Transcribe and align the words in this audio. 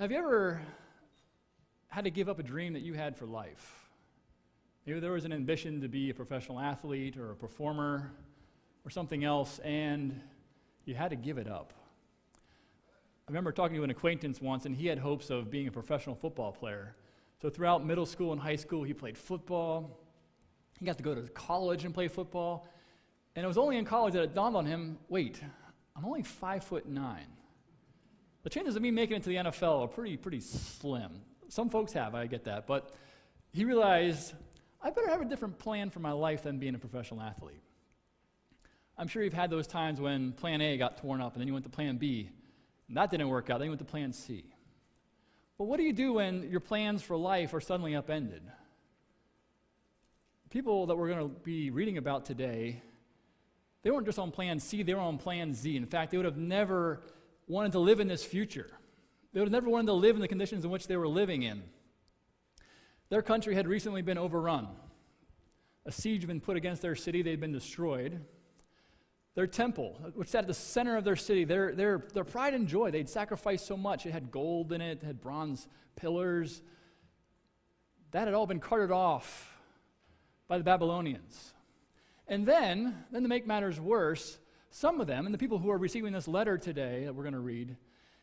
Have 0.00 0.10
you 0.10 0.16
ever 0.16 0.62
had 1.88 2.04
to 2.04 2.10
give 2.10 2.30
up 2.30 2.38
a 2.38 2.42
dream 2.42 2.72
that 2.72 2.80
you 2.80 2.94
had 2.94 3.18
for 3.18 3.26
life? 3.26 3.90
Maybe 4.86 4.98
there 4.98 5.12
was 5.12 5.26
an 5.26 5.32
ambition 5.34 5.82
to 5.82 5.88
be 5.88 6.08
a 6.08 6.14
professional 6.14 6.58
athlete 6.58 7.18
or 7.18 7.32
a 7.32 7.36
performer 7.36 8.10
or 8.82 8.90
something 8.90 9.24
else, 9.24 9.58
and 9.58 10.18
you 10.86 10.94
had 10.94 11.10
to 11.10 11.16
give 11.16 11.36
it 11.36 11.46
up. 11.46 11.74
I 12.32 13.30
remember 13.30 13.52
talking 13.52 13.76
to 13.76 13.82
an 13.82 13.90
acquaintance 13.90 14.40
once, 14.40 14.64
and 14.64 14.74
he 14.74 14.86
had 14.86 14.98
hopes 14.98 15.28
of 15.28 15.50
being 15.50 15.68
a 15.68 15.70
professional 15.70 16.16
football 16.16 16.50
player. 16.50 16.96
So 17.42 17.50
throughout 17.50 17.84
middle 17.84 18.06
school 18.06 18.32
and 18.32 18.40
high 18.40 18.56
school, 18.56 18.82
he 18.82 18.94
played 18.94 19.18
football. 19.18 20.00
He 20.78 20.86
got 20.86 20.96
to 20.96 21.02
go 21.02 21.14
to 21.14 21.28
college 21.32 21.84
and 21.84 21.92
play 21.92 22.08
football. 22.08 22.66
And 23.36 23.44
it 23.44 23.46
was 23.46 23.58
only 23.58 23.76
in 23.76 23.84
college 23.84 24.14
that 24.14 24.22
it 24.22 24.34
dawned 24.34 24.56
on 24.56 24.64
him 24.64 24.96
wait, 25.10 25.42
I'm 25.94 26.06
only 26.06 26.22
five 26.22 26.64
foot 26.64 26.88
nine. 26.88 27.26
The 28.42 28.50
chances 28.50 28.76
of 28.76 28.82
me 28.82 28.90
making 28.90 29.16
it 29.16 29.22
to 29.24 29.28
the 29.28 29.36
NFL 29.36 29.82
are 29.82 29.88
pretty, 29.88 30.16
pretty 30.16 30.40
slim. 30.40 31.10
Some 31.48 31.68
folks 31.68 31.92
have, 31.92 32.14
I 32.14 32.26
get 32.26 32.44
that. 32.44 32.66
But 32.66 32.94
he 33.52 33.64
realized, 33.64 34.32
I 34.82 34.90
better 34.90 35.08
have 35.08 35.20
a 35.20 35.26
different 35.26 35.58
plan 35.58 35.90
for 35.90 36.00
my 36.00 36.12
life 36.12 36.44
than 36.44 36.58
being 36.58 36.74
a 36.74 36.78
professional 36.78 37.20
athlete. 37.20 37.62
I'm 38.96 39.08
sure 39.08 39.22
you've 39.22 39.32
had 39.32 39.50
those 39.50 39.66
times 39.66 40.00
when 40.00 40.32
plan 40.32 40.60
A 40.60 40.76
got 40.76 40.98
torn 40.98 41.20
up 41.20 41.32
and 41.34 41.40
then 41.40 41.48
you 41.48 41.52
went 41.52 41.64
to 41.64 41.70
plan 41.70 41.96
B. 41.96 42.30
And 42.88 42.96
that 42.96 43.10
didn't 43.10 43.28
work 43.28 43.50
out. 43.50 43.58
Then 43.58 43.66
you 43.66 43.70
went 43.70 43.80
to 43.80 43.84
plan 43.84 44.12
C. 44.12 44.44
Well, 45.58 45.68
what 45.68 45.76
do 45.76 45.82
you 45.82 45.92
do 45.92 46.14
when 46.14 46.48
your 46.50 46.60
plans 46.60 47.02
for 47.02 47.16
life 47.16 47.52
are 47.52 47.60
suddenly 47.60 47.94
upended? 47.94 48.42
People 50.48 50.86
that 50.86 50.96
we're 50.96 51.08
going 51.08 51.28
to 51.28 51.34
be 51.42 51.70
reading 51.70 51.98
about 51.98 52.24
today, 52.24 52.82
they 53.82 53.90
weren't 53.90 54.06
just 54.06 54.18
on 54.18 54.30
plan 54.30 54.58
C, 54.58 54.82
they 54.82 54.94
were 54.94 55.00
on 55.00 55.18
plan 55.18 55.52
Z. 55.52 55.76
In 55.76 55.86
fact, 55.86 56.10
they 56.10 56.16
would 56.16 56.26
have 56.26 56.38
never 56.38 57.02
wanted 57.50 57.72
to 57.72 57.78
live 57.80 58.00
in 58.00 58.08
this 58.08 58.24
future. 58.24 58.70
They 59.32 59.40
would 59.40 59.46
have 59.46 59.52
never 59.52 59.68
wanted 59.68 59.86
to 59.86 59.92
live 59.94 60.16
in 60.16 60.22
the 60.22 60.28
conditions 60.28 60.64
in 60.64 60.70
which 60.70 60.86
they 60.86 60.96
were 60.96 61.08
living 61.08 61.42
in. 61.42 61.62
Their 63.08 63.22
country 63.22 63.54
had 63.54 63.66
recently 63.66 64.02
been 64.02 64.18
overrun. 64.18 64.68
A 65.84 65.92
siege 65.92 66.22
had 66.22 66.28
been 66.28 66.40
put 66.40 66.56
against 66.56 66.82
their 66.82 66.94
city, 66.94 67.22
they'd 67.22 67.40
been 67.40 67.52
destroyed. 67.52 68.20
Their 69.34 69.46
temple, 69.46 69.98
which 70.14 70.28
sat 70.28 70.42
at 70.42 70.48
the 70.48 70.54
center 70.54 70.96
of 70.96 71.04
their 71.04 71.16
city, 71.16 71.44
their, 71.44 71.74
their, 71.74 72.04
their 72.12 72.24
pride 72.24 72.54
and 72.54 72.68
joy, 72.68 72.90
they'd 72.90 73.08
sacrificed 73.08 73.66
so 73.66 73.76
much. 73.76 74.06
It 74.06 74.12
had 74.12 74.30
gold 74.30 74.72
in 74.72 74.80
it, 74.80 75.02
it 75.02 75.06
had 75.06 75.20
bronze 75.20 75.68
pillars. 75.96 76.62
That 78.10 78.26
had 78.26 78.34
all 78.34 78.46
been 78.46 78.60
carted 78.60 78.90
off 78.90 79.56
by 80.48 80.58
the 80.58 80.64
Babylonians. 80.64 81.52
And 82.26 82.46
then, 82.46 83.04
then 83.10 83.22
to 83.22 83.28
make 83.28 83.46
matters 83.46 83.80
worse, 83.80 84.38
some 84.70 85.00
of 85.00 85.06
them, 85.06 85.26
and 85.26 85.34
the 85.34 85.38
people 85.38 85.58
who 85.58 85.70
are 85.70 85.78
receiving 85.78 86.12
this 86.12 86.28
letter 86.28 86.56
today 86.56 87.04
that 87.04 87.14
we're 87.14 87.24
going 87.24 87.34
to 87.34 87.40
read, 87.40 87.76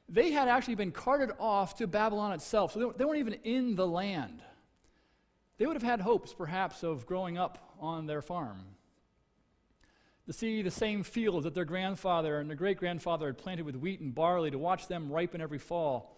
they 0.09 0.31
had 0.31 0.47
actually 0.47 0.75
been 0.75 0.91
carted 0.91 1.31
off 1.39 1.75
to 1.77 1.87
Babylon 1.87 2.31
itself. 2.31 2.73
So 2.73 2.93
they 2.95 3.05
weren't 3.05 3.19
even 3.19 3.33
in 3.43 3.75
the 3.75 3.85
land. 3.85 4.41
They 5.57 5.65
would 5.65 5.75
have 5.75 5.83
had 5.83 5.99
hopes, 5.99 6.33
perhaps, 6.33 6.83
of 6.83 7.05
growing 7.05 7.37
up 7.37 7.75
on 7.79 8.05
their 8.05 8.21
farm, 8.21 8.63
to 10.25 10.33
see 10.33 10.61
the 10.61 10.71
same 10.71 11.03
fields 11.03 11.43
that 11.43 11.53
their 11.53 11.65
grandfather 11.65 12.39
and 12.39 12.49
their 12.49 12.55
great 12.57 12.77
grandfather 12.77 13.27
had 13.27 13.37
planted 13.37 13.65
with 13.65 13.75
wheat 13.75 13.99
and 13.99 14.15
barley, 14.15 14.51
to 14.51 14.57
watch 14.57 14.87
them 14.87 15.11
ripen 15.11 15.41
every 15.41 15.59
fall. 15.59 16.17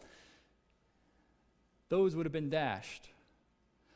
Those 1.90 2.16
would 2.16 2.26
have 2.26 2.34
been 2.34 2.50
dashed. 2.50 3.10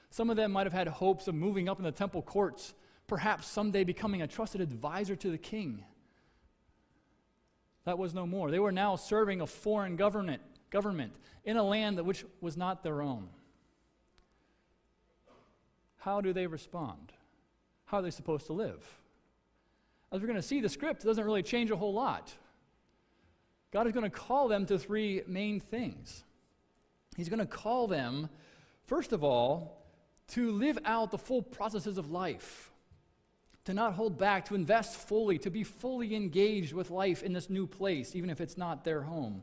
Some 0.09 0.29
of 0.29 0.35
them 0.35 0.51
might 0.51 0.65
have 0.65 0.73
had 0.73 0.87
hopes 0.87 1.27
of 1.27 1.35
moving 1.35 1.69
up 1.69 1.77
in 1.77 1.83
the 1.83 1.91
temple 1.91 2.21
courts, 2.21 2.73
perhaps 3.05 3.47
someday 3.47 3.83
becoming 3.83 4.21
a 4.21 4.27
trusted 4.27 4.61
advisor 4.61 5.15
to 5.15 5.29
the 5.29 5.37
king. 5.37 5.83
That 7.85 7.97
was 7.97 8.13
no 8.13 8.25
more. 8.25 8.49
They 8.49 8.59
were 8.59 8.71
now 8.71 8.95
serving 8.95 9.41
a 9.41 9.47
foreign 9.47 9.95
government, 9.95 10.41
government 10.69 11.13
in 11.43 11.57
a 11.57 11.63
land 11.63 11.97
that 11.97 12.05
which 12.05 12.25
was 12.41 12.55
not 12.55 12.83
their 12.83 13.01
own. 13.01 13.27
How 15.97 16.21
do 16.21 16.33
they 16.33 16.47
respond? 16.47 17.13
How 17.85 17.97
are 17.97 18.01
they 18.01 18.11
supposed 18.11 18.47
to 18.47 18.53
live? 18.53 18.83
As 20.11 20.21
we're 20.21 20.27
going 20.27 20.39
to 20.39 20.41
see, 20.41 20.61
the 20.61 20.69
script 20.69 21.03
doesn't 21.03 21.23
really 21.23 21.43
change 21.43 21.71
a 21.71 21.75
whole 21.75 21.93
lot. 21.93 22.33
God 23.71 23.87
is 23.87 23.93
going 23.93 24.09
to 24.09 24.09
call 24.09 24.47
them 24.47 24.65
to 24.67 24.77
three 24.77 25.23
main 25.27 25.59
things. 25.59 26.23
He's 27.17 27.29
going 27.29 27.39
to 27.39 27.45
call 27.45 27.87
them, 27.87 28.29
first 28.85 29.13
of 29.13 29.23
all, 29.23 29.83
to 30.29 30.51
live 30.51 30.77
out 30.85 31.11
the 31.11 31.17
full 31.17 31.41
processes 31.41 31.97
of 31.97 32.11
life 32.11 32.72
to 33.65 33.73
not 33.73 33.93
hold 33.93 34.17
back, 34.17 34.45
to 34.45 34.55
invest 34.55 34.95
fully, 34.95 35.37
to 35.39 35.49
be 35.49 35.63
fully 35.63 36.15
engaged 36.15 36.73
with 36.73 36.89
life 36.89 37.23
in 37.23 37.33
this 37.33 37.49
new 37.49 37.65
place, 37.65 38.15
even 38.15 38.29
if 38.29 38.41
it's 38.41 38.57
not 38.57 38.83
their 38.83 39.01
home. 39.01 39.41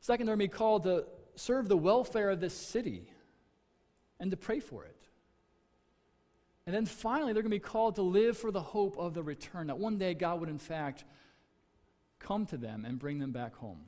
Second, 0.00 0.26
they're 0.26 0.36
to 0.36 0.38
be 0.38 0.48
called 0.48 0.84
to 0.84 1.04
serve 1.34 1.68
the 1.68 1.76
welfare 1.76 2.30
of 2.30 2.40
this 2.40 2.54
city 2.54 3.08
and 4.20 4.30
to 4.30 4.36
pray 4.36 4.60
for 4.60 4.84
it. 4.84 4.96
And 6.66 6.74
then 6.74 6.86
finally, 6.86 7.32
they're 7.32 7.42
going 7.42 7.50
to 7.50 7.56
be 7.56 7.60
called 7.60 7.96
to 7.96 8.02
live 8.02 8.38
for 8.38 8.52
the 8.52 8.60
hope 8.60 8.96
of 8.96 9.14
the 9.14 9.22
return, 9.22 9.66
that 9.66 9.78
one 9.78 9.98
day 9.98 10.14
God 10.14 10.38
would, 10.40 10.48
in 10.48 10.58
fact, 10.58 11.04
come 12.20 12.46
to 12.46 12.56
them 12.56 12.84
and 12.84 13.00
bring 13.00 13.18
them 13.18 13.32
back 13.32 13.56
home. 13.56 13.80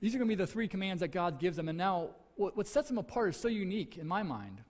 These 0.00 0.14
are 0.14 0.18
going 0.18 0.28
to 0.28 0.36
be 0.36 0.42
the 0.42 0.46
three 0.46 0.68
commands 0.68 1.00
that 1.00 1.08
God 1.08 1.38
gives 1.38 1.56
them. 1.56 1.68
And 1.68 1.76
now, 1.76 2.10
what, 2.36 2.56
what 2.56 2.66
sets 2.66 2.88
them 2.88 2.96
apart 2.96 3.30
is 3.30 3.36
so 3.36 3.48
unique 3.48 3.98
in 3.98 4.06
my 4.06 4.22
mind 4.22 4.62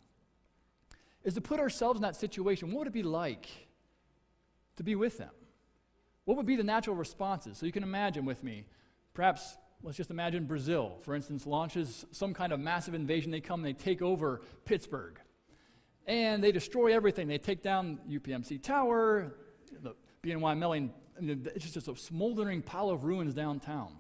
is 1.26 1.34
to 1.34 1.41
put 1.41 1.59
ourselves 1.59 1.98
in 1.98 2.03
that 2.03 2.16
situation. 2.16 2.70
What 2.70 2.78
would 2.78 2.88
it 2.88 2.94
be 2.94 3.03
like 3.03 3.48
to 4.76 4.84
be 4.84 4.94
with 4.94 5.19
them? 5.19 5.32
What 6.25 6.37
would 6.37 6.47
be 6.47 6.54
the 6.54 6.64
natural 6.64 6.94
responses? 6.94 7.59
So 7.59 7.66
you 7.66 7.72
can 7.72 7.82
imagine 7.82 8.25
with 8.25 8.44
me, 8.44 8.64
perhaps 9.12 9.59
let's 9.82 9.97
just 9.97 10.10
imagine 10.10 10.44
Brazil, 10.44 10.98
for 11.03 11.16
instance, 11.16 11.44
launches 11.44 12.06
some 12.12 12.32
kind 12.32 12.53
of 12.53 12.60
massive 12.60 12.94
invasion. 12.94 13.32
They 13.32 13.41
come, 13.41 13.62
they 13.62 13.72
take 13.72 14.03
over 14.03 14.41
Pittsburgh, 14.64 15.19
and 16.06 16.42
they 16.42 16.53
destroy 16.53 16.94
everything. 16.94 17.26
They 17.26 17.38
take 17.38 17.60
down 17.60 17.98
UPMC 18.08 18.62
Tower, 18.62 19.34
the 19.82 19.97
BNY 20.22 20.56
Mellon. 20.56 20.93
It's 21.20 21.72
just 21.72 21.88
a 21.88 21.97
smoldering 21.97 22.62
pile 22.62 22.88
of 22.88 23.03
ruins 23.03 23.34
downtown. 23.34 23.97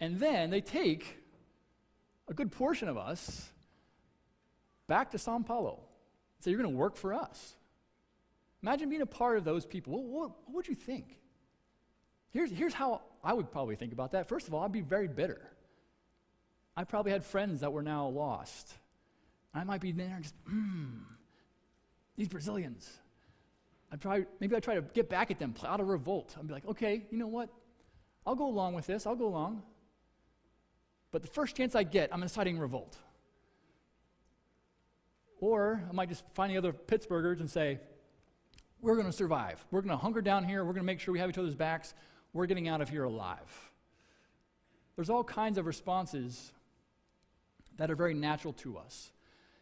And 0.00 0.18
then 0.18 0.48
they 0.48 0.62
take 0.62 1.22
a 2.28 2.34
good 2.34 2.50
portion 2.50 2.88
of 2.88 2.96
us 2.96 3.50
back 4.86 5.10
to 5.10 5.18
Sao 5.18 5.38
Paulo. 5.40 5.85
So 6.40 6.50
you're 6.50 6.60
going 6.60 6.72
to 6.72 6.76
work 6.76 6.96
for 6.96 7.14
us. 7.14 7.56
Imagine 8.62 8.88
being 8.88 9.02
a 9.02 9.06
part 9.06 9.36
of 9.36 9.44
those 9.44 9.66
people. 9.66 9.92
What, 9.92 10.04
what, 10.04 10.30
what 10.46 10.54
would 10.56 10.68
you 10.68 10.74
think? 10.74 11.18
Here's, 12.30 12.50
here's 12.50 12.74
how 12.74 13.02
I 13.22 13.32
would 13.32 13.50
probably 13.50 13.76
think 13.76 13.92
about 13.92 14.12
that. 14.12 14.28
First 14.28 14.48
of 14.48 14.54
all, 14.54 14.62
I'd 14.62 14.72
be 14.72 14.80
very 14.80 15.08
bitter. 15.08 15.40
I 16.76 16.84
probably 16.84 17.12
had 17.12 17.24
friends 17.24 17.60
that 17.60 17.72
were 17.72 17.82
now 17.82 18.08
lost. 18.08 18.72
I 19.54 19.64
might 19.64 19.80
be 19.80 19.92
there 19.92 20.14
and 20.16 20.22
just, 20.22 20.34
hmm, 20.46 20.98
these 22.16 22.28
Brazilians. 22.28 22.90
I'd 23.90 24.00
try, 24.00 24.26
maybe 24.40 24.54
I'd 24.54 24.62
try 24.62 24.74
to 24.74 24.82
get 24.82 25.08
back 25.08 25.30
at 25.30 25.38
them, 25.38 25.52
plot 25.52 25.80
a 25.80 25.84
revolt. 25.84 26.34
I'd 26.38 26.46
be 26.46 26.52
like, 26.52 26.66
okay, 26.66 27.06
you 27.10 27.18
know 27.18 27.28
what? 27.28 27.48
I'll 28.26 28.34
go 28.34 28.46
along 28.46 28.74
with 28.74 28.86
this. 28.86 29.06
I'll 29.06 29.16
go 29.16 29.26
along. 29.26 29.62
But 31.12 31.22
the 31.22 31.28
first 31.28 31.56
chance 31.56 31.74
I 31.74 31.84
get, 31.84 32.12
I'm 32.12 32.22
inciting 32.22 32.58
revolt. 32.58 32.98
Or 35.40 35.82
I 35.88 35.92
might 35.92 36.08
just 36.08 36.24
find 36.34 36.52
the 36.52 36.58
other 36.58 36.72
Pittsburghers 36.72 37.40
and 37.40 37.50
say, 37.50 37.78
we're 38.80 38.94
going 38.94 39.06
to 39.06 39.12
survive. 39.12 39.64
We're 39.70 39.80
going 39.80 39.90
to 39.90 39.96
hunker 39.96 40.22
down 40.22 40.44
here. 40.44 40.64
We're 40.64 40.72
going 40.72 40.82
to 40.82 40.86
make 40.86 41.00
sure 41.00 41.12
we 41.12 41.18
have 41.18 41.30
each 41.30 41.38
other's 41.38 41.54
backs. 41.54 41.94
We're 42.32 42.46
getting 42.46 42.68
out 42.68 42.80
of 42.80 42.88
here 42.88 43.04
alive. 43.04 43.70
There's 44.94 45.10
all 45.10 45.24
kinds 45.24 45.58
of 45.58 45.66
responses 45.66 46.52
that 47.76 47.90
are 47.90 47.96
very 47.96 48.14
natural 48.14 48.52
to 48.54 48.78
us. 48.78 49.12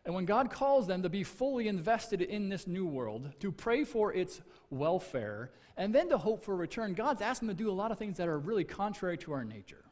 And 0.05 0.15
when 0.15 0.27
God 0.27 0.51
calls 0.51 0.87
them 0.87 1.03
to 1.03 1.09
be 1.09 1.25
fully 1.25 1.67
invested 1.67 2.21
in 2.21 2.49
this 2.49 2.67
new 2.67 2.87
world, 2.87 3.31
to 3.41 3.51
pray 3.51 3.85
for 3.85 4.12
its 4.12 4.41
welfare, 4.71 5.51
and 5.77 5.95
then 5.95 6.09
to 6.11 6.19
hope 6.19 6.45
for 6.45 6.53
a 6.53 6.56
return, 6.56 6.93
God's 6.95 7.23
asking 7.23 7.49
them 7.49 7.56
to 7.56 7.65
do 7.65 7.71
a 7.71 7.73
lot 7.73 7.91
of 7.91 7.99
things 7.99 8.19
that 8.19 8.29
are 8.29 8.39
really 8.39 8.65
contrary 8.65 9.17
to 9.19 9.33
our 9.33 9.45
nature. 9.45 9.85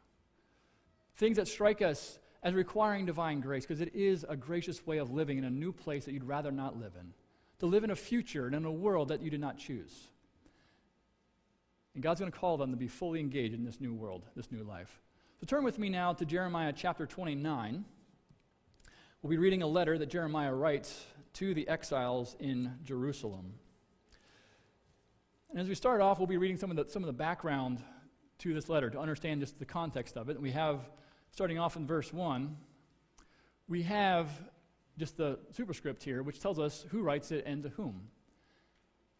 Things 1.16 1.36
that 1.36 1.48
strike 1.48 1.82
us 1.82 2.18
as 2.42 2.54
requiring 2.54 3.06
divine 3.06 3.40
grace 3.40 3.64
because 3.64 3.80
it 3.80 3.94
is 3.94 4.24
a 4.28 4.36
gracious 4.36 4.84
way 4.86 4.98
of 4.98 5.12
living 5.12 5.38
in 5.38 5.44
a 5.44 5.50
new 5.50 5.72
place 5.72 6.04
that 6.04 6.12
you'd 6.12 6.24
rather 6.24 6.50
not 6.50 6.78
live 6.78 6.92
in, 6.98 7.12
to 7.60 7.66
live 7.66 7.84
in 7.84 7.90
a 7.90 7.96
future 7.96 8.46
and 8.46 8.54
in 8.54 8.64
a 8.64 8.72
world 8.72 9.08
that 9.08 9.22
you 9.22 9.30
did 9.30 9.40
not 9.40 9.58
choose. 9.58 10.08
And 11.94 12.02
God's 12.02 12.20
going 12.20 12.32
to 12.32 12.38
call 12.38 12.56
them 12.56 12.70
to 12.70 12.76
be 12.76 12.88
fully 12.88 13.20
engaged 13.20 13.54
in 13.54 13.64
this 13.64 13.80
new 13.80 13.94
world, 13.94 14.24
this 14.34 14.50
new 14.50 14.64
life. 14.64 15.00
So 15.40 15.46
turn 15.46 15.62
with 15.62 15.78
me 15.78 15.88
now 15.88 16.12
to 16.14 16.24
Jeremiah 16.24 16.72
chapter 16.74 17.06
29. 17.06 17.84
We'll 19.20 19.30
be 19.30 19.36
reading 19.36 19.62
a 19.62 19.66
letter 19.66 19.98
that 19.98 20.06
Jeremiah 20.06 20.54
writes 20.54 21.04
to 21.34 21.54
the 21.54 21.68
exiles 21.68 22.34
in 22.40 22.72
Jerusalem. 22.82 23.54
And 25.50 25.60
as 25.60 25.68
we 25.68 25.74
start 25.74 26.00
off, 26.00 26.18
we'll 26.18 26.26
be 26.26 26.38
reading 26.38 26.56
some 26.56 26.70
of 26.70 26.76
the, 26.76 26.90
some 26.90 27.02
of 27.02 27.06
the 27.06 27.12
background 27.12 27.82
to 28.38 28.54
this 28.54 28.68
letter 28.68 28.90
to 28.90 28.98
understand 28.98 29.40
just 29.40 29.58
the 29.58 29.64
context 29.64 30.16
of 30.16 30.28
it. 30.28 30.32
And 30.32 30.42
We 30.42 30.52
have 30.52 30.80
starting 31.32 31.58
off 31.58 31.76
in 31.76 31.86
verse 31.86 32.12
1, 32.12 32.56
we 33.68 33.82
have 33.82 34.28
just 34.98 35.16
the 35.16 35.38
superscript 35.50 36.02
here, 36.04 36.22
which 36.22 36.38
tells 36.38 36.58
us 36.58 36.86
who 36.90 37.02
writes 37.02 37.32
it 37.32 37.44
and 37.46 37.62
to 37.64 37.70
whom. 37.70 38.08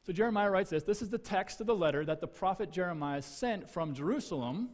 So 0.07 0.13
Jeremiah 0.13 0.51
writes 0.51 0.71
this 0.71 0.85
this 0.85 1.03
is 1.03 1.11
the 1.11 1.19
text 1.19 1.61
of 1.61 1.67
the 1.67 1.75
letter 1.75 2.05
that 2.05 2.21
the 2.21 2.27
prophet 2.27 2.71
Jeremiah 2.71 3.23
sent 3.23 3.69
from 3.69 3.95
Jerusalem 3.95 4.71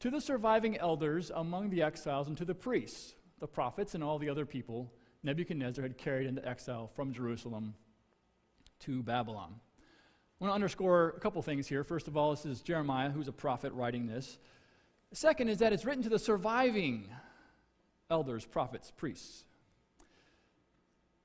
to 0.00 0.10
the 0.10 0.20
surviving 0.20 0.76
elders 0.78 1.30
among 1.34 1.70
the 1.70 1.82
exiles 1.82 2.28
and 2.28 2.36
to 2.36 2.44
the 2.44 2.54
priests, 2.54 3.14
the 3.40 3.46
prophets, 3.46 3.94
and 3.94 4.04
all 4.04 4.18
the 4.18 4.28
other 4.30 4.46
people 4.46 4.92
Nebuchadnezzar 5.26 5.82
had 5.82 5.98
carried 5.98 6.28
into 6.28 6.46
exile 6.46 6.86
from 6.94 7.12
Jerusalem 7.12 7.74
to 8.80 9.02
Babylon. 9.02 9.54
I 10.40 10.44
want 10.44 10.50
to 10.50 10.54
underscore 10.54 11.14
a 11.16 11.20
couple 11.20 11.42
things 11.42 11.66
here. 11.66 11.82
First 11.82 12.06
of 12.06 12.16
all, 12.16 12.30
this 12.30 12.46
is 12.46 12.60
Jeremiah, 12.60 13.10
who's 13.10 13.26
a 13.26 13.32
prophet 13.32 13.72
writing 13.72 14.06
this. 14.06 14.38
Second 15.12 15.48
is 15.48 15.58
that 15.58 15.72
it's 15.72 15.84
written 15.84 16.02
to 16.02 16.08
the 16.08 16.18
surviving 16.18 17.08
elders, 18.10 18.44
prophets, 18.44 18.92
priests. 18.96 19.44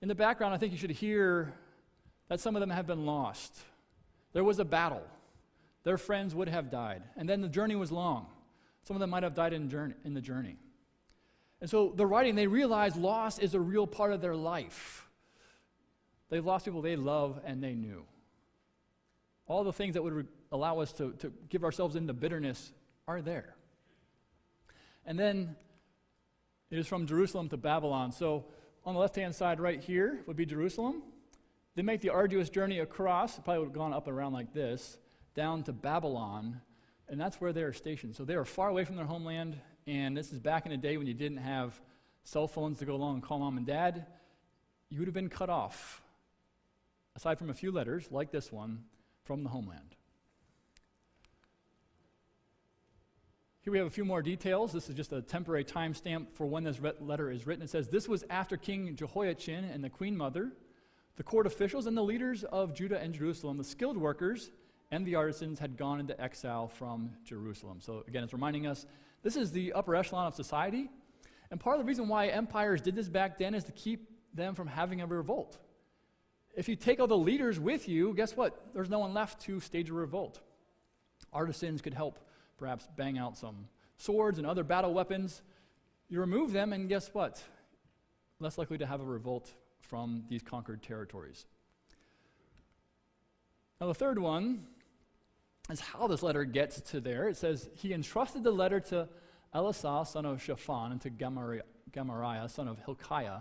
In 0.01 0.07
the 0.07 0.15
background, 0.15 0.53
I 0.53 0.57
think 0.57 0.71
you 0.71 0.77
should 0.77 0.91
hear 0.91 1.53
that 2.29 2.39
some 2.39 2.55
of 2.55 2.59
them 2.59 2.69
have 2.69 2.87
been 2.87 3.05
lost. 3.05 3.55
There 4.33 4.43
was 4.43 4.59
a 4.59 4.65
battle. 4.65 5.03
Their 5.83 5.97
friends 5.97 6.33
would 6.33 6.47
have 6.47 6.71
died. 6.71 7.03
And 7.17 7.27
then 7.27 7.41
the 7.41 7.49
journey 7.49 7.75
was 7.75 7.91
long. 7.91 8.27
Some 8.83 8.95
of 8.95 8.99
them 8.99 9.09
might 9.09 9.23
have 9.23 9.35
died 9.35 9.53
in, 9.53 9.69
journey, 9.69 9.93
in 10.03 10.13
the 10.13 10.21
journey. 10.21 10.57
And 11.59 11.69
so 11.69 11.93
they're 11.95 12.07
writing, 12.07 12.35
they 12.35 12.47
realize 12.47 12.95
loss 12.95 13.37
is 13.37 13.53
a 13.53 13.59
real 13.59 13.85
part 13.85 14.11
of 14.11 14.21
their 14.21 14.35
life. 14.35 15.07
They've 16.29 16.45
lost 16.45 16.65
people 16.65 16.81
they 16.81 16.95
love 16.95 17.39
and 17.45 17.63
they 17.63 17.75
knew. 17.75 18.05
All 19.47 19.63
the 19.63 19.73
things 19.73 19.93
that 19.93 20.01
would 20.01 20.13
re- 20.13 20.23
allow 20.51 20.79
us 20.79 20.93
to, 20.93 21.11
to 21.19 21.31
give 21.49 21.63
ourselves 21.63 21.95
into 21.95 22.13
bitterness 22.13 22.71
are 23.07 23.21
there. 23.21 23.55
And 25.05 25.19
then 25.19 25.55
it 26.69 26.77
is 26.77 26.87
from 26.87 27.07
Jerusalem 27.07 27.49
to 27.49 27.57
Babylon. 27.57 28.11
So 28.11 28.45
on 28.85 28.93
the 28.93 28.99
left 28.99 29.15
hand 29.15 29.35
side, 29.35 29.59
right 29.59 29.81
here, 29.81 30.21
would 30.25 30.37
be 30.37 30.45
Jerusalem. 30.45 31.03
They 31.75 31.81
make 31.81 32.01
the 32.01 32.09
arduous 32.09 32.49
journey 32.49 32.79
across, 32.79 33.35
probably 33.39 33.59
would 33.59 33.67
have 33.69 33.73
gone 33.73 33.93
up 33.93 34.07
and 34.07 34.15
around 34.15 34.33
like 34.33 34.53
this, 34.53 34.97
down 35.35 35.63
to 35.63 35.73
Babylon, 35.73 36.61
and 37.07 37.19
that's 37.19 37.39
where 37.39 37.53
they 37.53 37.63
are 37.63 37.73
stationed. 37.73 38.15
So 38.15 38.25
they 38.25 38.35
are 38.35 38.45
far 38.45 38.69
away 38.69 38.83
from 38.83 38.95
their 38.97 39.05
homeland, 39.05 39.59
and 39.87 40.15
this 40.15 40.33
is 40.33 40.39
back 40.39 40.65
in 40.65 40.71
the 40.71 40.77
day 40.77 40.97
when 40.97 41.07
you 41.07 41.13
didn't 41.13 41.37
have 41.37 41.79
cell 42.23 42.47
phones 42.47 42.79
to 42.79 42.85
go 42.85 42.95
along 42.95 43.15
and 43.15 43.23
call 43.23 43.39
mom 43.39 43.57
and 43.57 43.65
dad. 43.65 44.05
You 44.89 44.99
would 44.99 45.07
have 45.07 45.13
been 45.13 45.29
cut 45.29 45.49
off, 45.49 46.01
aside 47.15 47.37
from 47.37 47.49
a 47.49 47.53
few 47.53 47.71
letters 47.71 48.07
like 48.11 48.31
this 48.31 48.51
one, 48.51 48.83
from 49.23 49.43
the 49.43 49.49
homeland. 49.49 49.95
Here 53.63 53.71
we 53.71 53.77
have 53.77 53.85
a 53.85 53.91
few 53.91 54.05
more 54.05 54.23
details. 54.23 54.73
This 54.73 54.89
is 54.89 54.95
just 54.95 55.13
a 55.13 55.21
temporary 55.21 55.63
timestamp 55.63 56.31
for 56.33 56.47
when 56.47 56.63
this 56.63 56.79
letter 56.99 57.29
is 57.29 57.45
written. 57.45 57.63
It 57.63 57.69
says, 57.69 57.89
This 57.89 58.07
was 58.07 58.23
after 58.27 58.57
King 58.57 58.95
Jehoiachin 58.95 59.65
and 59.65 59.83
the 59.83 59.89
queen 59.89 60.17
mother, 60.17 60.51
the 61.15 61.21
court 61.21 61.45
officials, 61.45 61.85
and 61.85 61.95
the 61.95 62.01
leaders 62.01 62.43
of 62.43 62.73
Judah 62.73 62.99
and 62.99 63.13
Jerusalem, 63.13 63.59
the 63.59 63.63
skilled 63.63 63.97
workers, 63.97 64.49
and 64.89 65.05
the 65.05 65.13
artisans 65.13 65.59
had 65.59 65.77
gone 65.77 65.99
into 65.99 66.19
exile 66.19 66.69
from 66.69 67.11
Jerusalem. 67.23 67.77
So, 67.81 68.03
again, 68.07 68.23
it's 68.23 68.33
reminding 68.33 68.65
us 68.65 68.87
this 69.21 69.35
is 69.35 69.51
the 69.51 69.73
upper 69.73 69.95
echelon 69.95 70.25
of 70.25 70.33
society. 70.33 70.89
And 71.51 71.59
part 71.59 71.75
of 71.75 71.85
the 71.85 71.87
reason 71.87 72.07
why 72.07 72.29
empires 72.29 72.81
did 72.81 72.95
this 72.95 73.09
back 73.09 73.37
then 73.37 73.53
is 73.53 73.65
to 73.65 73.71
keep 73.73 74.09
them 74.33 74.55
from 74.55 74.65
having 74.65 75.01
a 75.01 75.05
revolt. 75.05 75.59
If 76.55 76.67
you 76.67 76.75
take 76.75 76.99
all 76.99 77.05
the 77.05 77.15
leaders 77.15 77.59
with 77.59 77.87
you, 77.87 78.15
guess 78.15 78.35
what? 78.35 78.73
There's 78.73 78.89
no 78.89 78.97
one 78.97 79.13
left 79.13 79.39
to 79.41 79.59
stage 79.59 79.91
a 79.91 79.93
revolt. 79.93 80.39
Artisans 81.31 81.83
could 81.83 81.93
help 81.93 82.17
perhaps 82.61 82.87
bang 82.95 83.17
out 83.17 83.35
some 83.35 83.67
swords 83.97 84.37
and 84.37 84.45
other 84.45 84.63
battle 84.63 84.93
weapons. 84.93 85.41
You 86.09 86.19
remove 86.19 86.53
them, 86.53 86.73
and 86.73 86.87
guess 86.87 87.09
what? 87.11 87.41
Less 88.39 88.59
likely 88.59 88.77
to 88.77 88.85
have 88.85 89.01
a 89.01 89.03
revolt 89.03 89.51
from 89.79 90.23
these 90.29 90.43
conquered 90.43 90.83
territories. 90.83 91.47
Now, 93.79 93.87
the 93.87 93.95
third 93.95 94.19
one 94.19 94.67
is 95.71 95.79
how 95.79 96.05
this 96.07 96.21
letter 96.21 96.45
gets 96.45 96.79
to 96.91 97.01
there. 97.01 97.27
It 97.27 97.35
says, 97.35 97.67
He 97.73 97.93
entrusted 97.93 98.43
the 98.43 98.51
letter 98.51 98.79
to 98.79 99.09
Elasah, 99.55 100.05
son 100.05 100.27
of 100.27 100.39
Shaphan, 100.39 100.91
and 100.91 101.01
to 101.01 101.09
Gemariah, 101.09 101.63
Gemariah, 101.91 102.47
son 102.47 102.67
of 102.67 102.77
Hilkiah, 102.85 103.39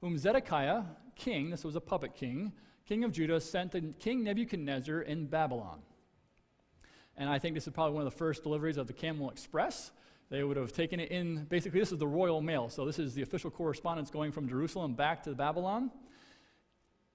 whom 0.00 0.16
Zedekiah, 0.16 0.84
king, 1.14 1.50
this 1.50 1.62
was 1.62 1.76
a 1.76 1.80
puppet 1.80 2.14
king, 2.14 2.52
king 2.86 3.04
of 3.04 3.12
Judah, 3.12 3.38
sent 3.38 3.72
to 3.72 3.82
King 3.98 4.24
Nebuchadnezzar 4.24 5.02
in 5.02 5.26
Babylon. 5.26 5.82
And 7.16 7.28
I 7.28 7.38
think 7.38 7.54
this 7.54 7.66
is 7.66 7.72
probably 7.72 7.94
one 7.94 8.06
of 8.06 8.12
the 8.12 8.16
first 8.16 8.42
deliveries 8.42 8.76
of 8.76 8.86
the 8.86 8.92
Camel 8.92 9.30
Express. 9.30 9.90
They 10.30 10.42
would 10.42 10.56
have 10.56 10.72
taken 10.72 10.98
it 10.98 11.10
in, 11.10 11.44
basically, 11.44 11.80
this 11.80 11.92
is 11.92 11.98
the 11.98 12.06
royal 12.06 12.40
mail. 12.40 12.68
So 12.70 12.86
this 12.86 12.98
is 12.98 13.14
the 13.14 13.22
official 13.22 13.50
correspondence 13.50 14.10
going 14.10 14.32
from 14.32 14.48
Jerusalem 14.48 14.94
back 14.94 15.22
to 15.24 15.34
Babylon. 15.34 15.90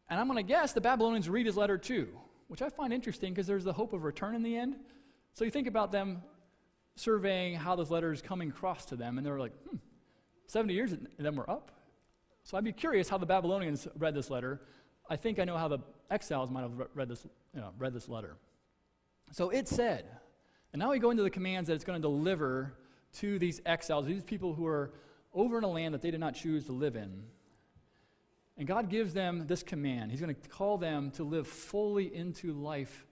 And 0.10 0.20
I'm 0.20 0.28
going 0.28 0.38
to 0.38 0.44
guess 0.44 0.74
the 0.74 0.82
Babylonians 0.82 1.28
read 1.30 1.46
his 1.46 1.58
letter 1.58 1.78
too, 1.78 2.10
which 2.48 2.62
I 2.62 2.70
find 2.70 2.94
interesting 2.94 3.34
because 3.34 3.48
there's 3.48 3.64
the 3.64 3.74
hope 3.74 3.94
of 3.94 4.04
return 4.04 4.36
in 4.36 4.44
the 4.44 4.56
end. 4.56 4.76
So 5.34 5.46
you 5.46 5.52
think 5.52 5.68
about 5.68 5.92
them 5.92 6.22
surveying 6.96 7.56
how 7.56 7.76
this 7.76 7.90
letter 7.90 8.12
is 8.12 8.22
coming 8.22 8.50
across 8.50 8.86
to 8.86 8.96
them, 8.96 9.18
and 9.18 9.26
they're 9.26 9.40
like, 9.40 9.54
hmm, 9.70 9.78
70 10.48 10.74
years 10.74 10.92
and 10.94 11.08
then 11.20 11.36
we're 11.36 11.50
up. 11.50 11.72
So 12.44 12.58
I'd 12.58 12.64
be 12.64 12.72
curious 12.72 13.10
how 13.10 13.18
the 13.18 13.26
Babylonians 13.26 13.88
read 13.98 14.16
this 14.16 14.30
letter. 14.30 14.62
I 15.10 15.16
think 15.16 15.40
I 15.40 15.44
know 15.44 15.58
how 15.58 15.68
the 15.68 15.80
exiles 16.10 16.50
might 16.50 16.62
have 16.62 16.72
read 16.94 17.10
this, 17.10 17.26
you 17.54 17.60
know, 17.60 17.72
read 17.78 17.94
this 17.94 18.08
letter. 18.08 18.38
So 19.32 19.50
it 19.50 19.68
said, 19.68 20.06
and 20.74 20.80
now 20.80 20.92
we 20.92 21.00
go 21.00 21.12
into 21.12 21.24
the 21.24 21.30
commands 21.30 21.68
that 21.68 21.74
it's 21.74 21.84
going 21.84 22.02
to 22.02 22.02
deliver 22.02 22.74
to 23.20 23.40
these 23.40 23.62
exiles, 23.66 24.06
these 24.06 24.24
people 24.24 24.54
who 24.54 24.66
are 24.66 24.94
over 25.34 25.58
in 25.58 25.64
a 25.64 25.70
land 25.70 25.94
that 25.94 26.02
they 26.02 26.12
did 26.12 26.20
not 26.20 26.36
choose 26.36 26.66
to 26.66 26.72
live 26.72 26.96
in. 26.96 27.24
And 28.58 28.68
God 28.68 28.90
gives 28.90 29.14
them 29.14 29.46
this 29.48 29.62
command. 29.62 30.12
He's 30.12 30.20
going 30.20 30.34
to 30.34 30.50
call 30.50 30.78
them 30.78 31.12
to 31.12 31.24
live 31.24 31.48
fully 31.48 32.14
into 32.14 32.54
life 32.54 33.06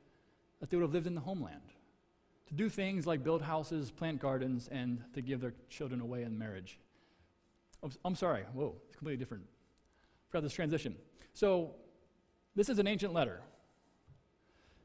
that 0.60 0.70
they 0.70 0.78
would 0.78 0.84
have 0.84 0.94
lived 0.94 1.08
in 1.08 1.16
the 1.16 1.22
homeland. 1.22 1.62
To 2.48 2.54
do 2.54 2.70
things 2.70 3.06
like 3.06 3.24
build 3.24 3.42
houses, 3.42 3.92
plant 3.92 4.20
gardens, 4.20 4.68
and 4.72 5.04
to 5.14 5.22
give 5.22 5.42
their 5.42 5.54
children 5.70 6.02
away 6.02 6.24
in 6.24 6.38
marriage. 6.38 6.80
I'm 8.04 8.16
sorry. 8.16 8.44
Whoa, 8.54 8.76
it's 8.88 8.96
completely 8.96 9.18
different. 9.18 9.44
Forgot 10.30 10.44
this 10.44 10.54
transition. 10.54 10.96
So, 11.34 11.76
this 12.56 12.70
is 12.70 12.80
an 12.80 12.88
ancient 12.88 13.14
letter. 13.14 13.42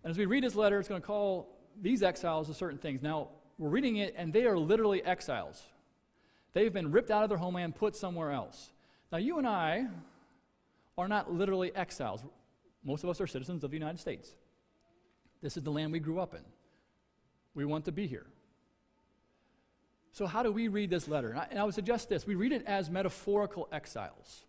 And 0.03 0.11
as 0.11 0.19
we 0.19 0.27
read 0.27 0.45
this 0.45 0.55
letter, 0.55 0.79
it's 0.79 0.89
going 0.89 1.01
to 1.01 1.07
call 1.07 1.49
these 1.81 2.03
exiles 2.03 2.49
to 2.49 2.55
certain 2.55 2.79
things. 2.79 3.03
Now, 3.03 3.29
we're 3.59 3.69
reading 3.69 3.97
it, 3.97 4.15
and 4.17 4.33
they 4.33 4.47
are 4.47 4.59
literally 4.59 5.03
exiles. 5.05 5.63
They've 6.53 6.73
been 6.73 6.91
ripped 6.91 7.11
out 7.11 7.23
of 7.23 7.29
their 7.29 7.39
homeland, 7.39 7.77
put 7.77 7.95
somewhere 7.95 8.33
else. 8.33 8.71
Now, 9.13 9.19
you 9.19 9.39
and 9.39 9.47
I 9.47 9.87
are 10.97 11.09
not 11.09 11.33
literally 11.33 11.75
exiles. 11.75 12.25
Most 12.85 13.05
of 13.05 13.11
us 13.11 13.21
are 13.21 13.27
citizens 13.27 13.63
of 13.65 13.71
the 13.71 13.77
United 13.77 13.99
States. 13.99 14.35
This 15.43 15.57
is 15.57 15.63
the 15.63 15.71
land 15.71 15.93
we 15.93 16.01
grew 16.01 16.21
up 16.21 16.35
in. 16.35 16.43
We 17.55 17.65
want 17.65 17.85
to 17.87 17.93
be 17.93 18.07
here. 18.07 18.27
So, 20.13 20.27
how 20.27 20.43
do 20.43 20.51
we 20.51 20.69
read 20.69 20.91
this 20.91 21.09
letter? 21.09 21.31
And 21.31 21.39
I, 21.39 21.47
and 21.51 21.59
I 21.59 21.65
would 21.65 21.75
suggest 21.75 22.09
this 22.09 22.27
we 22.27 22.35
read 22.35 22.53
it 22.53 22.65
as 22.67 22.91
metaphorical 22.91 23.69
exiles. 23.73 24.45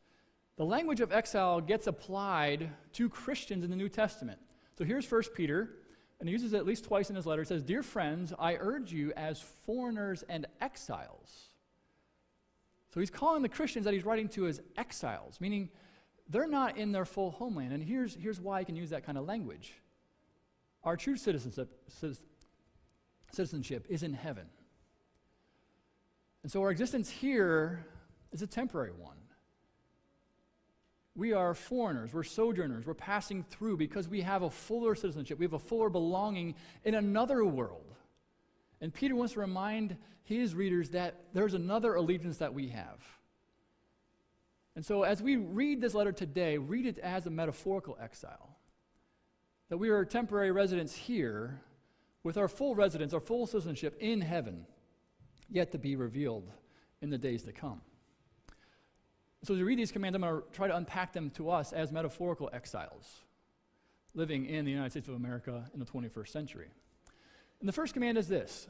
The 0.57 0.65
language 0.65 1.01
of 1.01 1.11
exile 1.11 1.61
gets 1.61 1.87
applied 1.87 2.69
to 2.93 3.09
Christians 3.09 3.63
in 3.63 3.69
the 3.69 3.75
New 3.75 3.89
Testament. 3.89 4.39
So 4.77 4.83
here's 4.83 5.09
1 5.09 5.23
Peter, 5.35 5.69
and 6.19 6.29
he 6.29 6.33
uses 6.33 6.53
it 6.53 6.57
at 6.57 6.65
least 6.65 6.85
twice 6.85 7.09
in 7.09 7.15
his 7.15 7.25
letter. 7.25 7.41
It 7.41 7.47
says, 7.47 7.63
Dear 7.63 7.83
friends, 7.83 8.33
I 8.37 8.55
urge 8.55 8.91
you 8.91 9.11
as 9.15 9.41
foreigners 9.65 10.23
and 10.29 10.45
exiles. 10.59 11.49
So 12.93 12.99
he's 12.99 13.09
calling 13.09 13.41
the 13.41 13.49
Christians 13.49 13.85
that 13.85 13.93
he's 13.93 14.05
writing 14.05 14.27
to 14.29 14.47
as 14.47 14.61
exiles, 14.77 15.39
meaning 15.39 15.69
they're 16.29 16.47
not 16.47 16.77
in 16.77 16.91
their 16.91 17.05
full 17.05 17.31
homeland. 17.31 17.73
And 17.73 17.83
here's, 17.83 18.15
here's 18.15 18.39
why 18.39 18.59
I 18.59 18.63
can 18.63 18.75
use 18.75 18.89
that 18.89 19.05
kind 19.05 19.17
of 19.17 19.25
language. 19.25 19.73
Our 20.83 20.97
true 20.97 21.15
citizenship, 21.15 21.69
citizenship 23.31 23.85
is 23.89 24.03
in 24.03 24.13
heaven. 24.13 24.47
And 26.43 26.51
so 26.51 26.61
our 26.61 26.71
existence 26.71 27.09
here 27.09 27.85
is 28.31 28.41
a 28.41 28.47
temporary 28.47 28.91
one. 28.91 29.17
We 31.21 31.33
are 31.33 31.53
foreigners, 31.53 32.15
we're 32.15 32.23
sojourners, 32.23 32.87
we're 32.87 32.95
passing 32.95 33.43
through 33.43 33.77
because 33.77 34.07
we 34.07 34.21
have 34.21 34.41
a 34.41 34.49
fuller 34.49 34.95
citizenship, 34.95 35.37
we 35.37 35.45
have 35.45 35.53
a 35.53 35.59
fuller 35.59 35.87
belonging 35.87 36.55
in 36.83 36.95
another 36.95 37.45
world. 37.45 37.93
And 38.81 38.91
Peter 38.91 39.15
wants 39.15 39.33
to 39.33 39.39
remind 39.39 39.97
his 40.23 40.55
readers 40.55 40.89
that 40.89 41.25
there's 41.31 41.53
another 41.53 41.93
allegiance 41.93 42.37
that 42.37 42.55
we 42.55 42.69
have. 42.69 42.97
And 44.75 44.83
so, 44.83 45.03
as 45.03 45.21
we 45.21 45.35
read 45.35 45.79
this 45.79 45.93
letter 45.93 46.11
today, 46.11 46.57
read 46.57 46.87
it 46.87 46.97
as 46.97 47.27
a 47.27 47.29
metaphorical 47.29 47.99
exile. 48.01 48.57
That 49.69 49.77
we 49.77 49.89
are 49.89 50.03
temporary 50.03 50.49
residents 50.49 50.95
here 50.95 51.61
with 52.23 52.35
our 52.35 52.47
full 52.47 52.73
residence, 52.73 53.13
our 53.13 53.19
full 53.19 53.45
citizenship 53.45 53.95
in 53.99 54.21
heaven, 54.21 54.65
yet 55.51 55.71
to 55.73 55.77
be 55.77 55.95
revealed 55.95 56.49
in 56.99 57.11
the 57.11 57.19
days 57.19 57.43
to 57.43 57.51
come. 57.51 57.81
So, 59.43 59.53
as 59.53 59.59
we 59.59 59.63
read 59.63 59.79
these 59.79 59.91
commands, 59.91 60.15
I'm 60.15 60.21
going 60.21 60.41
to 60.41 60.43
try 60.51 60.67
to 60.67 60.75
unpack 60.75 61.13
them 61.13 61.31
to 61.31 61.49
us 61.49 61.73
as 61.73 61.91
metaphorical 61.91 62.49
exiles 62.53 63.21
living 64.13 64.45
in 64.45 64.65
the 64.65 64.71
United 64.71 64.91
States 64.91 65.07
of 65.07 65.15
America 65.15 65.69
in 65.73 65.79
the 65.79 65.85
21st 65.85 66.27
century. 66.27 66.67
And 67.59 67.67
the 67.67 67.73
first 67.73 67.93
command 67.93 68.17
is 68.17 68.27
this 68.27 68.67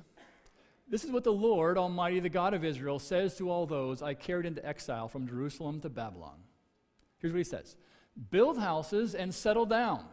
This 0.87 1.03
is 1.03 1.11
what 1.11 1.23
the 1.23 1.33
Lord 1.33 1.77
Almighty, 1.77 2.19
the 2.19 2.29
God 2.29 2.53
of 2.53 2.63
Israel, 2.63 2.99
says 2.99 3.35
to 3.37 3.49
all 3.49 3.65
those 3.65 4.01
I 4.01 4.13
carried 4.13 4.45
into 4.45 4.65
exile 4.65 5.07
from 5.07 5.27
Jerusalem 5.27 5.81
to 5.81 5.89
Babylon. 5.89 6.39
Here's 7.17 7.33
what 7.33 7.39
he 7.39 7.43
says 7.43 7.75
Build 8.29 8.57
houses 8.57 9.15
and 9.15 9.33
settle 9.33 9.65
down, 9.65 10.05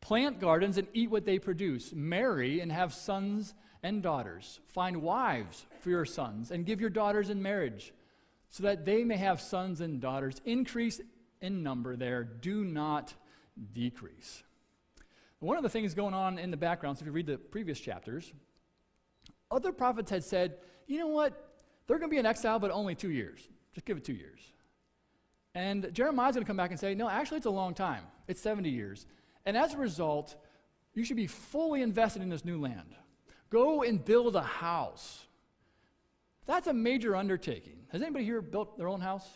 plant 0.00 0.40
gardens 0.40 0.78
and 0.78 0.88
eat 0.92 1.10
what 1.10 1.24
they 1.24 1.38
produce, 1.38 1.92
marry 1.94 2.60
and 2.60 2.70
have 2.70 2.92
sons 2.92 3.54
and 3.82 4.02
daughters. 4.02 4.60
Find 4.66 5.02
wives 5.02 5.66
for 5.80 5.90
your 5.90 6.04
sons 6.04 6.50
and 6.50 6.66
give 6.66 6.80
your 6.80 6.90
daughters 6.90 7.30
in 7.30 7.42
marriage 7.42 7.92
so 8.54 8.62
that 8.62 8.84
they 8.84 9.02
may 9.02 9.16
have 9.16 9.40
sons 9.40 9.80
and 9.80 10.00
daughters. 10.00 10.40
Increase 10.44 11.00
in 11.40 11.64
number 11.64 11.96
there, 11.96 12.22
do 12.22 12.64
not 12.64 13.12
decrease. 13.72 14.44
One 15.40 15.56
of 15.56 15.64
the 15.64 15.68
things 15.68 15.92
going 15.92 16.14
on 16.14 16.38
in 16.38 16.52
the 16.52 16.56
background, 16.56 16.96
so 16.96 17.02
if 17.02 17.06
you 17.06 17.12
read 17.12 17.26
the 17.26 17.36
previous 17.36 17.80
chapters, 17.80 18.32
other 19.50 19.72
prophets 19.72 20.08
had 20.08 20.22
said, 20.22 20.58
you 20.86 21.00
know 21.00 21.08
what? 21.08 21.50
They're 21.88 21.98
going 21.98 22.08
to 22.08 22.14
be 22.14 22.20
in 22.20 22.26
exile, 22.26 22.60
but 22.60 22.70
only 22.70 22.94
two 22.94 23.10
years. 23.10 23.40
Just 23.72 23.86
give 23.86 23.96
it 23.96 24.04
two 24.04 24.14
years. 24.14 24.38
And 25.56 25.92
Jeremiah's 25.92 26.36
going 26.36 26.44
to 26.44 26.48
come 26.48 26.56
back 26.56 26.70
and 26.70 26.78
say, 26.78 26.94
no, 26.94 27.08
actually, 27.08 27.38
it's 27.38 27.46
a 27.46 27.50
long 27.50 27.74
time. 27.74 28.04
It's 28.28 28.40
70 28.40 28.70
years. 28.70 29.06
And 29.46 29.56
as 29.56 29.74
a 29.74 29.78
result, 29.78 30.36
you 30.94 31.04
should 31.04 31.16
be 31.16 31.26
fully 31.26 31.82
invested 31.82 32.22
in 32.22 32.28
this 32.28 32.44
new 32.44 32.60
land. 32.60 32.94
Go 33.50 33.82
and 33.82 34.02
build 34.04 34.36
a 34.36 34.42
house. 34.42 35.26
That's 36.46 36.66
a 36.66 36.72
major 36.72 37.16
undertaking. 37.16 37.78
Has 37.88 38.02
anybody 38.02 38.24
here 38.24 38.42
built 38.42 38.76
their 38.76 38.88
own 38.88 39.00
house? 39.00 39.26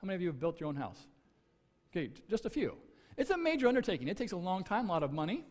How 0.00 0.06
many 0.06 0.16
of 0.16 0.20
you 0.20 0.28
have 0.28 0.40
built 0.40 0.58
your 0.58 0.68
own 0.68 0.76
house? 0.76 0.98
Okay, 1.90 2.10
just 2.28 2.46
a 2.46 2.50
few. 2.50 2.76
It's 3.16 3.30
a 3.30 3.36
major 3.36 3.68
undertaking. 3.68 4.08
It 4.08 4.16
takes 4.16 4.32
a 4.32 4.36
long 4.36 4.64
time, 4.64 4.88
a 4.88 4.92
lot 4.92 5.02
of 5.02 5.12
money. 5.12 5.44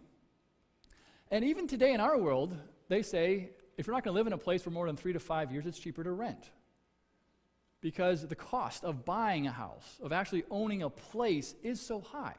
And 1.29 1.45
even 1.45 1.67
today 1.67 1.93
in 1.93 2.01
our 2.01 2.17
world, 2.17 2.57
they 2.89 3.01
say 3.01 3.51
if 3.77 3.87
you're 3.87 3.95
not 3.95 4.03
going 4.03 4.13
to 4.13 4.17
live 4.17 4.27
in 4.27 4.33
a 4.33 4.37
place 4.37 4.61
for 4.61 4.69
more 4.69 4.87
than 4.87 4.97
three 4.97 5.13
to 5.13 5.19
five 5.19 5.51
years, 5.51 5.65
it's 5.65 5.79
cheaper 5.79 6.03
to 6.03 6.11
rent. 6.11 6.51
Because 7.79 8.27
the 8.27 8.35
cost 8.35 8.83
of 8.83 9.05
buying 9.05 9.47
a 9.47 9.51
house, 9.51 9.99
of 10.03 10.11
actually 10.11 10.43
owning 10.51 10.83
a 10.83 10.89
place, 10.89 11.55
is 11.63 11.79
so 11.79 12.01
high. 12.01 12.35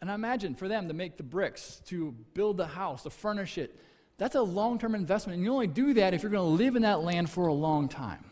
And 0.00 0.10
I 0.10 0.14
imagine 0.14 0.54
for 0.54 0.68
them 0.68 0.88
to 0.88 0.94
make 0.94 1.16
the 1.16 1.22
bricks, 1.22 1.80
to 1.86 2.12
build 2.34 2.56
the 2.56 2.66
house, 2.66 3.04
to 3.04 3.10
furnish 3.10 3.58
it, 3.58 3.78
that's 4.16 4.34
a 4.34 4.42
long 4.42 4.78
term 4.78 4.94
investment. 4.94 5.36
And 5.36 5.44
you 5.44 5.52
only 5.52 5.66
do 5.66 5.94
that 5.94 6.14
if 6.14 6.22
you're 6.22 6.30
going 6.30 6.58
to 6.58 6.64
live 6.64 6.76
in 6.76 6.82
that 6.82 7.02
land 7.02 7.30
for 7.30 7.46
a 7.46 7.52
long 7.52 7.88
time. 7.88 8.24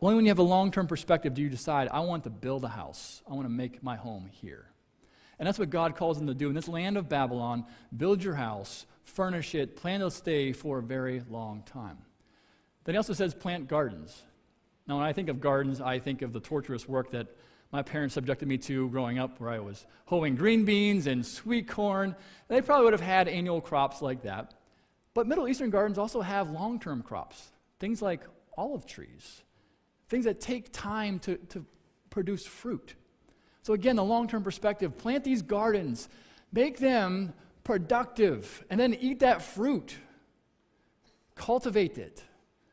Only 0.00 0.16
when 0.16 0.24
you 0.24 0.30
have 0.30 0.38
a 0.38 0.42
long 0.42 0.70
term 0.70 0.86
perspective 0.86 1.34
do 1.34 1.42
you 1.42 1.48
decide, 1.48 1.88
I 1.90 2.00
want 2.00 2.24
to 2.24 2.30
build 2.30 2.64
a 2.64 2.68
house. 2.68 3.22
I 3.30 3.34
want 3.34 3.44
to 3.44 3.52
make 3.52 3.82
my 3.82 3.96
home 3.96 4.28
here. 4.30 4.66
And 5.38 5.46
that's 5.46 5.58
what 5.58 5.70
God 5.70 5.96
calls 5.96 6.18
them 6.18 6.26
to 6.26 6.34
do. 6.34 6.48
In 6.48 6.54
this 6.54 6.68
land 6.68 6.96
of 6.96 7.08
Babylon, 7.08 7.64
build 7.96 8.22
your 8.22 8.34
house, 8.34 8.86
furnish 9.04 9.54
it, 9.54 9.76
plan 9.76 10.00
to 10.00 10.10
stay 10.10 10.52
for 10.52 10.78
a 10.78 10.82
very 10.82 11.22
long 11.30 11.62
time. 11.62 11.98
Then 12.84 12.94
he 12.94 12.96
also 12.96 13.12
says 13.12 13.34
plant 13.34 13.68
gardens. 13.68 14.22
Now, 14.86 14.96
when 14.96 15.06
I 15.06 15.12
think 15.12 15.28
of 15.28 15.40
gardens, 15.40 15.80
I 15.80 15.98
think 15.98 16.22
of 16.22 16.32
the 16.32 16.40
torturous 16.40 16.88
work 16.88 17.10
that 17.10 17.28
my 17.72 17.82
parents 17.82 18.14
subjected 18.14 18.46
me 18.46 18.58
to 18.58 18.88
growing 18.90 19.18
up, 19.18 19.40
where 19.40 19.50
I 19.50 19.58
was 19.58 19.86
hoeing 20.04 20.36
green 20.36 20.64
beans 20.64 21.06
and 21.06 21.24
sweet 21.24 21.66
corn. 21.66 22.14
They 22.48 22.60
probably 22.60 22.84
would 22.84 22.92
have 22.92 23.00
had 23.00 23.28
annual 23.28 23.62
crops 23.62 24.02
like 24.02 24.22
that. 24.22 24.54
But 25.14 25.26
Middle 25.26 25.48
Eastern 25.48 25.70
gardens 25.70 25.98
also 25.98 26.20
have 26.20 26.50
long 26.50 26.78
term 26.78 27.02
crops, 27.02 27.50
things 27.80 28.02
like 28.02 28.22
olive 28.56 28.86
trees, 28.86 29.42
things 30.08 30.26
that 30.26 30.40
take 30.40 30.72
time 30.72 31.18
to, 31.20 31.36
to 31.36 31.64
produce 32.10 32.46
fruit. 32.46 32.94
So, 33.62 33.72
again, 33.72 33.96
the 33.96 34.04
long 34.04 34.28
term 34.28 34.42
perspective 34.42 34.98
plant 34.98 35.24
these 35.24 35.40
gardens, 35.40 36.08
make 36.52 36.78
them 36.78 37.32
productive, 37.64 38.64
and 38.68 38.78
then 38.78 38.94
eat 38.94 39.20
that 39.20 39.40
fruit. 39.40 39.96
Cultivate 41.34 41.96
it. 41.96 42.22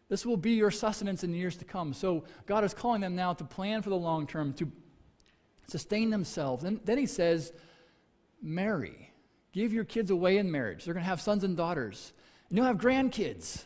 This 0.10 0.26
will 0.26 0.38
be 0.38 0.54
your 0.54 0.72
sustenance 0.72 1.24
in 1.24 1.32
the 1.32 1.38
years 1.38 1.56
to 1.58 1.66
come. 1.66 1.94
So, 1.94 2.26
God 2.46 2.64
is 2.64 2.74
calling 2.74 3.02
them 3.02 3.16
now 3.16 3.34
to 3.34 3.44
plan 3.44 3.82
for 3.82 3.90
the 3.90 3.98
long 3.98 4.28
term, 4.28 4.54
to 4.54 4.70
sustain 5.70 6.10
themselves. 6.10 6.64
And 6.64 6.80
then 6.86 6.98
he 6.98 7.06
says, 7.06 7.54
marry. 8.42 9.12
Give 9.52 9.74
your 9.74 9.84
kids 9.84 10.12
away 10.12 10.38
in 10.38 10.52
marriage. 10.52 10.86
They're 10.86 10.94
going 10.94 11.04
to 11.04 11.10
have 11.10 11.22
sons 11.22 11.44
and 11.44 11.58
daughters. 11.58 12.14
And 12.50 12.58
you'll 12.58 12.68
have 12.68 12.78
grandkids. 12.78 13.66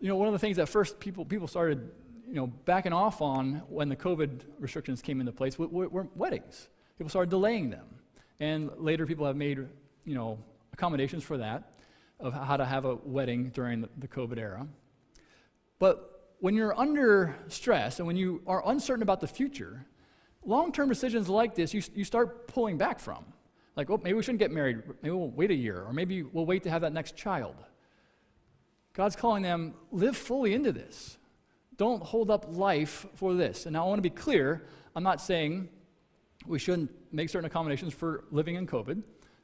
You 0.00 0.08
know, 0.08 0.16
one 0.16 0.28
of 0.28 0.32
the 0.32 0.38
things 0.38 0.56
that 0.56 0.68
first 0.68 1.00
people, 1.00 1.24
people 1.24 1.48
started, 1.48 1.90
you 2.26 2.34
know, 2.34 2.46
backing 2.46 2.92
off 2.92 3.20
on 3.20 3.62
when 3.68 3.88
the 3.88 3.96
COVID 3.96 4.42
restrictions 4.58 5.02
came 5.02 5.20
into 5.20 5.32
place 5.32 5.58
were, 5.58 5.88
were, 5.88 6.08
weddings. 6.14 6.68
People 6.96 7.10
started 7.10 7.30
delaying 7.30 7.70
them. 7.70 7.86
And 8.40 8.70
later 8.76 9.06
people 9.06 9.26
have 9.26 9.36
made, 9.36 9.58
you 10.04 10.14
know, 10.14 10.38
accommodations 10.72 11.24
for 11.24 11.38
that, 11.38 11.72
of 12.20 12.32
how 12.32 12.56
to 12.56 12.64
have 12.64 12.84
a 12.84 12.94
wedding 12.96 13.50
during 13.50 13.80
the, 13.80 13.88
the 13.98 14.08
COVID 14.08 14.38
era. 14.38 14.66
But 15.78 16.34
when 16.40 16.54
you're 16.54 16.78
under 16.78 17.36
stress 17.48 17.98
and 17.98 18.06
when 18.06 18.16
you 18.16 18.42
are 18.46 18.62
uncertain 18.68 19.02
about 19.02 19.20
the 19.20 19.26
future, 19.26 19.84
long 20.44 20.72
term 20.72 20.88
decisions 20.88 21.28
like 21.28 21.54
this, 21.54 21.74
you, 21.74 21.82
you 21.94 22.04
start 22.04 22.48
pulling 22.48 22.78
back 22.78 23.00
from. 23.00 23.24
Like, 23.76 23.90
oh, 23.90 24.00
maybe 24.02 24.14
we 24.14 24.22
shouldn't 24.22 24.40
get 24.40 24.50
married. 24.50 24.82
Maybe 25.02 25.14
we'll 25.14 25.30
wait 25.30 25.50
a 25.50 25.54
year, 25.54 25.84
or 25.84 25.92
maybe 25.92 26.22
we'll 26.22 26.46
wait 26.46 26.64
to 26.64 26.70
have 26.70 26.82
that 26.82 26.92
next 26.92 27.16
child. 27.16 27.54
God's 28.92 29.14
calling 29.14 29.42
them, 29.42 29.74
live 29.92 30.16
fully 30.16 30.54
into 30.54 30.72
this. 30.72 31.16
Don't 31.76 32.02
hold 32.02 32.30
up 32.30 32.46
life 32.48 33.06
for 33.14 33.34
this. 33.34 33.66
And 33.66 33.74
now 33.74 33.84
I 33.84 33.88
want 33.88 33.98
to 33.98 34.02
be 34.02 34.10
clear 34.10 34.64
I'm 34.96 35.04
not 35.04 35.20
saying 35.20 35.68
we 36.44 36.58
shouldn't 36.58 36.90
make 37.12 37.28
certain 37.28 37.46
accommodations 37.46 37.94
for 37.94 38.24
living 38.32 38.56
in 38.56 38.66
COVID. 38.66 39.00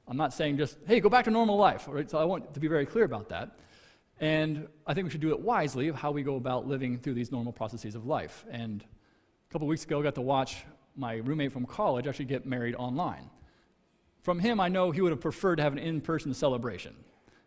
I'm 0.08 0.16
not 0.16 0.34
saying 0.34 0.56
just, 0.56 0.78
hey, 0.86 0.98
go 0.98 1.08
back 1.08 1.26
to 1.26 1.30
normal 1.30 1.56
life. 1.56 1.86
Right? 1.88 2.10
So 2.10 2.18
I 2.18 2.24
want 2.24 2.52
to 2.54 2.58
be 2.58 2.66
very 2.66 2.86
clear 2.86 3.04
about 3.04 3.28
that. 3.28 3.56
And 4.18 4.66
I 4.86 4.94
think 4.94 5.04
we 5.04 5.10
should 5.10 5.20
do 5.20 5.30
it 5.30 5.38
wisely 5.38 5.86
of 5.86 5.94
how 5.94 6.10
we 6.10 6.24
go 6.24 6.34
about 6.34 6.66
living 6.66 6.98
through 6.98 7.14
these 7.14 7.30
normal 7.30 7.52
processes 7.52 7.94
of 7.94 8.06
life. 8.06 8.44
And 8.50 8.82
a 8.82 9.52
couple 9.52 9.68
weeks 9.68 9.84
ago, 9.84 10.00
I 10.00 10.02
got 10.02 10.16
to 10.16 10.20
watch 10.20 10.64
my 10.96 11.16
roommate 11.16 11.52
from 11.52 11.66
college 11.66 12.06
actually 12.06 12.26
get 12.26 12.46
married 12.46 12.74
online. 12.74 13.30
From 14.22 14.38
him, 14.38 14.60
I 14.60 14.68
know 14.68 14.90
he 14.90 15.00
would 15.00 15.12
have 15.12 15.20
preferred 15.20 15.56
to 15.56 15.62
have 15.62 15.72
an 15.72 15.78
in 15.78 16.00
person 16.00 16.32
celebration. 16.32 16.94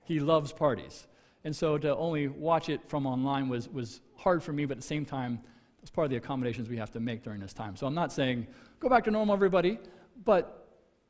He 0.04 0.20
loves 0.20 0.51
parties. 0.54 1.08
And 1.44 1.56
so 1.56 1.77
to 1.77 1.96
only 1.96 2.27
watch 2.27 2.70
it 2.70 2.88
from 2.88 3.06
online 3.06 3.50
was, 3.50 3.70
was 3.70 4.01
hard 4.16 4.44
for 4.44 4.54
me, 4.54 4.66
but 4.66 4.74
at 4.74 4.82
the 4.82 4.88
same 4.88 5.06
time, 5.06 5.39
it's 5.82 5.89
part 5.89 6.06
of 6.06 6.12
the 6.12 6.18
accommodations 6.18 6.70
we 6.70 6.77
have 6.77 6.92
to 6.92 7.00
make 7.00 7.24
during 7.24 7.39
this 7.39 7.54
time. 7.54 7.75
So 7.75 7.88
I'm 7.88 7.96
not 7.96 8.12
saying 8.12 8.48
go 8.80 8.89
back 8.89 9.06
to 9.06 9.12
normal, 9.12 9.34
everybody, 9.34 9.80
but 10.25 10.68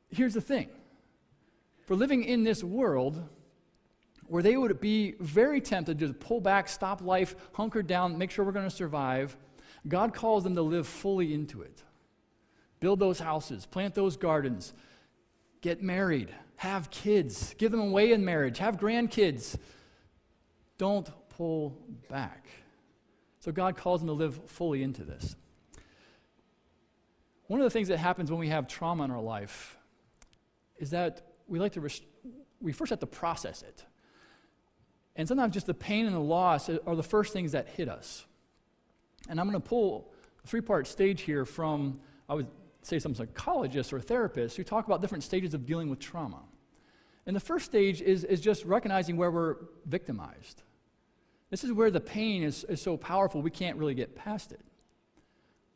here's 0.08 0.34
the 0.34 0.40
thing. 0.40 0.68
For 1.86 1.96
living 1.96 2.24
in 2.24 2.44
this 2.44 2.62
world, 2.62 3.22
where 4.26 4.42
they 4.42 4.56
would 4.56 4.80
be 4.80 5.14
very 5.20 5.60
tempted 5.60 5.98
to 5.98 6.12
pull 6.12 6.40
back, 6.40 6.68
stop 6.68 7.00
life, 7.02 7.34
hunker 7.52 7.82
down, 7.82 8.16
make 8.16 8.30
sure 8.30 8.44
we're 8.44 8.52
going 8.52 8.68
to 8.68 8.74
survive, 8.74 9.36
God 9.86 10.14
calls 10.14 10.44
them 10.44 10.54
to 10.54 10.62
live 10.62 10.86
fully 10.86 11.34
into 11.34 11.62
it. 11.62 11.82
Build 12.80 13.00
those 13.00 13.18
houses, 13.18 13.66
plant 13.66 13.94
those 13.94 14.16
gardens, 14.16 14.72
get 15.60 15.82
married, 15.82 16.32
have 16.56 16.90
kids, 16.90 17.54
give 17.58 17.70
them 17.70 17.80
away 17.80 18.12
in 18.12 18.24
marriage, 18.24 18.58
have 18.58 18.76
grandkids. 18.76 19.56
Don't 20.76 21.08
pull 21.30 21.76
back. 22.08 22.46
So 23.40 23.52
God 23.52 23.76
calls 23.76 24.00
them 24.00 24.08
to 24.08 24.12
live 24.12 24.40
fully 24.46 24.82
into 24.82 25.04
this. 25.04 25.36
One 27.46 27.60
of 27.60 27.64
the 27.64 27.70
things 27.70 27.88
that 27.88 27.98
happens 27.98 28.30
when 28.30 28.40
we 28.40 28.48
have 28.48 28.68
trauma 28.68 29.04
in 29.04 29.10
our 29.10 29.22
life 29.22 29.78
is 30.76 30.90
that 30.90 31.22
we 31.46 31.58
like 31.58 31.72
to 31.72 31.80
rest- 31.80 32.04
we 32.60 32.72
first 32.72 32.90
have 32.90 33.00
to 33.00 33.06
process 33.06 33.62
it. 33.62 33.84
And 35.16 35.26
sometimes 35.26 35.54
just 35.54 35.66
the 35.66 35.74
pain 35.74 36.06
and 36.06 36.14
the 36.14 36.20
loss 36.20 36.68
are 36.68 36.94
the 36.94 37.02
first 37.02 37.32
things 37.32 37.52
that 37.52 37.68
hit 37.68 37.88
us. 37.88 38.24
And 39.28 39.40
I'm 39.40 39.48
going 39.48 39.60
to 39.60 39.68
pull 39.68 40.12
a 40.44 40.46
three 40.46 40.60
part 40.60 40.86
stage 40.86 41.22
here 41.22 41.44
from, 41.44 42.00
I 42.28 42.34
would 42.34 42.46
say, 42.82 42.98
some 42.98 43.14
psychologists 43.14 43.92
or 43.92 44.00
therapists 44.00 44.56
who 44.56 44.64
talk 44.64 44.86
about 44.86 45.00
different 45.00 45.24
stages 45.24 45.54
of 45.54 45.66
dealing 45.66 45.90
with 45.90 45.98
trauma. 45.98 46.40
And 47.26 47.36
the 47.36 47.40
first 47.40 47.66
stage 47.66 48.00
is, 48.00 48.24
is 48.24 48.40
just 48.40 48.64
recognizing 48.64 49.16
where 49.16 49.30
we're 49.30 49.56
victimized. 49.84 50.62
This 51.50 51.64
is 51.64 51.72
where 51.72 51.90
the 51.90 52.00
pain 52.00 52.42
is, 52.42 52.64
is 52.64 52.80
so 52.80 52.96
powerful 52.96 53.42
we 53.42 53.50
can't 53.50 53.76
really 53.76 53.94
get 53.94 54.14
past 54.14 54.52
it. 54.52 54.60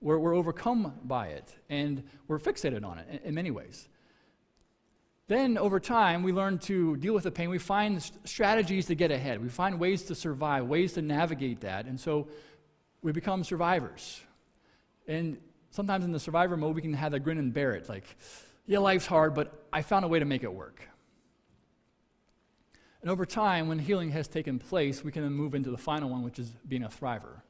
We're, 0.00 0.18
we're 0.18 0.34
overcome 0.34 0.94
by 1.04 1.28
it, 1.28 1.54
and 1.68 2.02
we're 2.26 2.38
fixated 2.38 2.84
on 2.84 2.98
it 2.98 3.06
in, 3.10 3.28
in 3.28 3.34
many 3.34 3.50
ways. 3.50 3.88
Then, 5.28 5.56
over 5.56 5.78
time, 5.78 6.22
we 6.22 6.32
learn 6.32 6.58
to 6.60 6.96
deal 6.96 7.14
with 7.14 7.24
the 7.24 7.30
pain. 7.30 7.48
We 7.48 7.58
find 7.58 8.02
strategies 8.24 8.86
to 8.86 8.94
get 8.94 9.10
ahead. 9.10 9.40
We 9.40 9.48
find 9.48 9.78
ways 9.78 10.02
to 10.04 10.14
survive, 10.14 10.66
ways 10.66 10.94
to 10.94 11.02
navigate 11.02 11.60
that. 11.60 11.86
And 11.86 11.98
so 11.98 12.28
we 13.02 13.12
become 13.12 13.44
survivors. 13.44 14.20
And 15.06 15.38
sometimes 15.72 16.04
in 16.04 16.12
the 16.12 16.20
survivor 16.20 16.56
mode, 16.56 16.76
we 16.76 16.82
can 16.82 16.92
have 16.92 17.14
a 17.14 17.18
grin 17.18 17.38
and 17.38 17.52
bear 17.52 17.72
it 17.72 17.88
like, 17.88 18.04
yeah, 18.66 18.78
life's 18.78 19.06
hard, 19.06 19.34
but 19.34 19.66
I 19.72 19.82
found 19.82 20.04
a 20.04 20.08
way 20.08 20.20
to 20.20 20.24
make 20.24 20.44
it 20.44 20.52
work. 20.52 20.88
And 23.00 23.10
over 23.10 23.26
time, 23.26 23.66
when 23.66 23.80
healing 23.80 24.10
has 24.12 24.28
taken 24.28 24.60
place, 24.60 25.02
we 25.02 25.10
can 25.10 25.22
then 25.22 25.32
move 25.32 25.56
into 25.56 25.70
the 25.70 25.78
final 25.78 26.08
one, 26.08 26.22
which 26.22 26.38
is 26.38 26.50
being 26.68 26.84
a 26.84 26.88
thriver. 26.88 27.42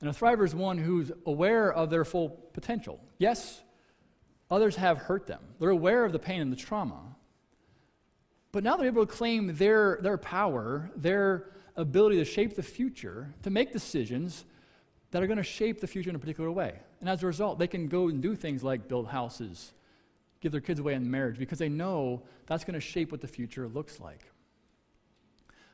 And 0.00 0.08
a 0.08 0.12
thriver 0.12 0.44
is 0.44 0.54
one 0.54 0.78
who's 0.78 1.10
aware 1.26 1.72
of 1.72 1.90
their 1.90 2.04
full 2.04 2.28
potential. 2.52 3.00
Yes, 3.18 3.62
others 4.50 4.76
have 4.76 4.98
hurt 4.98 5.26
them, 5.26 5.40
they're 5.58 5.70
aware 5.70 6.04
of 6.04 6.12
the 6.12 6.18
pain 6.18 6.40
and 6.40 6.52
the 6.52 6.56
trauma. 6.56 7.16
But 8.52 8.62
now 8.62 8.76
they're 8.76 8.86
able 8.86 9.04
to 9.04 9.12
claim 9.12 9.56
their, 9.56 9.98
their 10.00 10.16
power, 10.16 10.90
their 10.94 11.50
ability 11.74 12.18
to 12.18 12.24
shape 12.24 12.54
the 12.54 12.62
future, 12.62 13.34
to 13.42 13.50
make 13.50 13.72
decisions 13.72 14.44
that 15.10 15.22
are 15.22 15.26
going 15.26 15.38
to 15.38 15.42
shape 15.42 15.80
the 15.80 15.88
future 15.88 16.10
in 16.10 16.14
a 16.14 16.20
particular 16.20 16.52
way. 16.52 16.78
And 17.04 17.10
as 17.10 17.22
a 17.22 17.26
result, 17.26 17.58
they 17.58 17.66
can 17.66 17.86
go 17.86 18.08
and 18.08 18.22
do 18.22 18.34
things 18.34 18.64
like 18.64 18.88
build 18.88 19.08
houses, 19.08 19.74
give 20.40 20.52
their 20.52 20.62
kids 20.62 20.80
away 20.80 20.94
in 20.94 21.10
marriage, 21.10 21.36
because 21.36 21.58
they 21.58 21.68
know 21.68 22.22
that's 22.46 22.64
going 22.64 22.72
to 22.72 22.80
shape 22.80 23.12
what 23.12 23.20
the 23.20 23.28
future 23.28 23.68
looks 23.68 24.00
like. 24.00 24.32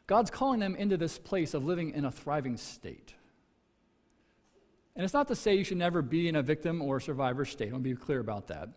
God's 0.08 0.28
calling 0.28 0.58
them 0.58 0.74
into 0.74 0.96
this 0.96 1.18
place 1.18 1.54
of 1.54 1.64
living 1.64 1.92
in 1.92 2.04
a 2.04 2.10
thriving 2.10 2.56
state. 2.56 3.14
And 4.96 5.04
it's 5.04 5.14
not 5.14 5.28
to 5.28 5.36
say 5.36 5.54
you 5.54 5.62
should 5.62 5.76
never 5.76 6.02
be 6.02 6.26
in 6.26 6.34
a 6.34 6.42
victim 6.42 6.82
or 6.82 6.98
survivor 6.98 7.44
state. 7.44 7.72
I'll 7.72 7.78
be 7.78 7.94
clear 7.94 8.18
about 8.18 8.48
that. 8.48 8.68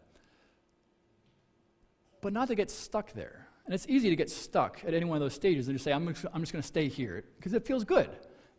But 2.22 2.34
not 2.34 2.50
to 2.50 2.56
get 2.56 2.70
stuck 2.70 3.14
there. 3.14 3.48
And 3.66 3.74
it's 3.74 3.88
easy 3.90 4.12
to 4.12 4.16
get 4.16 4.30
stuck 4.30 4.84
at 4.86 4.94
any 4.94 5.06
one 5.06 5.16
of 5.16 5.22
those 5.22 5.34
stages 5.34 5.70
and 5.70 5.76
just 5.76 5.86
say, 5.86 5.92
I'm 5.92 6.14
just, 6.14 6.28
I'm 6.32 6.42
just 6.42 6.54
going 6.54 6.62
to 6.62 6.68
stay 6.68 6.88
here 6.88 7.24
because 7.38 7.54
it 7.54 7.66
feels 7.66 7.84
good 7.84 8.12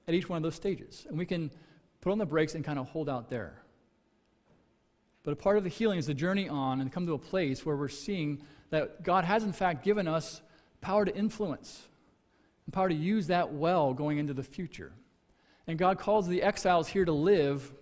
at 0.08 0.14
each 0.14 0.28
one 0.28 0.38
of 0.38 0.42
those 0.42 0.56
stages. 0.56 1.06
And 1.08 1.16
we 1.16 1.26
can 1.26 1.52
put 2.00 2.10
on 2.10 2.18
the 2.18 2.26
brakes 2.26 2.56
and 2.56 2.64
kind 2.64 2.80
of 2.80 2.88
hold 2.88 3.08
out 3.08 3.30
there. 3.30 3.60
But 5.24 5.32
a 5.32 5.36
part 5.36 5.56
of 5.56 5.64
the 5.64 5.70
healing 5.70 5.98
is 5.98 6.06
the 6.06 6.14
journey 6.14 6.48
on 6.48 6.80
and 6.80 6.92
come 6.92 7.06
to 7.06 7.14
a 7.14 7.18
place 7.18 7.64
where 7.64 7.76
we're 7.76 7.88
seeing 7.88 8.42
that 8.70 9.02
God 9.02 9.24
has, 9.24 9.42
in 9.42 9.52
fact, 9.52 9.82
given 9.82 10.06
us 10.06 10.42
power 10.80 11.04
to 11.04 11.16
influence 11.16 11.88
and 12.66 12.72
power 12.72 12.88
to 12.88 12.94
use 12.94 13.28
that 13.28 13.52
well 13.52 13.94
going 13.94 14.18
into 14.18 14.34
the 14.34 14.42
future. 14.42 14.92
And 15.66 15.78
God 15.78 15.98
calls 15.98 16.28
the 16.28 16.42
exiles 16.42 16.88
here 16.88 17.06
to 17.06 17.12
live 17.12 17.72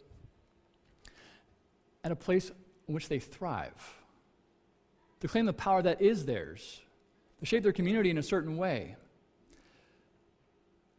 at 2.04 2.12
a 2.12 2.16
place 2.16 2.50
in 2.86 2.94
which 2.94 3.08
they 3.08 3.18
thrive, 3.18 3.94
to 5.20 5.28
claim 5.28 5.46
the 5.46 5.52
power 5.52 5.82
that 5.82 6.00
is 6.00 6.24
theirs, 6.26 6.80
to 7.40 7.46
shape 7.46 7.64
their 7.64 7.72
community 7.72 8.10
in 8.10 8.18
a 8.18 8.22
certain 8.22 8.56
way. 8.56 8.96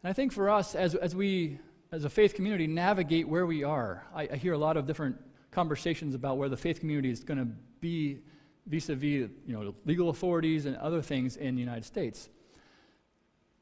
And 0.01 0.09
I 0.09 0.13
think 0.13 0.33
for 0.33 0.49
us, 0.49 0.75
as, 0.75 0.95
as 0.95 1.15
we, 1.15 1.59
as 1.91 2.03
a 2.03 2.09
faith 2.09 2.33
community, 2.33 2.67
navigate 2.67 3.29
where 3.29 3.45
we 3.45 3.63
are, 3.63 4.05
I, 4.13 4.27
I 4.33 4.35
hear 4.35 4.51
a 4.51 4.57
lot 4.57 4.75
of 4.75 4.85
different 4.85 5.17
conversations 5.53 6.15
about 6.15 6.37
where 6.37 6.49
the 6.49 6.57
faith 6.57 6.79
community 6.79 7.09
is 7.09 7.23
going 7.23 7.39
to 7.39 7.47
be 7.79 8.19
vis-a-vis 8.67 9.29
you 9.45 9.53
know, 9.53 9.75
legal 9.85 10.09
authorities 10.09 10.65
and 10.65 10.75
other 10.77 11.01
things 11.01 11.37
in 11.37 11.55
the 11.55 11.61
United 11.61 11.85
States. 11.85 12.29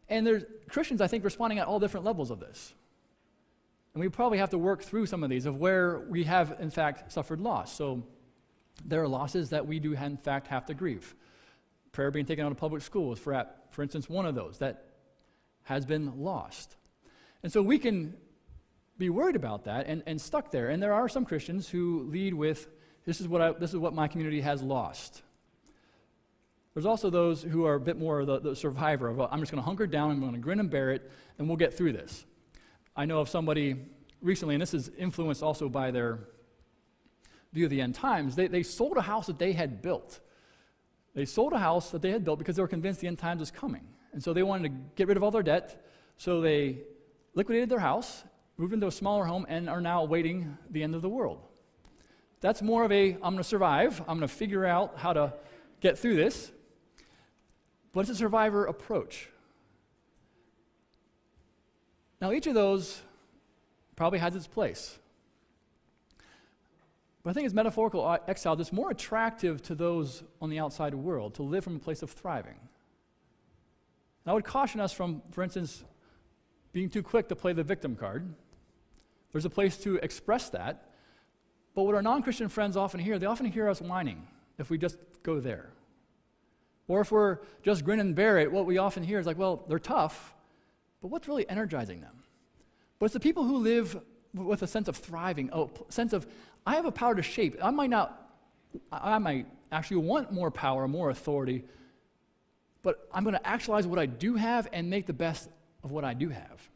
And 0.10 0.25
there's 0.25 0.43
Christians, 0.69 1.01
I 1.01 1.07
think, 1.07 1.24
responding 1.24 1.60
at 1.60 1.67
all 1.67 1.79
different 1.79 2.05
levels 2.05 2.31
of 2.31 2.39
this. 2.39 2.74
And 3.93 4.01
we 4.01 4.10
probably 4.10 4.38
have 4.38 4.50
to 4.51 4.57
work 4.57 4.83
through 4.83 5.05
some 5.05 5.24
of 5.24 5.29
these 5.29 5.45
of 5.45 5.57
where 5.57 6.00
we 6.00 6.24
have, 6.24 6.57
in 6.60 6.69
fact, 6.69 7.12
suffered 7.12 7.41
loss. 7.41 7.74
So 7.74 8.03
there 8.86 9.01
are 9.01 9.07
losses 9.07 9.50
that 9.50 9.67
we 9.67 9.79
do, 9.79 9.93
in 9.93 10.17
fact, 10.17 10.48
have 10.48 10.65
to 10.67 10.74
grieve. 10.74 11.15
Prayer 11.91 12.12
being 12.12 12.25
taken 12.25 12.45
out 12.45 12.51
of 12.51 12.57
public 12.57 12.81
schools, 12.81 13.19
for, 13.19 13.45
for 13.69 13.83
instance, 13.83 14.10
one 14.10 14.25
of 14.25 14.36
those 14.36 14.60
that 14.60 14.86
has 15.63 15.86
been 15.86 16.21
lost. 16.21 16.77
And 17.43 17.51
so 17.51 17.62
we 17.62 17.77
can 17.77 18.15
be 18.98 19.10
worried 19.10 19.36
about 19.36 19.65
that 19.65 19.88
and, 19.88 20.03
and 20.05 20.19
stuck 20.19 20.51
there. 20.51 20.69
And 20.69 20.81
there 20.81 20.93
are 20.93 21.10
some 21.10 21.25
Christians 21.25 21.67
who 21.67 22.07
lead 22.10 22.33
with, 22.33 22.67
this 23.05 23.19
is 23.19 23.27
what, 23.27 23.41
I, 23.41 23.51
this 23.53 23.71
is 23.71 23.77
what 23.77 23.93
my 23.93 24.07
community 24.07 24.41
has 24.41 24.62
lost. 24.62 25.24
There's 26.74 26.86
also 26.86 27.10
those 27.10 27.43
who 27.43 27.65
are 27.65 27.75
a 27.75 27.79
bit 27.79 27.98
more 27.98 28.24
the, 28.24 28.39
the 28.39 28.55
survivor 28.55 29.10
of, 29.10 29.19
I'm 29.19 29.39
just 29.39 29.51
going 29.51 29.62
to 29.62 29.65
hunker 29.65 29.88
down, 29.88 30.12
I'm 30.12 30.19
going 30.21 30.33
to 30.33 30.39
grin 30.39 30.60
and 30.60 30.69
bear 30.69 30.91
it, 30.91 31.12
and 31.38 31.48
we'll 31.48 31.57
get 31.57 31.74
through 31.74 31.93
this. 31.93 32.25
I 32.95 33.05
know 33.05 33.19
of 33.19 33.27
somebody 33.27 33.75
recently, 34.21 34.55
and 34.55 34.62
this 34.62 34.74
is 34.74 34.89
influenced 34.98 35.43
also 35.43 35.67
by 35.67 35.91
their 35.91 36.19
view 37.51 37.65
of 37.65 37.71
the 37.71 37.81
end 37.81 37.95
times, 37.95 38.36
they, 38.36 38.48
they 38.48 38.63
sold 38.63 38.95
a 38.98 39.01
house 39.01 39.27
that 39.27 39.38
they 39.38 39.51
had 39.51 39.81
built. 39.81 40.21
They 41.13 41.25
sold 41.25 41.51
a 41.51 41.60
house 41.60 41.91
that 41.91 42.01
they 42.01 42.12
had 42.12 42.24
built 42.24 42.39
because 42.39 42.55
they 42.55 42.62
were 42.62 42.67
convinced 42.67 43.01
the 43.01 43.07
end 43.07 43.19
times 43.19 43.39
was 43.39 43.51
coming. 43.51 43.86
And 44.13 44.24
so 44.24 44.31
they 44.31 44.43
wanted 44.43 44.69
to 44.69 44.75
get 44.95 45.07
rid 45.07 45.17
of 45.17 45.24
all 45.24 45.31
their 45.31 45.43
debt, 45.43 45.86
so 46.17 46.39
they 46.39 46.79
liquidated 47.33 47.69
their 47.69 47.79
house, 47.79 48.24
moved 48.58 48.74
into 48.74 48.88
a 48.88 48.91
smaller 48.91 49.25
home, 49.25 49.46
and 49.50 49.70
are 49.70 49.81
now 49.81 50.01
awaiting 50.03 50.58
the 50.70 50.84
end 50.84 50.96
of 50.96 51.01
the 51.01 51.10
world. 51.10 51.39
That's 52.41 52.62
more 52.62 52.84
of 52.84 52.91
a 52.91 53.13
I'm 53.13 53.20
going 53.20 53.38
to 53.38 53.43
survive, 53.43 54.00
I'm 54.01 54.17
going 54.17 54.22
to 54.22 54.27
figure 54.27 54.65
out 54.65 54.98
how 54.98 55.13
to 55.13 55.34
get 55.79 55.98
through 55.98 56.15
this. 56.15 56.51
But 57.93 58.01
it's 58.01 58.10
a 58.12 58.15
survivor 58.15 58.65
approach. 58.65 59.29
Now, 62.22 62.31
each 62.31 62.48
of 62.48 62.53
those 62.53 63.01
probably 63.96 64.20
has 64.20 64.36
its 64.36 64.48
place. 64.48 64.98
But 67.23 67.32
I 67.32 67.34
think 67.34 67.45
as 67.45 67.54
metaphorical 67.54 68.06
uh, 68.06 68.17
exile, 68.28 68.56
that's 68.56 68.71
more 68.71 68.91
attractive 68.91 69.62
to 69.63 69.75
those 69.75 70.23
on 70.41 70.49
the 70.49 70.60
outside 70.60 70.95
world 70.95 71.36
to 71.36 71.43
live 71.43 71.63
from 71.63 71.75
a 71.75 71.80
place 71.80 72.02
of 72.02 72.12
thriving. 72.12 72.56
And 74.23 74.32
I 74.32 74.34
would 74.34 74.45
caution 74.45 74.80
us 74.80 74.91
from, 74.91 75.21
for 75.32 75.43
instance, 75.43 75.84
being 76.71 76.89
too 76.89 77.04
quick 77.04 77.28
to 77.30 77.36
play 77.36 77.54
the 77.54 77.63
victim 77.63 77.95
card. 77.95 78.34
There's 79.32 79.46
a 79.46 79.50
place 79.50 79.78
to 79.78 79.96
express 79.98 80.50
that. 80.50 80.89
But 81.74 81.84
what 81.84 81.96
our 81.96 82.02
non 82.02 82.22
Christian 82.24 82.50
friends 82.50 82.76
often 82.76 83.00
hear, 83.00 83.17
they 83.17 83.26
often 83.26 83.46
hear 83.46 83.70
us 83.70 83.82
whining 83.82 84.28
if 84.58 84.70
we 84.70 84.78
just 84.78 84.98
go 85.24 85.39
there. 85.39 85.70
Or 86.88 87.02
if 87.02 87.12
we're 87.12 87.39
just 87.63 87.86
grin 87.86 88.00
and 88.00 88.13
bear 88.13 88.38
it, 88.38 88.52
what 88.52 88.65
we 88.65 88.78
often 88.78 89.04
hear 89.04 89.20
is 89.20 89.26
like, 89.26 89.38
well, 89.38 89.63
they're 89.70 89.80
tough, 89.80 90.34
but 91.02 91.08
what's 91.08 91.28
really 91.28 91.50
energizing 91.50 92.02
them? 92.02 92.24
But 93.00 93.06
it's 93.06 93.13
the 93.13 93.20
people 93.20 93.46
who 93.46 93.58
live 93.58 94.00
with 94.34 94.62
a 94.62 94.67
sense 94.67 94.88
of 94.88 94.98
thriving, 94.98 95.50
a 95.54 95.67
sense 95.89 96.13
of, 96.13 96.28
I 96.65 96.76
have 96.76 96.86
a 96.86 96.91
power 96.91 97.15
to 97.15 97.22
shape. 97.22 97.58
I 97.62 97.72
might 97.72 97.89
not, 97.89 98.30
I 98.91 99.17
might 99.20 99.48
actually 99.72 99.98
want 99.98 100.32
more 100.32 100.52
power, 100.52 100.88
more 100.88 101.10
authority, 101.10 101.63
but 102.84 103.08
I'm 103.13 103.24
going 103.24 103.36
to 103.36 103.48
actualize 103.48 103.88
what 103.88 104.00
I 104.00 104.06
do 104.06 104.36
have 104.36 104.67
and 104.74 104.89
make 104.89 105.06
the 105.06 105.13
best 105.13 105.50
of 105.84 105.91
what 105.91 106.04
I 106.04 106.13
do 106.13 106.30
have. 106.30 106.70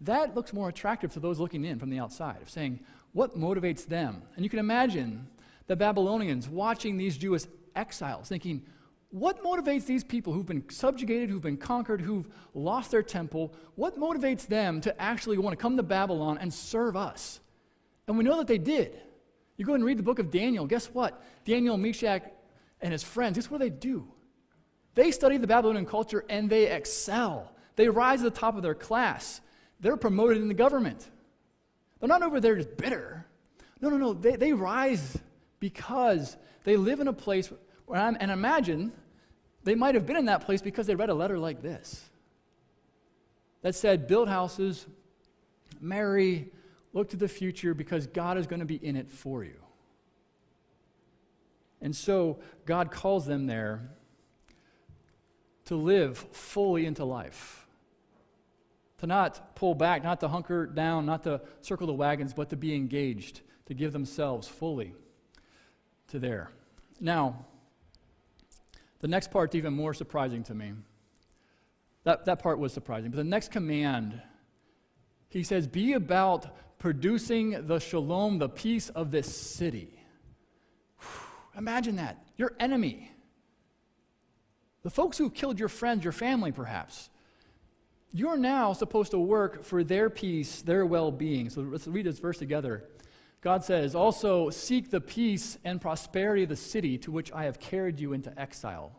That 0.00 0.34
looks 0.34 0.52
more 0.52 0.68
attractive 0.68 1.12
to 1.14 1.20
those 1.20 1.40
looking 1.40 1.64
in 1.64 1.78
from 1.78 1.90
the 1.90 1.98
outside, 1.98 2.40
of 2.42 2.50
saying, 2.50 2.80
what 3.12 3.36
motivates 3.38 3.86
them? 3.86 4.22
And 4.36 4.44
you 4.44 4.50
can 4.50 4.58
imagine 4.58 5.26
the 5.66 5.76
Babylonians 5.76 6.48
watching 6.48 6.96
these 6.96 7.16
Jewish 7.16 7.44
exiles, 7.74 8.28
thinking, 8.28 8.62
what 9.10 9.42
motivates 9.42 9.86
these 9.86 10.04
people 10.04 10.34
who've 10.34 10.46
been 10.46 10.68
subjugated, 10.68 11.30
who've 11.30 11.42
been 11.42 11.56
conquered, 11.56 12.02
who've 12.02 12.28
lost 12.52 12.90
their 12.90 13.02
temple? 13.02 13.54
What 13.74 13.98
motivates 13.98 14.46
them 14.46 14.82
to 14.82 15.00
actually 15.00 15.38
want 15.38 15.58
to 15.58 15.62
come 15.62 15.78
to 15.78 15.82
Babylon 15.82 16.36
and 16.38 16.52
serve 16.52 16.94
us? 16.94 17.40
And 18.06 18.18
we 18.18 18.24
know 18.24 18.36
that 18.36 18.46
they 18.46 18.58
did. 18.58 19.00
You 19.56 19.64
go 19.64 19.74
and 19.74 19.84
read 19.84 19.98
the 19.98 20.02
book 20.02 20.18
of 20.18 20.30
Daniel. 20.30 20.66
Guess 20.66 20.88
what? 20.88 21.22
Daniel, 21.44 21.78
Meshach, 21.78 22.22
and 22.82 22.92
his 22.92 23.02
friends, 23.02 23.36
guess 23.36 23.50
what 23.50 23.60
they 23.60 23.70
do? 23.70 24.06
They 24.94 25.10
study 25.10 25.38
the 25.38 25.46
Babylonian 25.46 25.86
culture 25.86 26.24
and 26.28 26.50
they 26.50 26.70
excel. 26.70 27.52
They 27.76 27.88
rise 27.88 28.18
to 28.18 28.24
the 28.24 28.30
top 28.30 28.56
of 28.56 28.62
their 28.62 28.74
class. 28.74 29.40
They're 29.80 29.96
promoted 29.96 30.38
in 30.38 30.48
the 30.48 30.54
government. 30.54 31.08
They're 32.00 32.08
not 32.08 32.22
over 32.22 32.40
there 32.40 32.56
just 32.56 32.76
bitter. 32.76 33.26
No, 33.80 33.90
no, 33.90 33.96
no. 33.96 34.12
They, 34.12 34.36
they 34.36 34.52
rise 34.52 35.18
because 35.60 36.36
they 36.64 36.76
live 36.76 37.00
in 37.00 37.08
a 37.08 37.12
place 37.12 37.50
where 37.86 38.00
I'm, 38.00 38.16
and 38.20 38.30
imagine 38.30 38.92
they 39.64 39.74
might 39.74 39.94
have 39.94 40.06
been 40.06 40.16
in 40.16 40.26
that 40.26 40.42
place 40.44 40.62
because 40.62 40.86
they 40.86 40.94
read 40.94 41.10
a 41.10 41.14
letter 41.14 41.38
like 41.38 41.62
this 41.62 42.08
that 43.62 43.74
said, 43.74 44.06
Build 44.06 44.28
houses, 44.28 44.86
marry, 45.80 46.50
look 46.92 47.10
to 47.10 47.16
the 47.16 47.28
future 47.28 47.74
because 47.74 48.06
God 48.06 48.38
is 48.38 48.46
going 48.46 48.60
to 48.60 48.66
be 48.66 48.76
in 48.76 48.96
it 48.96 49.10
for 49.10 49.44
you. 49.44 49.60
And 51.80 51.94
so 51.94 52.40
God 52.66 52.90
calls 52.90 53.26
them 53.26 53.46
there 53.46 53.90
to 55.66 55.76
live 55.76 56.18
fully 56.32 56.86
into 56.86 57.04
life. 57.04 57.67
To 58.98 59.06
not 59.06 59.54
pull 59.54 59.74
back, 59.74 60.02
not 60.02 60.20
to 60.20 60.28
hunker 60.28 60.66
down, 60.66 61.06
not 61.06 61.22
to 61.24 61.40
circle 61.60 61.86
the 61.86 61.92
wagons, 61.92 62.34
but 62.34 62.50
to 62.50 62.56
be 62.56 62.74
engaged, 62.74 63.42
to 63.66 63.74
give 63.74 63.92
themselves 63.92 64.48
fully 64.48 64.94
to 66.08 66.18
there. 66.18 66.50
Now, 67.00 67.46
the 69.00 69.08
next 69.08 69.30
part's 69.30 69.54
even 69.54 69.72
more 69.72 69.94
surprising 69.94 70.42
to 70.44 70.54
me. 70.54 70.72
That, 72.04 72.24
that 72.24 72.42
part 72.42 72.58
was 72.58 72.72
surprising. 72.72 73.10
But 73.10 73.18
the 73.18 73.24
next 73.24 73.50
command, 73.50 74.20
he 75.28 75.42
says, 75.42 75.66
Be 75.66 75.92
about 75.92 76.78
producing 76.78 77.66
the 77.66 77.78
shalom, 77.78 78.38
the 78.38 78.48
peace 78.48 78.88
of 78.88 79.10
this 79.10 79.34
city. 79.34 80.00
Whew, 81.00 81.58
imagine 81.58 81.96
that. 81.96 82.24
Your 82.36 82.54
enemy. 82.58 83.12
The 84.82 84.90
folks 84.90 85.18
who 85.18 85.30
killed 85.30 85.58
your 85.58 85.68
friends, 85.68 86.04
your 86.04 86.12
family, 86.12 86.52
perhaps. 86.52 87.10
You're 88.12 88.38
now 88.38 88.72
supposed 88.72 89.10
to 89.10 89.18
work 89.18 89.64
for 89.64 89.84
their 89.84 90.08
peace, 90.08 90.62
their 90.62 90.86
well 90.86 91.10
being. 91.10 91.50
So 91.50 91.60
let's 91.60 91.86
read 91.86 92.06
this 92.06 92.18
verse 92.18 92.38
together. 92.38 92.84
God 93.40 93.64
says, 93.64 93.94
Also 93.94 94.50
seek 94.50 94.90
the 94.90 95.00
peace 95.00 95.58
and 95.64 95.80
prosperity 95.80 96.44
of 96.44 96.48
the 96.48 96.56
city 96.56 96.98
to 96.98 97.12
which 97.12 97.30
I 97.32 97.44
have 97.44 97.60
carried 97.60 98.00
you 98.00 98.12
into 98.12 98.36
exile. 98.38 98.92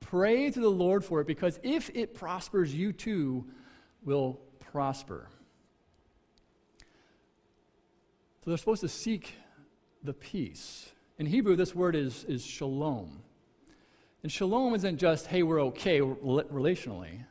Pray 0.00 0.50
to 0.50 0.60
the 0.60 0.70
Lord 0.70 1.04
for 1.04 1.20
it, 1.20 1.26
because 1.26 1.58
if 1.62 1.90
it 1.94 2.14
prospers, 2.14 2.74
you 2.74 2.92
too 2.92 3.46
will 4.04 4.40
prosper. 4.60 5.28
So 8.44 8.50
they're 8.50 8.58
supposed 8.58 8.82
to 8.82 8.88
seek 8.88 9.34
the 10.02 10.12
peace. 10.12 10.92
In 11.18 11.26
Hebrew, 11.26 11.56
this 11.56 11.74
word 11.74 11.96
is, 11.96 12.24
is 12.24 12.44
shalom. 12.44 13.22
And 14.22 14.30
shalom 14.30 14.74
isn't 14.74 14.98
just, 14.98 15.26
hey, 15.26 15.42
we're 15.42 15.62
okay 15.62 16.00
relationally. 16.00 17.24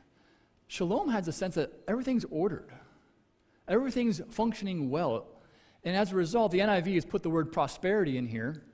Shalom 0.68 1.08
has 1.10 1.28
a 1.28 1.32
sense 1.32 1.54
that 1.54 1.72
everything's 1.86 2.24
ordered, 2.30 2.70
everything's 3.68 4.20
functioning 4.30 4.90
well. 4.90 5.26
And 5.84 5.94
as 5.94 6.10
a 6.10 6.16
result, 6.16 6.50
the 6.50 6.58
NIV 6.58 6.94
has 6.94 7.04
put 7.04 7.22
the 7.22 7.30
word 7.30 7.52
prosperity 7.52 8.18
in 8.18 8.26
here. 8.26 8.64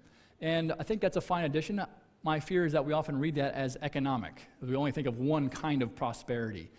And 0.40 0.72
I 0.80 0.82
think 0.82 1.02
that's 1.02 1.18
a 1.18 1.20
fine 1.20 1.44
addition. 1.44 1.84
my 2.22 2.40
fear 2.40 2.64
is 2.64 2.72
that 2.72 2.86
we 2.86 2.94
often 2.94 3.18
read 3.18 3.34
that 3.34 3.52
as 3.52 3.76
economic. 3.82 4.40
We 4.62 4.74
only 4.74 4.92
think 4.92 5.06
of 5.06 5.18
one 5.18 5.50
kind 5.50 5.82
of 5.82 5.94
prosperity. 5.94 6.70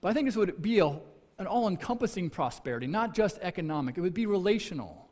But 0.00 0.08
I 0.08 0.12
think 0.14 0.26
this 0.26 0.34
would 0.34 0.60
be 0.60 0.80
a, 0.80 0.88
an 1.38 1.46
all 1.46 1.68
encompassing 1.68 2.28
prosperity, 2.28 2.88
not 2.88 3.14
just 3.14 3.38
economic. 3.40 3.96
It 3.96 4.00
would 4.00 4.14
be 4.14 4.26
relational, 4.26 5.08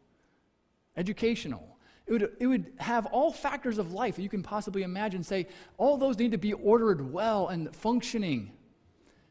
educational. 0.96 1.78
It 2.06 2.12
would, 2.12 2.32
it 2.40 2.46
would 2.46 2.72
have 2.78 3.06
all 3.06 3.30
factors 3.30 3.78
of 3.78 3.92
life 3.92 4.16
that 4.16 4.22
you 4.22 4.28
can 4.28 4.42
possibly 4.42 4.82
imagine. 4.82 5.22
Say, 5.22 5.46
all 5.76 5.96
those 5.96 6.18
need 6.18 6.32
to 6.32 6.38
be 6.38 6.54
ordered 6.54 7.12
well 7.12 7.48
and 7.48 7.74
functioning. 7.76 8.50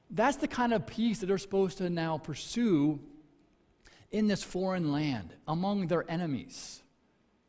That's 0.09 0.37
the 0.37 0.47
kind 0.47 0.73
of 0.73 0.87
peace 0.87 1.19
that 1.19 1.25
they're 1.25 1.37
supposed 1.37 1.79
to 1.79 1.89
now 1.89 2.17
pursue 2.17 2.99
in 4.11 4.27
this 4.27 4.43
foreign 4.43 4.91
land 4.91 5.33
among 5.47 5.87
their 5.87 6.09
enemies. 6.09 6.81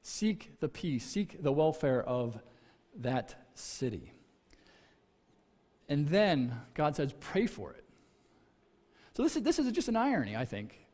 Seek 0.02 0.58
the 0.60 0.68
peace, 0.68 1.04
seek 1.04 1.42
the 1.42 1.52
welfare 1.52 2.02
of 2.02 2.38
that 3.00 3.48
city. 3.54 4.12
And 5.88 6.08
then 6.08 6.54
God 6.74 6.96
says, 6.96 7.14
pray 7.20 7.46
for 7.46 7.72
it. 7.72 7.84
So 9.14 9.22
this 9.22 9.36
is, 9.36 9.42
this 9.42 9.58
is 9.58 9.70
just 9.72 9.88
an 9.88 9.96
irony, 9.96 10.36
I 10.36 10.44
think. 10.44 10.86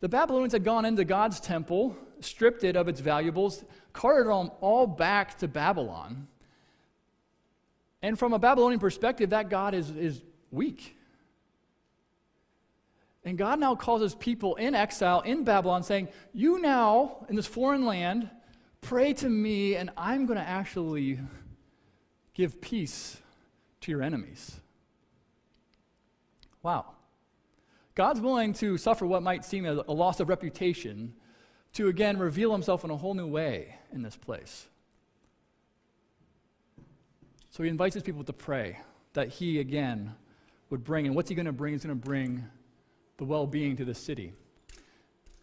The 0.00 0.08
Babylonians 0.08 0.52
had 0.52 0.64
gone 0.64 0.84
into 0.84 1.04
God's 1.04 1.40
temple, 1.40 1.96
stripped 2.20 2.64
it 2.64 2.76
of 2.76 2.88
its 2.88 3.00
valuables, 3.00 3.64
carted 3.92 4.26
them 4.30 4.50
all 4.60 4.86
back 4.86 5.38
to 5.38 5.48
Babylon. 5.48 6.28
And 8.02 8.18
from 8.18 8.32
a 8.32 8.38
Babylonian 8.38 8.80
perspective, 8.80 9.30
that 9.30 9.48
God 9.48 9.74
is, 9.74 9.90
is 9.90 10.22
weak. 10.50 10.96
And 13.24 13.36
God 13.36 13.58
now 13.58 13.74
calls 13.74 14.02
his 14.02 14.14
people 14.14 14.54
in 14.54 14.74
exile 14.74 15.20
in 15.22 15.42
Babylon, 15.44 15.82
saying, 15.82 16.08
You 16.32 16.60
now, 16.60 17.26
in 17.28 17.34
this 17.34 17.46
foreign 17.46 17.84
land, 17.84 18.30
pray 18.80 19.12
to 19.14 19.28
me, 19.28 19.74
and 19.74 19.90
I'm 19.96 20.26
going 20.26 20.38
to 20.38 20.48
actually 20.48 21.18
give 22.34 22.60
peace 22.60 23.16
to 23.80 23.90
your 23.90 24.02
enemies. 24.02 24.60
Wow. 26.62 26.86
God's 27.96 28.20
willing 28.20 28.52
to 28.54 28.76
suffer 28.76 29.06
what 29.06 29.22
might 29.22 29.44
seem 29.44 29.64
a 29.64 29.72
loss 29.72 30.20
of 30.20 30.28
reputation 30.28 31.14
to 31.72 31.88
again 31.88 32.18
reveal 32.18 32.52
himself 32.52 32.84
in 32.84 32.90
a 32.90 32.96
whole 32.96 33.14
new 33.14 33.26
way 33.26 33.74
in 33.92 34.02
this 34.02 34.16
place. 34.16 34.68
So 37.56 37.62
he 37.62 37.70
invites 37.70 37.94
his 37.94 38.02
people 38.02 38.22
to 38.24 38.34
pray 38.34 38.76
that 39.14 39.28
he 39.28 39.60
again 39.60 40.14
would 40.68 40.84
bring. 40.84 41.06
And 41.06 41.16
what's 41.16 41.30
he 41.30 41.34
going 41.34 41.46
to 41.46 41.52
bring? 41.52 41.72
He's 41.72 41.82
going 41.82 41.98
to 41.98 42.06
bring 42.06 42.44
the 43.16 43.24
well 43.24 43.46
being 43.46 43.76
to 43.76 43.84
the 43.86 43.94
city. 43.94 44.34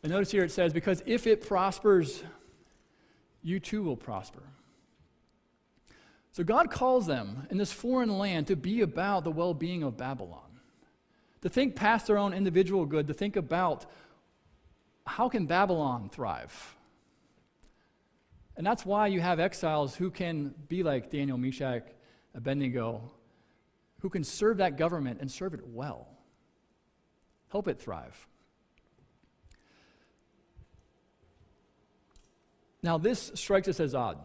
And 0.04 0.12
notice 0.12 0.30
here 0.30 0.44
it 0.44 0.52
says, 0.52 0.74
because 0.74 1.02
if 1.08 1.26
it 1.26 1.48
prospers, 1.48 2.24
you 3.42 3.60
too 3.60 3.82
will 3.82 3.98
prosper. 3.98 4.44
So 6.34 6.44
God 6.44 6.70
calls 6.70 7.08
them 7.08 7.48
in 7.50 7.58
this 7.58 7.72
foreign 7.72 8.16
land 8.20 8.46
to 8.46 8.56
be 8.56 8.82
about 8.82 9.24
the 9.24 9.32
well 9.32 9.56
being 9.56 9.82
of 9.82 9.98
Babylon, 9.98 10.60
to 11.42 11.50
think 11.50 11.76
past 11.76 12.06
their 12.06 12.20
own 12.20 12.32
individual 12.32 12.86
good, 12.86 13.08
to 13.08 13.16
think 13.16 13.38
about 13.38 13.88
how 15.08 15.30
can 15.30 15.48
Babylon 15.48 16.12
thrive? 16.14 16.76
And 18.56 18.64
that's 18.64 18.86
why 18.86 19.08
you 19.08 19.20
have 19.20 19.40
exiles 19.40 19.96
who 19.96 20.12
can 20.12 20.54
be 20.68 20.84
like 20.84 21.10
Daniel, 21.10 21.40
Meshach, 21.40 21.88
Abednego, 22.36 23.12
who 24.00 24.10
can 24.10 24.24
serve 24.24 24.58
that 24.58 24.78
government 24.78 25.20
and 25.22 25.32
serve 25.32 25.54
it 25.54 25.62
well 25.66 26.14
help 27.54 27.68
it 27.68 27.80
thrive. 27.80 28.28
Now, 32.82 32.98
this 32.98 33.32
strikes 33.36 33.68
us 33.68 33.80
as 33.80 33.94
odd. 33.94 34.18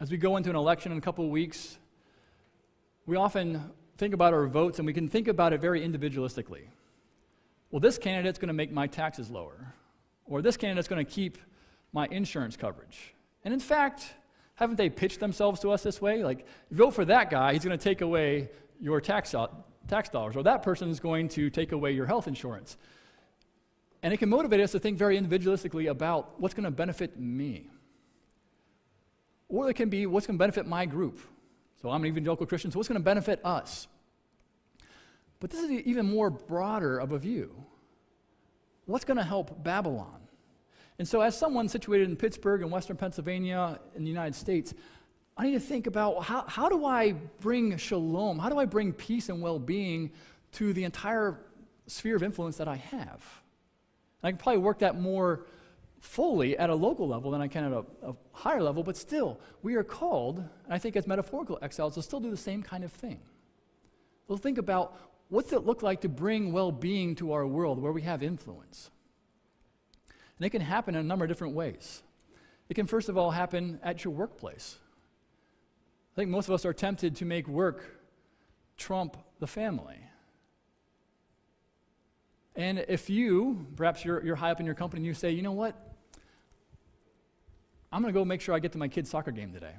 As 0.00 0.10
we 0.10 0.16
go 0.16 0.36
into 0.36 0.50
an 0.50 0.56
election 0.56 0.90
in 0.90 0.98
a 0.98 1.00
couple 1.00 1.24
of 1.24 1.30
weeks, 1.30 1.78
we 3.06 3.14
often 3.14 3.70
think 3.96 4.12
about 4.12 4.34
our 4.34 4.48
votes 4.48 4.80
and 4.80 4.86
we 4.86 4.92
can 4.92 5.08
think 5.08 5.28
about 5.28 5.52
it 5.52 5.60
very 5.60 5.86
individualistically. 5.86 6.64
Well, 7.70 7.78
this 7.78 7.96
candidate's 7.96 8.40
going 8.40 8.48
to 8.48 8.54
make 8.54 8.72
my 8.72 8.88
taxes 8.88 9.30
lower, 9.30 9.72
or 10.26 10.42
this 10.42 10.56
candidate's 10.56 10.88
going 10.88 11.04
to 11.06 11.10
keep 11.10 11.38
my 11.92 12.08
insurance 12.10 12.56
coverage. 12.56 13.14
And 13.44 13.54
in 13.54 13.60
fact, 13.60 14.14
haven't 14.56 14.76
they 14.76 14.88
pitched 14.88 15.20
themselves 15.20 15.60
to 15.60 15.70
us 15.70 15.82
this 15.82 16.00
way? 16.00 16.22
Like, 16.22 16.46
vote 16.70 16.92
for 16.92 17.04
that 17.06 17.30
guy, 17.30 17.52
he's 17.52 17.64
going 17.64 17.76
to 17.76 17.82
take 17.82 18.00
away 18.00 18.50
your 18.80 19.00
tax, 19.00 19.34
uh, 19.34 19.48
tax 19.88 20.08
dollars, 20.08 20.36
or 20.36 20.42
that 20.44 20.62
person 20.62 20.90
is 20.90 21.00
going 21.00 21.28
to 21.30 21.50
take 21.50 21.72
away 21.72 21.92
your 21.92 22.06
health 22.06 22.28
insurance. 22.28 22.76
And 24.02 24.12
it 24.12 24.18
can 24.18 24.28
motivate 24.28 24.60
us 24.60 24.72
to 24.72 24.78
think 24.78 24.98
very 24.98 25.18
individualistically 25.18 25.90
about 25.90 26.40
what's 26.40 26.54
going 26.54 26.64
to 26.64 26.70
benefit 26.70 27.18
me. 27.18 27.70
Or 29.48 29.68
it 29.70 29.74
can 29.74 29.88
be 29.88 30.06
what's 30.06 30.26
going 30.26 30.38
to 30.38 30.42
benefit 30.42 30.66
my 30.66 30.86
group. 30.86 31.20
So 31.80 31.90
I'm 31.90 32.02
an 32.02 32.08
evangelical 32.08 32.46
Christian, 32.46 32.70
so 32.70 32.78
what's 32.78 32.88
going 32.88 33.00
to 33.00 33.04
benefit 33.04 33.40
us? 33.44 33.88
But 35.40 35.50
this 35.50 35.60
is 35.60 35.70
even 35.70 36.06
more 36.06 36.30
broader 36.30 36.98
of 36.98 37.12
a 37.12 37.18
view. 37.18 37.64
What's 38.86 39.04
going 39.04 39.16
to 39.16 39.24
help 39.24 39.64
Babylon? 39.64 40.20
And 40.98 41.08
so, 41.08 41.20
as 41.20 41.36
someone 41.36 41.68
situated 41.68 42.08
in 42.08 42.16
Pittsburgh 42.16 42.62
and 42.62 42.70
Western 42.70 42.96
Pennsylvania 42.96 43.80
in 43.96 44.04
the 44.04 44.10
United 44.10 44.34
States, 44.34 44.74
I 45.36 45.46
need 45.46 45.54
to 45.54 45.60
think 45.60 45.86
about 45.86 46.22
how, 46.22 46.44
how 46.46 46.68
do 46.68 46.84
I 46.84 47.12
bring 47.40 47.76
shalom? 47.76 48.38
How 48.38 48.48
do 48.48 48.58
I 48.58 48.64
bring 48.64 48.92
peace 48.92 49.28
and 49.28 49.42
well 49.42 49.58
being 49.58 50.12
to 50.52 50.72
the 50.72 50.84
entire 50.84 51.40
sphere 51.88 52.14
of 52.14 52.22
influence 52.22 52.56
that 52.58 52.68
I 52.68 52.76
have? 52.76 53.42
And 54.22 54.28
I 54.28 54.30
can 54.30 54.38
probably 54.38 54.62
work 54.62 54.78
that 54.78 55.00
more 55.00 55.46
fully 55.98 56.56
at 56.58 56.70
a 56.70 56.74
local 56.74 57.08
level 57.08 57.30
than 57.30 57.40
I 57.40 57.48
can 57.48 57.64
at 57.64 57.72
a, 57.72 57.84
a 58.10 58.14
higher 58.32 58.62
level, 58.62 58.82
but 58.82 58.96
still, 58.96 59.40
we 59.62 59.74
are 59.74 59.82
called, 59.82 60.38
and 60.38 60.72
I 60.72 60.78
think 60.78 60.96
as 60.96 61.06
metaphorical 61.06 61.58
exiles, 61.62 61.94
to 61.94 62.02
still 62.02 62.20
do 62.20 62.30
the 62.30 62.36
same 62.36 62.62
kind 62.62 62.84
of 62.84 62.92
thing. 62.92 63.20
We'll 64.28 64.38
think 64.38 64.58
about 64.58 64.96
what's 65.28 65.52
it 65.52 65.64
look 65.64 65.82
like 65.82 66.02
to 66.02 66.08
bring 66.08 66.52
well 66.52 66.70
being 66.70 67.14
to 67.16 67.32
our 67.32 67.46
world 67.46 67.80
where 67.80 67.90
we 67.92 68.02
have 68.02 68.22
influence. 68.22 68.90
And 70.38 70.46
it 70.46 70.50
can 70.50 70.60
happen 70.60 70.94
in 70.94 71.00
a 71.00 71.04
number 71.04 71.24
of 71.24 71.28
different 71.28 71.54
ways. 71.54 72.02
It 72.68 72.74
can, 72.74 72.86
first 72.86 73.08
of 73.08 73.16
all, 73.16 73.30
happen 73.30 73.78
at 73.82 74.04
your 74.04 74.14
workplace. 74.14 74.78
I 76.14 76.16
think 76.16 76.30
most 76.30 76.48
of 76.48 76.54
us 76.54 76.64
are 76.64 76.72
tempted 76.72 77.16
to 77.16 77.24
make 77.24 77.46
work 77.48 77.84
trump 78.76 79.16
the 79.40 79.46
family. 79.46 79.98
And 82.56 82.84
if 82.88 83.10
you, 83.10 83.66
perhaps 83.76 84.04
you're, 84.04 84.24
you're 84.24 84.36
high 84.36 84.50
up 84.50 84.60
in 84.60 84.66
your 84.66 84.74
company, 84.74 85.00
and 85.00 85.06
you 85.06 85.14
say, 85.14 85.32
you 85.32 85.42
know 85.42 85.52
what? 85.52 85.74
I'm 87.92 88.02
going 88.02 88.12
to 88.12 88.18
go 88.18 88.24
make 88.24 88.40
sure 88.40 88.54
I 88.54 88.58
get 88.58 88.72
to 88.72 88.78
my 88.78 88.88
kid's 88.88 89.10
soccer 89.10 89.30
game 89.30 89.52
today. 89.52 89.74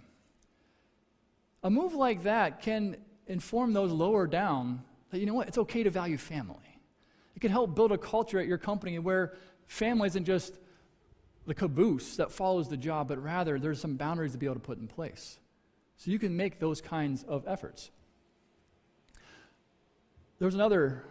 A 1.64 1.70
move 1.70 1.94
like 1.94 2.24
that 2.24 2.62
can 2.62 2.98
inform 3.28 3.74
those 3.74 3.92
lower 3.92 4.28
down 4.28 4.84
that, 5.10 5.20
you 5.20 5.26
know 5.26 5.34
what? 5.34 5.48
It's 5.48 5.58
okay 5.58 5.84
to 5.84 5.90
value 5.90 6.18
family. 6.18 6.80
It 7.36 7.40
can 7.40 7.52
help 7.52 7.76
build 7.76 7.92
a 7.92 7.98
culture 7.98 8.40
at 8.40 8.48
your 8.48 8.58
company 8.58 9.00
where 9.00 9.34
family 9.68 10.08
isn't 10.08 10.26
just 10.26 10.58
the 11.46 11.54
caboose 11.54 12.18
that 12.18 12.32
follows 12.32 12.70
the 12.70 12.78
job, 12.78 13.08
but 13.08 13.22
rather 13.22 13.60
there's 13.60 13.80
some 13.80 13.96
boundaries 13.96 14.32
to 14.32 14.38
be 14.38 14.46
able 14.46 14.56
to 14.56 14.62
put 14.62 14.80
in 14.80 14.88
place. 14.88 15.40
So 15.98 16.12
you 16.12 16.20
can 16.20 16.36
make 16.36 16.60
those 16.60 16.82
kinds 16.82 17.24
of 17.24 17.44
efforts. 17.48 17.92
There's 20.40 20.56
another 20.56 21.04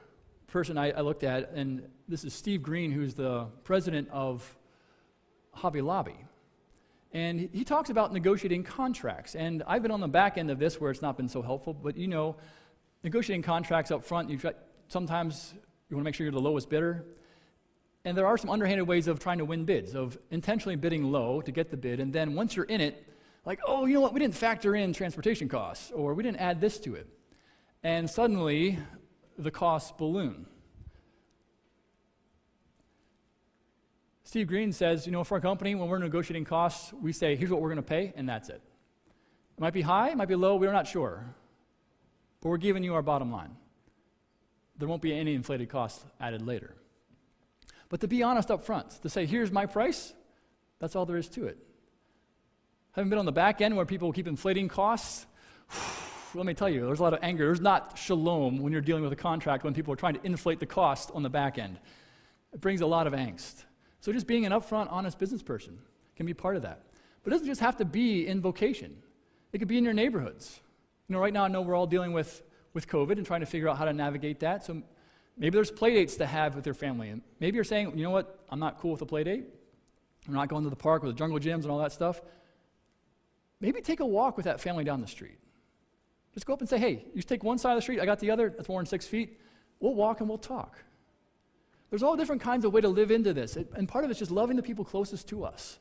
person 0.49 0.77
I, 0.77 0.91
I, 0.91 1.01
looked 1.01 1.25
at, 1.25 1.53
and 1.53 1.89
this 2.09 2.25
is 2.25 2.35
Steve 2.35 2.63
Green, 2.63 2.93
who's 2.93 3.15
the 3.15 3.47
president 3.65 4.09
of 4.11 4.57
Hobby 5.53 5.81
Lobby. 5.81 6.17
And 7.13 7.49
he, 7.53 7.65
talks 7.65 7.91
about 7.91 8.13
negotiating 8.13 8.65
contracts. 8.65 9.37
And 9.37 9.63
I've 9.67 9.83
been 9.83 9.93
on 9.93 10.01
the 10.01 10.09
back 10.09 10.37
end 10.37 10.51
of 10.51 10.59
this 10.59 10.81
where 10.81 10.91
it's 10.91 11.01
not 11.01 11.17
been 11.17 11.29
so 11.29 11.43
helpful, 11.43 11.73
but 11.73 11.97
you 11.97 12.09
know, 12.09 12.37
negotiating 13.05 13.43
contracts 13.43 13.91
up 13.91 14.05
front, 14.05 14.29
you 14.29 14.37
try, 14.37 14.53
sometimes 14.89 15.55
you 15.89 15.97
want 15.97 16.05
to 16.05 16.09
make 16.09 16.15
sure 16.17 16.25
you're 16.25 16.33
the 16.33 16.41
lowest 16.41 16.69
bidder. 16.69 17.05
And 18.05 18.17
there 18.17 18.27
are 18.27 18.37
some 18.37 18.51
underhanded 18.51 18.87
ways 18.87 19.09
of 19.09 19.19
trying 19.19 19.39
to 19.39 19.45
win 19.45 19.65
bids, 19.65 19.95
of 19.95 20.19
intentionally 20.31 20.77
bidding 20.77 21.05
low 21.05 21.41
to 21.41 21.51
get 21.51 21.71
the 21.71 21.77
bid, 21.77 22.01
and 22.01 22.13
then 22.13 22.35
once 22.35 22.55
you're 22.55 22.67
in 22.67 22.81
it, 22.81 23.07
like, 23.47 23.61
oh, 23.67 23.87
you 23.87 23.95
know 23.95 24.01
what, 24.01 24.13
we 24.13 24.21
didn't 24.21 24.35
factor 24.35 24.75
in 24.75 24.93
transportation 24.93 25.49
costs, 25.49 25.91
or 25.91 26.15
we 26.15 26.23
didn't 26.23 26.39
add 26.39 26.61
this 26.61 26.79
to 26.81 26.95
it. 26.95 27.07
And 27.83 28.09
suddenly, 28.09 28.79
the 29.39 29.51
costs 29.51 29.93
balloon. 29.97 30.47
Steve 34.25 34.49
Green 34.49 34.73
says, 34.73 35.07
you 35.07 35.13
know, 35.13 35.25
for 35.25 35.37
a 35.37 35.41
company, 35.41 35.75
when 35.75 35.89
we're 35.89 35.99
negotiating 35.99 36.45
costs, 36.45 36.93
we 36.95 37.13
say, 37.13 37.37
here's 37.37 37.51
what 37.51 37.61
we're 37.61 37.69
going 37.69 37.77
to 37.77 37.83
pay, 37.83 38.13
and 38.17 38.29
that's 38.29 38.49
it. 38.49 38.63
It 39.57 39.61
might 39.61 39.75
be 39.75 39.83
high, 39.83 40.11
it 40.11 40.17
might 40.17 40.29
be 40.29 40.35
low, 40.35 40.57
we're 40.57 40.73
not 40.73 40.87
sure. 40.87 41.25
But 42.41 42.49
we're 42.49 42.57
giving 42.57 42.83
you 42.83 42.95
our 42.95 43.03
bottom 43.03 43.31
line. 43.31 43.55
There 44.79 44.89
won't 44.89 45.03
be 45.03 45.15
any 45.15 45.35
inflated 45.35 45.69
costs 45.69 46.05
added 46.19 46.43
later. 46.43 46.75
But 47.95 48.01
to 48.01 48.09
be 48.09 48.25
honest 48.25 48.51
up 48.51 48.65
front, 48.65 48.91
to 49.03 49.09
say, 49.09 49.25
here's 49.25 49.53
my 49.53 49.67
price, 49.67 50.15
that's 50.81 50.97
all 50.97 51.07
there 51.07 51.17
is 51.17 51.29
to 51.29 51.47
it. 51.47 51.57
Haven't 52.91 53.09
been 53.09 53.21
on 53.21 53.25
the 53.25 53.31
back 53.31 53.61
end 53.61 53.77
where 53.77 53.87
people 53.87 54.11
keep 54.11 54.27
inflating 54.27 54.67
costs? 54.67 55.27
Let 56.35 56.45
me 56.45 56.55
tell 56.55 56.69
you, 56.69 56.87
there's 56.87 56.99
a 56.99 57.05
lot 57.05 57.15
of 57.15 57.21
anger. 57.23 57.47
There's 57.47 57.61
not 57.61 57.97
shalom 57.97 58.59
when 58.59 58.73
you're 58.73 58.83
dealing 58.83 59.05
with 59.05 59.13
a 59.13 59.17
contract 59.17 59.63
when 59.63 59.75
people 59.75 59.93
are 59.93 59.97
trying 59.97 60.15
to 60.15 60.27
inflate 60.27 60.59
the 60.59 60.67
cost 60.67 61.13
on 61.15 61.23
the 61.23 61.31
back 61.31 61.57
end. 61.57 61.79
It 62.53 62.61
brings 62.61 62.81
a 62.81 62.87
lot 62.87 63.07
of 63.07 63.13
angst. 63.13 63.63
So 64.01 64.13
just 64.13 64.27
being 64.27 64.45
an 64.45 64.51
upfront, 64.51 64.91
honest 64.91 65.17
business 65.21 65.45
person 65.45 65.79
can 66.17 66.27
be 66.27 66.35
part 66.35 66.57
of 66.57 66.63
that. 66.63 66.87
But 67.23 67.33
it 67.33 67.37
doesn't 67.37 67.47
just 67.47 67.61
have 67.61 67.77
to 67.77 67.85
be 67.85 68.27
in 68.27 68.41
vocation, 68.41 68.97
it 69.53 69.59
could 69.61 69.69
be 69.69 69.79
in 69.79 69.85
your 69.85 69.95
neighborhoods. 69.95 70.59
You 71.09 71.13
know, 71.13 71.21
right 71.21 71.33
now 71.33 71.45
I 71.45 71.49
know 71.49 71.63
we're 71.63 71.77
all 71.77 71.87
dealing 71.87 72.13
with, 72.13 72.43
with 72.73 72.89
COVID 72.89 73.19
and 73.19 73.25
trying 73.25 73.43
to 73.43 73.47
figure 73.47 73.69
out 73.69 73.79
how 73.79 73.85
to 73.85 73.93
navigate 73.93 74.41
that. 74.41 74.65
So 74.65 74.83
maybe 75.37 75.55
there's 75.55 75.71
play 75.71 75.95
dates 75.95 76.17
to 76.17 76.27
have 76.27 76.55
with 76.55 76.67
your 76.67 76.75
family. 76.75 77.11
And 77.11 77.23
maybe 77.41 77.57
you're 77.57 77.65
saying, 77.65 77.97
you 77.97 78.03
know 78.03 78.11
what, 78.11 78.39
I'm 78.51 78.61
not 78.61 78.79
cool 78.79 78.93
with 78.93 79.03
a 79.03 79.07
play 79.07 79.25
date. 79.25 79.45
I'm 80.27 80.35
not 80.35 80.49
going 80.49 80.65
to 80.65 80.71
the 80.71 80.77
park 80.77 81.03
with 81.03 81.15
the 81.15 81.19
jungle 81.19 81.39
gyms 81.39 81.63
and 81.63 81.71
all 81.71 81.79
that 81.79 81.93
stuff. 81.93 82.21
Maybe 83.61 83.81
take 83.81 84.01
a 84.01 84.07
walk 84.07 84.37
with 84.37 84.45
that 84.45 84.61
family 84.61 84.85
down 84.85 85.01
the 85.01 85.07
street. 85.07 85.39
Just 86.35 86.47
go 86.47 86.53
up 86.53 86.61
and 86.61 86.69
say, 86.69 86.79
hey, 86.79 87.05
you 87.15 87.23
take 87.23 87.45
one 87.45 87.59
side 87.59 87.73
of 87.73 87.77
the 87.77 87.83
street, 87.83 88.01
I 88.01 88.05
got 88.05 88.19
the 88.19 88.31
other, 88.31 88.51
that's 88.51 88.69
more 88.69 88.81
than 88.81 88.87
six 88.87 89.07
feet. 89.07 89.39
We'll 89.81 89.95
walk 89.95 90.21
and 90.21 90.29
we'll 90.29 90.39
talk. 90.39 90.79
There's 91.91 92.03
all 92.03 92.17
different 92.17 92.43
kinds 92.43 92.65
of 92.65 92.73
way 92.73 92.81
to 92.81 92.89
live 92.89 93.11
into 93.11 93.33
this. 93.33 93.57
It, 93.57 93.71
and 93.77 93.89
part 93.89 94.05
of 94.05 94.11
it's 94.11 94.19
just 94.19 94.33
loving 94.33 94.57
the 94.57 94.63
people 94.63 94.85
closest 94.85 95.29
to 95.29 95.45
us, 95.45 95.79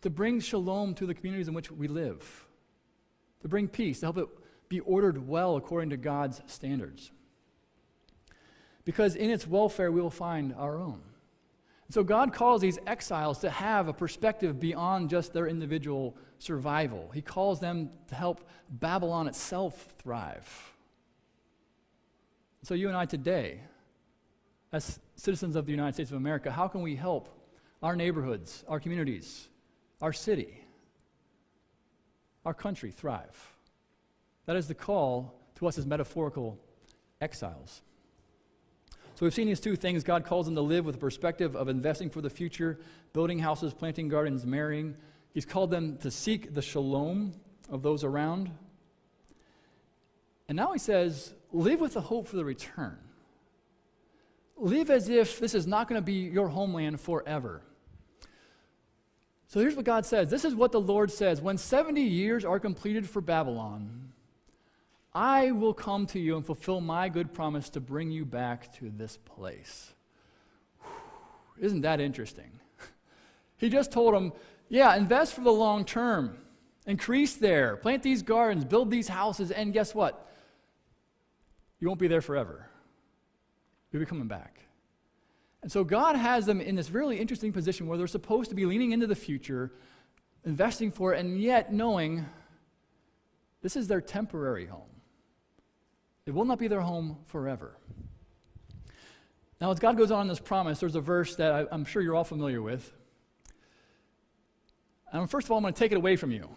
to 0.00 0.08
bring 0.08 0.40
shalom 0.40 0.94
to 0.94 1.06
the 1.06 1.14
communities 1.14 1.48
in 1.48 1.54
which 1.54 1.70
we 1.70 1.86
live, 1.86 2.46
to 3.42 3.48
bring 3.48 3.68
peace, 3.68 4.00
to 4.00 4.06
help 4.06 4.18
it 4.18 4.28
be 4.68 4.80
ordered 4.80 5.28
well 5.28 5.56
according 5.56 5.90
to 5.90 5.96
God's 5.98 6.40
standards. 6.46 7.12
Because 8.84 9.14
in 9.16 9.30
its 9.30 9.46
welfare, 9.46 9.90
we 9.90 10.00
will 10.00 10.10
find 10.10 10.54
our 10.54 10.78
own. 10.78 11.00
So 11.90 12.02
God 12.02 12.32
calls 12.32 12.60
these 12.60 12.78
exiles 12.86 13.38
to 13.40 13.50
have 13.50 13.88
a 13.88 13.92
perspective 13.92 14.58
beyond 14.58 15.10
just 15.10 15.32
their 15.32 15.46
individual 15.46 16.16
survival. 16.38 17.10
He 17.14 17.22
calls 17.22 17.60
them 17.60 17.90
to 18.08 18.14
help 18.14 18.48
Babylon 18.68 19.28
itself 19.28 19.86
thrive. 20.02 20.74
So, 22.62 22.74
you 22.74 22.88
and 22.88 22.96
I 22.96 23.04
today, 23.04 23.60
as 24.72 24.98
citizens 25.16 25.54
of 25.54 25.66
the 25.66 25.72
United 25.72 25.92
States 25.92 26.10
of 26.10 26.16
America, 26.16 26.50
how 26.50 26.66
can 26.66 26.80
we 26.80 26.96
help 26.96 27.28
our 27.82 27.94
neighborhoods, 27.94 28.64
our 28.66 28.80
communities, 28.80 29.48
our 30.00 30.14
city, 30.14 30.64
our 32.46 32.54
country 32.54 32.90
thrive? 32.90 33.52
That 34.46 34.56
is 34.56 34.66
the 34.66 34.74
call 34.74 35.38
to 35.56 35.66
us 35.66 35.76
as 35.76 35.84
metaphorical 35.84 36.58
exiles. 37.20 37.82
So 39.14 39.24
we've 39.24 39.34
seen 39.34 39.46
these 39.46 39.60
two 39.60 39.76
things. 39.76 40.02
God 40.02 40.24
calls 40.24 40.46
them 40.46 40.56
to 40.56 40.60
live 40.60 40.84
with 40.84 40.96
a 40.96 40.98
perspective 40.98 41.54
of 41.54 41.68
investing 41.68 42.10
for 42.10 42.20
the 42.20 42.30
future, 42.30 42.80
building 43.12 43.38
houses, 43.38 43.72
planting 43.72 44.08
gardens, 44.08 44.44
marrying. 44.44 44.96
He's 45.32 45.44
called 45.44 45.70
them 45.70 45.98
to 45.98 46.10
seek 46.10 46.52
the 46.52 46.62
shalom 46.62 47.32
of 47.70 47.82
those 47.82 48.02
around. 48.02 48.50
And 50.48 50.56
now 50.56 50.72
he 50.72 50.78
says, 50.78 51.32
live 51.52 51.80
with 51.80 51.94
the 51.94 52.00
hope 52.00 52.26
for 52.26 52.36
the 52.36 52.44
return. 52.44 52.98
Live 54.56 54.90
as 54.90 55.08
if 55.08 55.38
this 55.38 55.54
is 55.54 55.66
not 55.66 55.88
going 55.88 56.00
to 56.00 56.04
be 56.04 56.14
your 56.14 56.48
homeland 56.48 57.00
forever. 57.00 57.62
So 59.46 59.60
here's 59.60 59.76
what 59.76 59.84
God 59.84 60.04
says. 60.04 60.28
This 60.28 60.44
is 60.44 60.54
what 60.54 60.72
the 60.72 60.80
Lord 60.80 61.12
says. 61.12 61.40
When 61.40 61.56
70 61.56 62.02
years 62.02 62.44
are 62.44 62.58
completed 62.58 63.08
for 63.08 63.20
Babylon, 63.20 64.12
I 65.14 65.52
will 65.52 65.74
come 65.74 66.06
to 66.08 66.18
you 66.18 66.36
and 66.36 66.44
fulfill 66.44 66.80
my 66.80 67.08
good 67.08 67.32
promise 67.32 67.70
to 67.70 67.80
bring 67.80 68.10
you 68.10 68.24
back 68.24 68.76
to 68.78 68.90
this 68.90 69.16
place. 69.16 69.92
Whew, 70.80 71.66
isn't 71.66 71.82
that 71.82 72.00
interesting? 72.00 72.58
he 73.56 73.68
just 73.68 73.92
told 73.92 74.14
him, 74.14 74.32
yeah, 74.68 74.96
invest 74.96 75.34
for 75.34 75.42
the 75.42 75.52
long 75.52 75.84
term. 75.84 76.38
Increase 76.86 77.36
there. 77.36 77.76
Plant 77.76 78.02
these 78.02 78.22
gardens, 78.22 78.64
build 78.64 78.90
these 78.90 79.08
houses, 79.08 79.50
and 79.50 79.72
guess 79.72 79.94
what? 79.94 80.28
You 81.78 81.86
won't 81.88 82.00
be 82.00 82.08
there 82.08 82.20
forever. 82.20 82.68
You'll 83.92 84.00
be 84.00 84.06
coming 84.06 84.26
back. 84.26 84.60
And 85.62 85.70
so 85.70 85.84
God 85.84 86.16
has 86.16 86.44
them 86.44 86.60
in 86.60 86.74
this 86.74 86.90
really 86.90 87.18
interesting 87.18 87.52
position 87.52 87.86
where 87.86 87.96
they're 87.96 88.06
supposed 88.06 88.50
to 88.50 88.56
be 88.56 88.66
leaning 88.66 88.92
into 88.92 89.06
the 89.06 89.14
future, 89.14 89.72
investing 90.44 90.90
for 90.90 91.14
it, 91.14 91.20
and 91.20 91.40
yet 91.40 91.72
knowing 91.72 92.26
this 93.62 93.76
is 93.76 93.88
their 93.88 94.02
temporary 94.02 94.66
home. 94.66 94.93
It 96.26 96.32
will 96.32 96.44
not 96.44 96.58
be 96.58 96.68
their 96.68 96.80
home 96.80 97.18
forever. 97.26 97.76
Now, 99.60 99.70
as 99.70 99.78
God 99.78 99.96
goes 99.96 100.10
on 100.10 100.22
in 100.22 100.28
this 100.28 100.40
promise, 100.40 100.80
there's 100.80 100.94
a 100.94 101.00
verse 101.00 101.36
that 101.36 101.68
I, 101.70 101.74
am 101.74 101.84
sure 101.84 102.02
you're 102.02 102.14
all 102.14 102.24
familiar 102.24 102.60
with. 102.60 102.92
And 105.12 105.30
first 105.30 105.46
of 105.46 105.50
all, 105.50 105.58
I'm 105.58 105.62
going 105.62 105.74
to 105.74 105.78
take 105.78 105.92
it 105.92 105.96
away 105.96 106.16
from 106.16 106.30
you. 106.30 106.48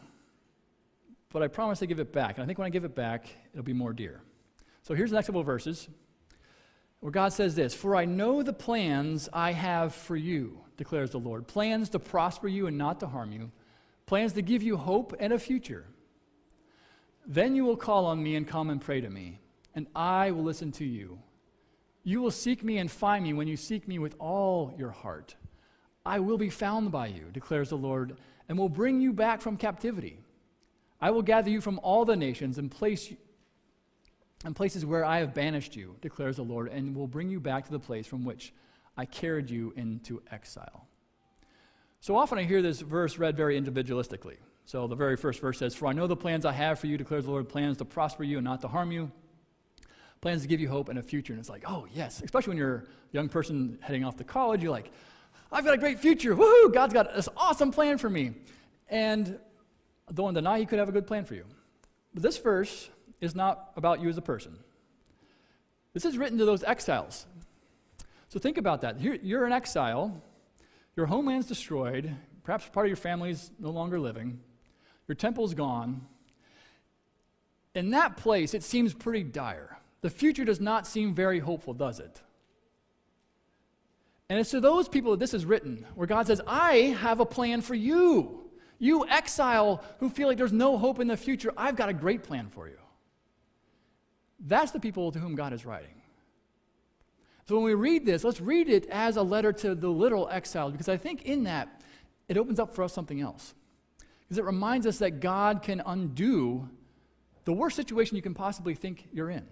But 1.29 1.43
I 1.43 1.47
promise 1.47 1.79
to 1.79 1.87
give 1.87 1.99
it 1.99 2.11
back. 2.11 2.37
And 2.37 2.43
I 2.43 2.47
think 2.47 2.57
when 2.57 2.65
I 2.65 2.69
give 2.69 2.85
it 2.85 2.95
back, 2.95 3.27
it'll 3.53 3.63
be 3.63 3.73
more 3.73 3.93
dear. 3.93 4.21
So 4.83 4.95
here's 4.95 5.11
the 5.11 5.15
next 5.15 5.27
couple 5.27 5.41
of 5.41 5.45
verses 5.45 5.89
where 7.01 7.11
God 7.11 7.33
says 7.33 7.55
this 7.55 7.73
For 7.73 7.95
I 7.95 8.05
know 8.05 8.41
the 8.41 8.53
plans 8.53 9.29
I 9.31 9.51
have 9.51 9.93
for 9.93 10.15
you, 10.15 10.59
declares 10.77 11.11
the 11.11 11.19
Lord 11.19 11.45
plans 11.45 11.89
to 11.89 11.99
prosper 11.99 12.47
you 12.47 12.67
and 12.67 12.77
not 12.77 13.01
to 13.01 13.07
harm 13.07 13.31
you, 13.31 13.51
plans 14.05 14.33
to 14.33 14.41
give 14.41 14.63
you 14.63 14.77
hope 14.77 15.13
and 15.19 15.33
a 15.33 15.39
future. 15.39 15.85
Then 17.25 17.55
you 17.55 17.65
will 17.65 17.77
call 17.77 18.05
on 18.05 18.23
me 18.23 18.35
and 18.35 18.47
come 18.47 18.69
and 18.69 18.79
pray 18.79 19.01
to 19.01 19.09
me 19.09 19.39
and 19.77 19.85
I 19.95 20.31
will 20.31 20.43
listen 20.43 20.71
to 20.73 20.85
you. 20.85 21.19
You 22.03 22.19
will 22.19 22.31
seek 22.31 22.63
me 22.63 22.79
and 22.79 22.89
find 22.89 23.23
me 23.23 23.33
when 23.33 23.47
you 23.47 23.55
seek 23.55 23.87
me 23.87 23.99
with 23.99 24.15
all 24.17 24.73
your 24.75 24.89
heart. 24.89 25.35
I 26.03 26.17
will 26.17 26.39
be 26.39 26.49
found 26.49 26.91
by 26.91 27.05
you, 27.07 27.25
declares 27.31 27.69
the 27.69 27.77
Lord, 27.77 28.17
and 28.49 28.57
will 28.57 28.69
bring 28.69 28.99
you 28.99 29.13
back 29.13 29.39
from 29.39 29.55
captivity. 29.55 30.17
I 30.99 31.11
will 31.11 31.21
gather 31.21 31.51
you 31.51 31.61
from 31.61 31.79
all 31.83 32.05
the 32.05 32.15
nations 32.15 32.57
and 32.57 32.71
place 32.71 33.11
you 33.11 33.17
and 34.43 34.55
places 34.55 34.83
where 34.83 35.05
I 35.05 35.19
have 35.19 35.35
banished 35.35 35.75
you, 35.75 35.95
declares 36.01 36.37
the 36.37 36.43
Lord, 36.43 36.69
and 36.69 36.95
will 36.95 37.07
bring 37.07 37.29
you 37.29 37.39
back 37.39 37.65
to 37.65 37.71
the 37.71 37.79
place 37.79 38.07
from 38.07 38.25
which 38.25 38.53
I 38.97 39.05
carried 39.05 39.51
you 39.51 39.73
into 39.75 40.23
exile. 40.31 40.87
So 41.99 42.15
often 42.15 42.39
I 42.39 42.45
hear 42.45 42.63
this 42.63 42.81
verse 42.81 43.19
read 43.19 43.37
very 43.37 43.61
individualistically. 43.61 44.37
So 44.65 44.87
the 44.87 44.95
very 44.95 45.17
first 45.17 45.39
verse 45.39 45.59
says, 45.59 45.75
For 45.75 45.85
I 45.85 45.93
know 45.93 46.07
the 46.07 46.15
plans 46.15 46.45
I 46.45 46.53
have 46.53 46.79
for 46.79 46.87
you, 46.87 46.97
declares 46.97 47.25
the 47.25 47.31
Lord, 47.31 47.47
plans 47.47 47.77
to 47.77 47.85
prosper 47.85 48.23
you 48.23 48.37
and 48.37 48.45
not 48.45 48.61
to 48.61 48.67
harm 48.67 48.91
you, 48.91 49.11
plans 50.21 50.41
to 50.41 50.47
give 50.47 50.59
you 50.59 50.69
hope 50.69 50.89
and 50.89 50.99
a 50.99 51.03
future. 51.03 51.33
And 51.33 51.39
it's 51.39 51.49
like, 51.49 51.63
oh, 51.67 51.87
yes. 51.93 52.21
Especially 52.23 52.51
when 52.51 52.57
you're 52.57 52.77
a 52.77 52.83
young 53.11 53.29
person 53.29 53.77
heading 53.81 54.03
off 54.03 54.17
to 54.17 54.23
college, 54.23 54.61
you're 54.61 54.71
like, 54.71 54.91
I've 55.51 55.63
got 55.63 55.73
a 55.73 55.77
great 55.77 55.99
future. 55.99 56.35
Woohoo! 56.35 56.73
God's 56.73 56.93
got 56.93 57.15
this 57.15 57.29
awesome 57.37 57.71
plan 57.71 57.97
for 57.97 58.09
me. 58.09 58.33
And 58.89 59.39
though 60.11 60.27
in 60.27 60.33
the 60.33 60.41
night, 60.41 60.59
He 60.59 60.65
could 60.65 60.79
have 60.79 60.89
a 60.89 60.91
good 60.91 61.07
plan 61.07 61.25
for 61.25 61.35
you. 61.35 61.45
But 62.13 62.23
this 62.23 62.37
verse 62.37 62.89
is 63.21 63.35
not 63.35 63.71
about 63.75 64.01
you 64.01 64.09
as 64.09 64.17
a 64.17 64.21
person. 64.21 64.57
This 65.93 66.05
is 66.05 66.17
written 66.17 66.37
to 66.37 66.45
those 66.45 66.63
exiles. 66.63 67.25
So 68.29 68.39
think 68.39 68.57
about 68.57 68.81
that. 68.81 68.99
You're, 68.99 69.15
you're 69.15 69.45
an 69.45 69.53
exile, 69.53 70.21
your 70.95 71.05
homeland's 71.05 71.47
destroyed, 71.47 72.13
perhaps 72.43 72.67
part 72.69 72.85
of 72.85 72.89
your 72.89 72.97
family's 72.97 73.51
no 73.59 73.69
longer 73.69 73.99
living, 73.99 74.39
your 75.07 75.15
temple's 75.15 75.53
gone. 75.53 76.05
In 77.73 77.91
that 77.91 78.17
place, 78.17 78.53
it 78.53 78.63
seems 78.63 78.93
pretty 78.93 79.23
dire 79.23 79.77
the 80.07 80.11
future 80.11 80.45
does 80.45 80.61
not 80.61 80.87
seem 80.87 81.13
very 81.13 81.37
hopeful, 81.37 81.73
does 81.73 81.99
it? 81.99 82.21
And 84.29 84.39
it's 84.39 84.51
to 84.51 84.61
those 84.61 84.87
people 84.87 85.11
that 85.11 85.19
this 85.19 85.33
is 85.33 85.43
written, 85.43 85.85
where 85.95 86.07
God 86.07 86.27
says, 86.27 86.39
I 86.47 86.95
have 87.01 87.19
a 87.19 87.25
plan 87.25 87.59
for 87.59 87.75
you. 87.75 88.45
You 88.79 89.05
exile 89.09 89.83
who 89.99 90.09
feel 90.09 90.29
like 90.29 90.37
there's 90.37 90.53
no 90.53 90.77
hope 90.77 91.01
in 91.01 91.09
the 91.09 91.17
future, 91.17 91.51
I've 91.57 91.75
got 91.75 91.89
a 91.89 91.93
great 91.93 92.23
plan 92.23 92.47
for 92.47 92.69
you. 92.69 92.77
That's 94.39 94.71
the 94.71 94.79
people 94.79 95.11
to 95.11 95.19
whom 95.19 95.35
God 95.35 95.51
is 95.51 95.65
writing. 95.65 96.01
So 97.49 97.55
when 97.55 97.65
we 97.65 97.73
read 97.73 98.05
this, 98.05 98.23
let's 98.23 98.39
read 98.39 98.69
it 98.69 98.85
as 98.89 99.17
a 99.17 99.21
letter 99.21 99.51
to 99.51 99.75
the 99.75 99.89
literal 99.89 100.29
exile, 100.29 100.71
because 100.71 100.87
I 100.87 100.95
think 100.95 101.23
in 101.23 101.43
that 101.43 101.81
it 102.29 102.37
opens 102.37 102.61
up 102.61 102.73
for 102.73 102.85
us 102.85 102.93
something 102.93 103.19
else. 103.19 103.53
Because 104.23 104.37
it 104.37 104.45
reminds 104.45 104.87
us 104.87 104.99
that 104.99 105.19
God 105.19 105.63
can 105.63 105.81
undo 105.85 106.69
the 107.43 107.51
worst 107.51 107.75
situation 107.75 108.15
you 108.15 108.21
can 108.21 108.33
possibly 108.33 108.73
think 108.73 109.09
you're 109.11 109.29
in. 109.29 109.45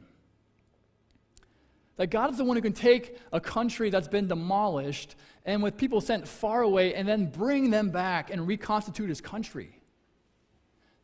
That 1.97 2.07
God 2.07 2.31
is 2.31 2.37
the 2.37 2.43
one 2.43 2.57
who 2.57 2.61
can 2.61 2.73
take 2.73 3.17
a 3.31 3.39
country 3.39 3.89
that's 3.89 4.07
been 4.07 4.27
demolished 4.27 5.15
and 5.45 5.63
with 5.63 5.77
people 5.77 6.01
sent 6.01 6.27
far 6.27 6.61
away 6.61 6.93
and 6.93 7.07
then 7.07 7.27
bring 7.27 7.69
them 7.69 7.89
back 7.89 8.31
and 8.31 8.47
reconstitute 8.47 9.07
his 9.07 9.21
country. 9.21 9.79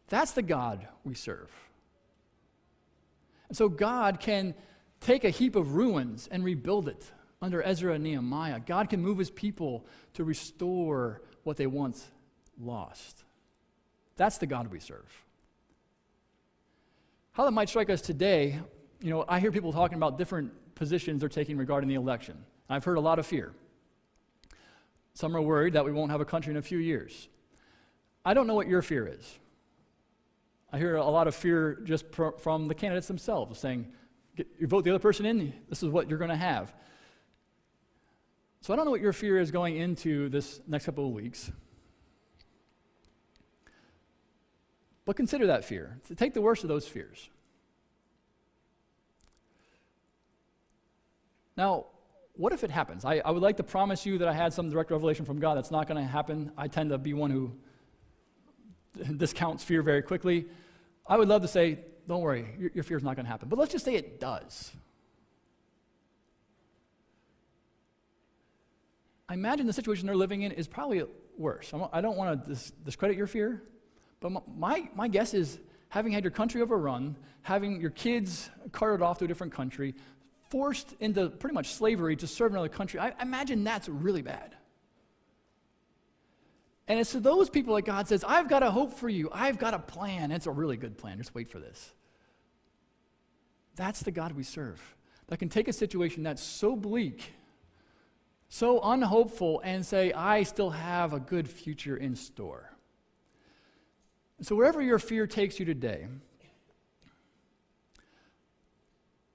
That's 0.10 0.32
the 0.32 0.42
God 0.42 0.86
we 1.06 1.14
serve. 1.14 1.50
And 3.48 3.58
so 3.58 3.70
God 3.70 4.20
can 4.20 4.54
take 5.00 5.24
a 5.24 5.30
heap 5.30 5.56
of 5.56 5.76
ruins 5.76 6.28
and 6.30 6.44
rebuild 6.44 6.88
it 6.88 7.12
under 7.42 7.64
Ezra 7.64 7.94
and 7.94 8.04
Nehemiah. 8.04 8.60
God 8.60 8.90
can 8.90 9.02
move 9.02 9.18
his 9.18 9.32
people 9.32 9.86
to 10.14 10.24
restore 10.24 11.22
what 11.44 11.58
they 11.58 11.68
once 11.68 12.10
lost. 12.60 13.24
That's 14.16 14.38
the 14.38 14.46
God 14.46 14.68
we 14.68 14.80
serve. 14.80 15.10
How 17.32 17.46
that 17.46 17.52
might 17.52 17.70
strike 17.70 17.90
us 17.90 18.02
today, 18.02 18.60
you 19.02 19.10
know, 19.10 19.26
I 19.28 19.40
hear 19.40 19.52
people 19.52 19.72
talking 19.72 19.98
about 19.98 20.18
different 20.18 20.52
positions 20.82 21.20
they're 21.20 21.30
taking 21.30 21.58
regarding 21.58 21.88
the 21.88 21.94
election. 21.94 22.36
I've 22.68 22.84
heard 22.84 22.98
a 22.98 23.02
lot 23.02 23.20
of 23.20 23.28
fear. 23.28 23.54
Some 25.14 25.38
are 25.38 25.42
worried 25.42 25.74
that 25.74 25.86
we 25.86 25.92
won't 25.92 26.10
have 26.10 26.22
a 26.22 26.26
country 26.26 26.50
in 26.50 26.58
a 26.58 26.62
few 26.64 26.80
years. 26.80 27.30
I 28.26 28.34
don't 28.34 28.48
know 28.48 28.56
what 28.56 28.68
your 28.68 28.82
fear 28.82 29.06
is. 29.06 29.38
I 30.74 30.80
hear 30.80 30.96
a 30.96 31.06
lot 31.06 31.28
of 31.28 31.36
fear 31.36 31.80
just 31.84 32.12
pr- 32.12 32.36
from 32.40 32.68
the 32.68 32.74
candidates 32.74 33.08
themselves 33.08 33.60
saying, 33.60 33.90
you 34.36 34.66
vote 34.66 34.84
the 34.84 34.90
other 34.90 34.98
person 34.98 35.28
in, 35.28 35.54
this 35.70 35.84
is 35.84 35.90
what 35.90 36.10
you're 36.10 36.18
going 36.18 36.32
to 36.32 36.36
have. 36.36 36.74
So 38.62 38.74
I 38.74 38.76
don't 38.76 38.86
know 38.86 38.92
what 38.92 39.02
your 39.02 39.14
fear 39.14 39.40
is 39.40 39.52
going 39.52 39.78
into 39.78 40.30
this 40.30 40.62
next 40.68 40.86
couple 40.86 41.06
of 41.06 41.12
weeks. 41.12 41.52
But 45.06 45.16
consider 45.16 45.46
that 45.46 45.64
fear. 45.64 46.00
To 46.08 46.16
take 46.16 46.34
the 46.34 46.42
worst 46.42 46.64
of 46.64 46.70
those 46.70 46.88
fears. 46.88 47.30
Now, 51.62 51.86
what 52.34 52.54
if 52.54 52.64
it 52.64 52.72
happens? 52.72 53.06
I, 53.06 53.22
I 53.24 53.30
would 53.30 53.44
like 53.44 53.58
to 53.58 53.64
promise 53.64 54.04
you 54.04 54.18
that 54.18 54.28
I 54.28 54.34
had 54.34 54.52
some 54.52 54.72
direct 54.72 54.90
revelation 54.90 55.26
from 55.26 55.38
God. 55.38 55.56
That's 55.58 55.70
not 55.70 55.88
going 55.88 56.04
to 56.04 56.12
happen. 56.12 56.52
I 56.58 56.68
tend 56.68 56.90
to 56.90 56.98
be 56.98 57.14
one 57.14 57.30
who 57.30 57.52
discounts 59.18 59.64
fear 59.64 59.84
very 59.84 60.02
quickly. 60.02 60.48
I 61.06 61.18
would 61.18 61.28
love 61.28 61.44
to 61.44 61.48
say, 61.48 61.78
don't 62.08 62.22
worry, 62.22 62.48
your, 62.58 62.72
your 62.74 62.84
fear 62.84 62.98
is 62.98 63.04
not 63.04 63.16
going 63.16 63.28
to 63.28 63.32
happen. 63.32 63.48
But 63.48 63.60
let's 63.60 63.72
just 63.72 63.86
say 63.86 63.94
it 63.94 64.20
does. 64.20 64.72
I 69.30 69.36
imagine 69.36 69.68
the 69.68 69.74
situation 69.74 70.08
they're 70.08 70.16
living 70.16 70.42
in 70.42 70.54
is 70.54 70.68
probably 70.68 71.04
worse. 71.38 71.72
I 71.94 72.02
don't 72.02 72.18
want 72.18 72.44
to 72.44 72.50
dis- 72.50 72.72
discredit 72.84 73.18
your 73.18 73.28
fear, 73.28 73.62
but 74.20 74.32
my, 74.58 74.90
my 74.96 75.08
guess 75.08 75.36
is 75.36 75.60
having 75.90 76.12
had 76.12 76.24
your 76.24 76.32
country 76.32 76.64
overrun, 76.64 77.16
having 77.44 77.80
your 77.80 77.92
kids 77.92 78.50
carted 78.72 79.04
off 79.04 79.20
to 79.20 79.26
a 79.26 79.28
different 79.28 79.54
country, 79.54 79.94
forced 80.52 80.94
into 81.00 81.30
pretty 81.30 81.54
much 81.54 81.74
slavery 81.74 82.16
to 82.18 82.28
serve 82.28 82.52
another 82.52 82.70
country, 82.70 83.00
I 83.00 83.14
imagine 83.22 83.64
that's 83.64 83.90
really 83.90 84.22
bad. 84.22 84.56
And 86.88 87.00
it's 87.00 87.14
to 87.14 87.22
those 87.22 87.50
people 87.50 87.76
that 87.76 87.84
God 87.84 88.08
says, 88.10 88.24
I've 88.28 88.50
got 88.50 88.64
a 88.64 88.70
hope 88.70 88.94
for 88.94 89.08
you. 89.08 89.30
I've 89.32 89.58
got 89.58 89.74
a 89.74 89.80
plan. 89.80 90.32
It's 90.32 90.46
a 90.46 90.52
really 90.52 90.76
good 90.76 90.98
plan. 90.98 91.18
Just 91.18 91.34
wait 91.34 91.50
for 91.50 91.58
this. 91.58 91.94
That's 93.78 94.02
the 94.02 94.12
God 94.12 94.34
we 94.34 94.44
serve 94.44 94.82
that 95.28 95.38
can 95.38 95.48
take 95.48 95.70
a 95.70 95.74
situation 95.74 96.24
that's 96.24 96.44
so 96.44 96.76
bleak, 96.76 97.32
so 98.50 98.82
unhopeful, 98.84 99.62
and 99.64 99.86
say, 99.86 100.12
I 100.12 100.44
still 100.44 100.72
have 100.72 101.14
a 101.14 101.20
good 101.22 101.50
future 101.50 101.96
in 101.96 102.18
store. 102.18 102.74
So, 104.42 104.56
wherever 104.56 104.82
your 104.82 105.00
fear 105.00 105.26
takes 105.28 105.58
you 105.58 105.66
today, 105.66 106.08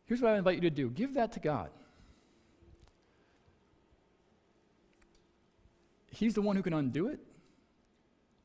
here's 0.07 0.21
what 0.21 0.33
I 0.33 0.39
invite 0.39 0.57
you 0.57 0.63
to 0.63 0.71
do 0.71 0.89
give 0.89 1.15
that 1.15 1.33
to 1.33 1.41
God. 1.41 1.71
He's 6.11 6.35
the 6.35 6.43
one 6.43 6.57
who 6.57 6.63
can 6.63 6.73
undo 6.73 7.09
it. 7.09 7.21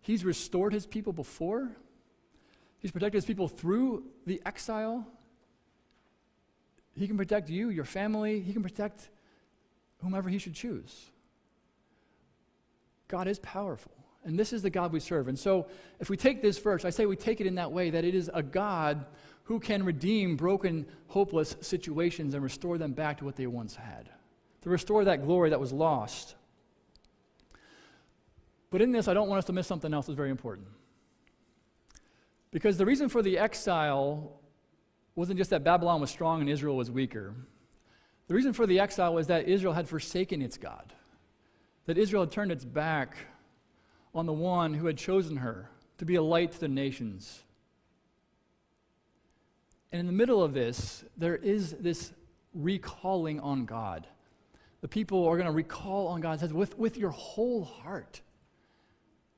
He's 0.02 0.26
restored 0.26 0.74
his 0.74 0.86
people 0.86 1.13
before. 1.13 1.69
He's 2.80 2.91
protected 2.91 3.19
his 3.19 3.26
people 3.26 3.47
through 3.47 4.04
the 4.26 4.41
exile. 4.45 5.08
He 6.95 7.08
can 7.08 7.15
protect 7.15 7.50
you, 7.50 7.69
your 7.69 7.86
family. 7.86 8.41
He 8.41 8.52
can 8.52 8.63
protect 8.63 9.10
whomever 10.02 10.30
he 10.30 10.38
should 10.38 10.56
choose. 10.56 11.12
God 13.08 13.28
is 13.28 13.39
powerful. 13.39 13.93
And 14.24 14.38
this 14.38 14.52
is 14.54 14.62
the 14.62 14.69
God 14.69 14.91
we 14.91 15.00
serve. 15.00 15.28
And 15.28 15.38
so, 15.38 15.67
if 16.00 16.10
we 16.10 16.17
take 16.17 16.41
this 16.41 16.60
verse, 16.60 16.86
I 16.86 16.89
say 16.89 17.06
we 17.06 17.15
take 17.15 17.41
it 17.41 17.47
in 17.47 17.56
that 17.56 17.71
way 17.71 17.89
that 17.91 18.04
it 18.04 18.13
is 18.13 18.30
a 18.34 18.43
God 18.43 19.06
who 19.43 19.60
can 19.60 19.84
redeem 19.84 20.36
broken, 20.36 20.86
hopeless 21.08 21.56
situations 21.62 22.34
and 22.34 22.43
restore 22.43 22.77
them 22.77 22.93
back 22.93 23.17
to 23.17 23.25
what 23.25 23.36
they 23.36 23.47
once 23.47 23.75
had, 23.75 24.10
to 24.62 24.69
restore 24.69 25.04
that 25.06 25.23
glory 25.23 25.49
that 25.49 25.60
was 25.60 25.73
lost. 25.73 26.36
But 28.69 28.82
in 28.82 28.91
this, 28.91 29.08
I 29.08 29.13
don't 29.13 29.27
want 29.27 29.39
us 29.39 29.45
to 29.45 29.54
miss 29.54 29.67
something 29.67 29.93
else 29.93 30.08
that's 30.08 30.15
very 30.15 30.30
important. 30.30 30.67
Because 32.51 32.77
the 32.77 32.86
reason 32.86 33.10
for 33.10 33.21
the 33.21 33.38
exile 33.38 34.39
wasn't 35.15 35.38
just 35.38 35.49
that 35.49 35.63
Babylon 35.63 36.01
was 36.01 36.10
strong 36.10 36.41
and 36.41 36.49
Israel 36.49 36.75
was 36.75 36.89
weaker. 36.89 37.34
The 38.27 38.34
reason 38.34 38.54
for 38.54 38.65
the 38.65 38.80
exile 38.80 39.13
was 39.13 39.27
that 39.27 39.47
Israel 39.47 39.73
had 39.73 39.88
forsaken 39.88 40.41
its 40.41 40.58
God, 40.58 40.93
that 41.86 41.97
Israel 41.97 42.23
had 42.23 42.32
turned 42.32 42.51
its 42.51 42.63
back 42.63 43.17
on 44.13 44.25
the 44.25 44.34
one 44.34 44.73
who 44.73 44.88
had 44.88 44.97
chosen 44.97 45.38
her 45.38 45.69
to 45.97 46.06
be 46.06 46.15
a 46.15 46.21
light 46.21 46.51
to 46.54 46.60
the 46.60 46.67
nations. 46.67 47.43
And 49.91 49.99
in 49.99 50.06
the 50.06 50.13
middle 50.13 50.41
of 50.41 50.54
this, 50.54 51.04
there 51.17 51.36
is 51.36 51.73
this 51.73 52.13
recalling 52.54 53.39
on 53.39 53.65
God. 53.65 54.08
The 54.82 54.88
people 54.88 55.27
are 55.27 55.36
going 55.36 55.47
to 55.47 55.51
recall 55.51 56.08
on 56.08 56.21
God, 56.21 56.39
says, 56.39 56.54
with, 56.54 56.77
with 56.77 56.97
your 56.97 57.12
whole 57.12 57.63
heart. 57.63 58.21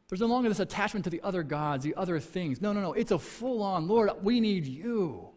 There's 0.07 0.21
no 0.21 0.27
longer 0.27 0.47
this 0.47 0.59
attachment 0.59 1.05
to 1.05 1.09
the 1.09 1.21
other 1.21 1.43
gods, 1.43 1.83
the 1.83 1.95
other 1.95 2.19
things. 2.19 2.61
No, 2.61 2.71
no, 2.71 2.81
no. 2.81 2.93
It's 2.93 3.11
a 3.11 3.19
full 3.19 3.63
on, 3.63 3.87
Lord, 3.87 4.11
we 4.21 4.39
need 4.39 4.65
you. 4.65 5.29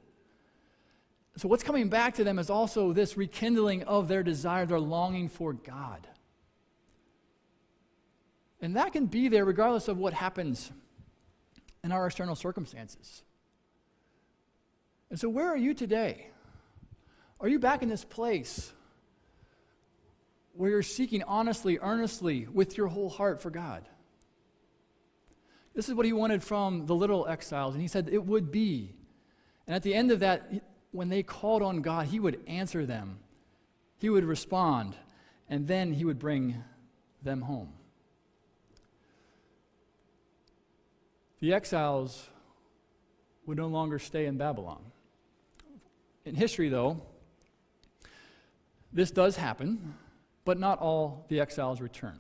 So, 1.39 1.49
what's 1.49 1.63
coming 1.63 1.89
back 1.89 2.15
to 2.15 2.25
them 2.25 2.39
is 2.39 2.49
also 2.49 2.93
this 2.93 3.17
rekindling 3.17 3.83
of 3.85 4.09
their 4.09 4.23
desire, 4.23 4.65
their 4.65 4.81
longing 4.81 5.29
for 5.29 5.53
God. 5.53 6.07
And 8.61 8.77
that 8.77 8.93
can 8.93 9.07
be 9.07 9.29
there 9.29 9.45
regardless 9.45 9.89
of 9.89 9.99
what 9.99 10.15
happens 10.15 10.71
in 11.85 11.93
our 11.93 12.07
external 12.07 12.35
circumstances. 12.35 13.23
And 15.11 15.19
so, 15.19 15.29
where 15.29 15.49
are 15.49 15.57
you 15.57 15.75
today? 15.75 16.29
Are 17.41 17.49
you 17.49 17.59
back 17.59 17.83
in 17.83 17.89
this 17.89 18.05
place 18.05 18.73
where 20.55 20.71
you're 20.71 20.83
seeking 20.83 21.23
honestly, 21.23 21.79
earnestly, 21.81 22.47
with 22.53 22.77
your 22.77 22.89
whole 22.89 23.09
heart 23.09 23.41
for 23.41 23.51
God? 23.51 23.87
This 25.75 25.89
is 25.89 25.95
what 25.95 26.07
he 26.07 26.13
wanted 26.13 26.43
from 26.43 26.87
the 26.87 26.95
little 26.95 27.27
exiles, 27.29 27.75
and 27.75 27.83
he 27.83 27.89
said 27.89 28.09
it 28.11 28.25
would 28.25 28.51
be. 28.51 28.95
And 29.67 29.77
at 29.77 29.83
the 29.83 29.95
end 29.95 30.11
of 30.11 30.21
that, 30.21 30.51
when 30.91 31.11
they 31.11 31.23
called 31.23 31.63
on 31.63 31.83
God, 31.83 32.07
he 32.07 32.19
would 32.19 32.41
answer 32.47 32.87
them, 32.87 33.19
he 33.99 34.09
would 34.09 34.25
respond, 34.25 34.97
and 35.49 35.69
then 35.69 35.93
he 35.93 36.05
would 36.05 36.19
bring 36.19 36.65
them 37.23 37.43
home. 37.43 37.75
The 41.41 41.53
exiles 41.53 42.31
would 43.45 43.59
no 43.59 43.67
longer 43.67 43.99
stay 43.99 44.25
in 44.25 44.39
Babylon. 44.39 44.83
In 46.27 46.35
history, 46.35 46.69
though, 46.69 47.01
this 48.93 49.13
does 49.13 49.37
happen, 49.37 49.95
but 50.45 50.59
not 50.59 50.81
all 50.81 51.25
the 51.29 51.39
exiles 51.39 51.81
return. 51.81 52.19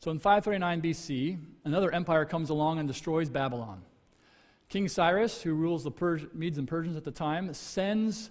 So 0.00 0.10
in 0.10 0.18
539 0.18 0.82
BC, 0.82 1.38
another 1.64 1.92
empire 1.92 2.24
comes 2.24 2.50
along 2.50 2.80
and 2.80 2.88
destroys 2.88 3.28
Babylon. 3.28 3.82
King 4.68 4.88
Cyrus, 4.88 5.42
who 5.42 5.54
rules 5.54 5.84
the 5.84 5.92
Pers- 5.92 6.26
Medes 6.34 6.58
and 6.58 6.66
Persians 6.66 6.96
at 6.96 7.04
the 7.04 7.12
time, 7.12 7.54
sends 7.54 8.30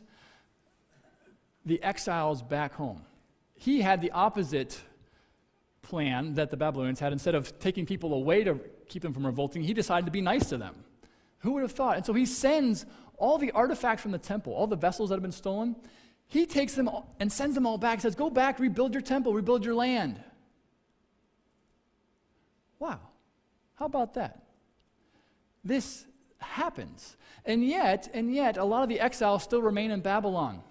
the 1.65 1.81
exiles 1.81 2.41
back 2.41 2.73
home. 2.73 3.03
He 3.55 3.81
had 3.81 4.01
the 4.01 4.11
opposite 4.11 4.81
plan 5.81 6.33
that 6.33 6.51
the 6.51 6.57
Babylonians 6.57 6.99
had. 6.99 7.13
Instead 7.13 7.35
of 7.35 7.57
taking 7.59 7.85
people 7.85 8.13
away 8.13 8.43
to 8.43 8.59
keep 8.89 9.01
them 9.01 9.13
from 9.13 9.25
revolting, 9.25 9.63
he 9.63 9.73
decided 9.73 10.05
to 10.05 10.11
be 10.11 10.21
nice 10.21 10.49
to 10.49 10.57
them. 10.57 10.83
Who 11.39 11.53
would 11.53 11.61
have 11.61 11.71
thought? 11.71 11.97
And 11.97 12.05
so 12.05 12.13
he 12.13 12.25
sends 12.25 12.85
all 13.17 13.37
the 13.37 13.51
artifacts 13.51 14.01
from 14.01 14.11
the 14.11 14.17
temple, 14.17 14.53
all 14.53 14.67
the 14.67 14.75
vessels 14.75 15.09
that 15.09 15.15
have 15.15 15.21
been 15.21 15.31
stolen, 15.31 15.75
he 16.27 16.45
takes 16.45 16.73
them 16.73 16.89
and 17.19 17.31
sends 17.31 17.55
them 17.55 17.65
all 17.65 17.77
back, 17.77 18.01
says, 18.01 18.15
Go 18.15 18.29
back, 18.29 18.59
rebuild 18.59 18.93
your 18.93 19.01
temple, 19.01 19.33
rebuild 19.33 19.65
your 19.65 19.75
land. 19.75 20.21
Wow. 22.79 22.99
How 23.75 23.85
about 23.85 24.13
that? 24.15 24.43
This 25.63 26.05
happens. 26.39 27.17
And 27.45 27.65
yet, 27.65 28.09
and 28.13 28.33
yet, 28.33 28.57
a 28.57 28.63
lot 28.63 28.83
of 28.83 28.89
the 28.89 28.99
exiles 28.99 29.43
still 29.43 29.61
remain 29.61 29.91
in 29.91 30.01
Babylon. 30.01 30.61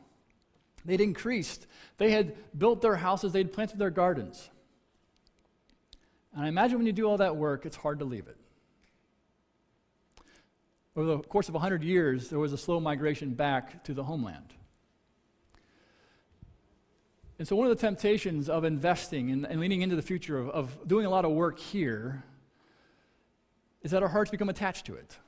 They'd 0.84 1.00
increased. 1.00 1.66
They 1.98 2.10
had 2.10 2.34
built 2.56 2.80
their 2.80 2.96
houses, 2.96 3.32
they'd 3.32 3.52
planted 3.52 3.78
their 3.78 3.90
gardens. 3.90 4.50
And 6.34 6.44
I 6.44 6.48
imagine 6.48 6.78
when 6.78 6.86
you 6.86 6.92
do 6.92 7.06
all 7.06 7.16
that 7.16 7.36
work, 7.36 7.66
it's 7.66 7.76
hard 7.76 7.98
to 8.00 8.04
leave 8.04 8.28
it. 8.28 8.36
Over 10.96 11.16
the 11.16 11.18
course 11.18 11.48
of 11.48 11.54
100 11.54 11.82
years, 11.84 12.28
there 12.30 12.38
was 12.38 12.54
a 12.54 12.58
slow 12.58 12.80
migration 12.80 13.34
back 13.34 13.84
to 13.84 13.92
the 13.92 14.02
homeland. 14.02 14.54
And 17.38 17.46
so, 17.46 17.54
one 17.54 17.70
of 17.70 17.76
the 17.76 17.80
temptations 17.80 18.48
of 18.48 18.64
investing 18.64 19.30
and, 19.30 19.44
and 19.44 19.60
leaning 19.60 19.82
into 19.82 19.94
the 19.94 20.02
future, 20.02 20.38
of, 20.38 20.48
of 20.48 20.88
doing 20.88 21.04
a 21.04 21.10
lot 21.10 21.26
of 21.26 21.32
work 21.32 21.58
here, 21.58 22.24
is 23.82 23.90
that 23.90 24.02
our 24.02 24.08
hearts 24.08 24.30
become 24.30 24.48
attached 24.48 24.86
to 24.86 24.94
it. 24.94 25.18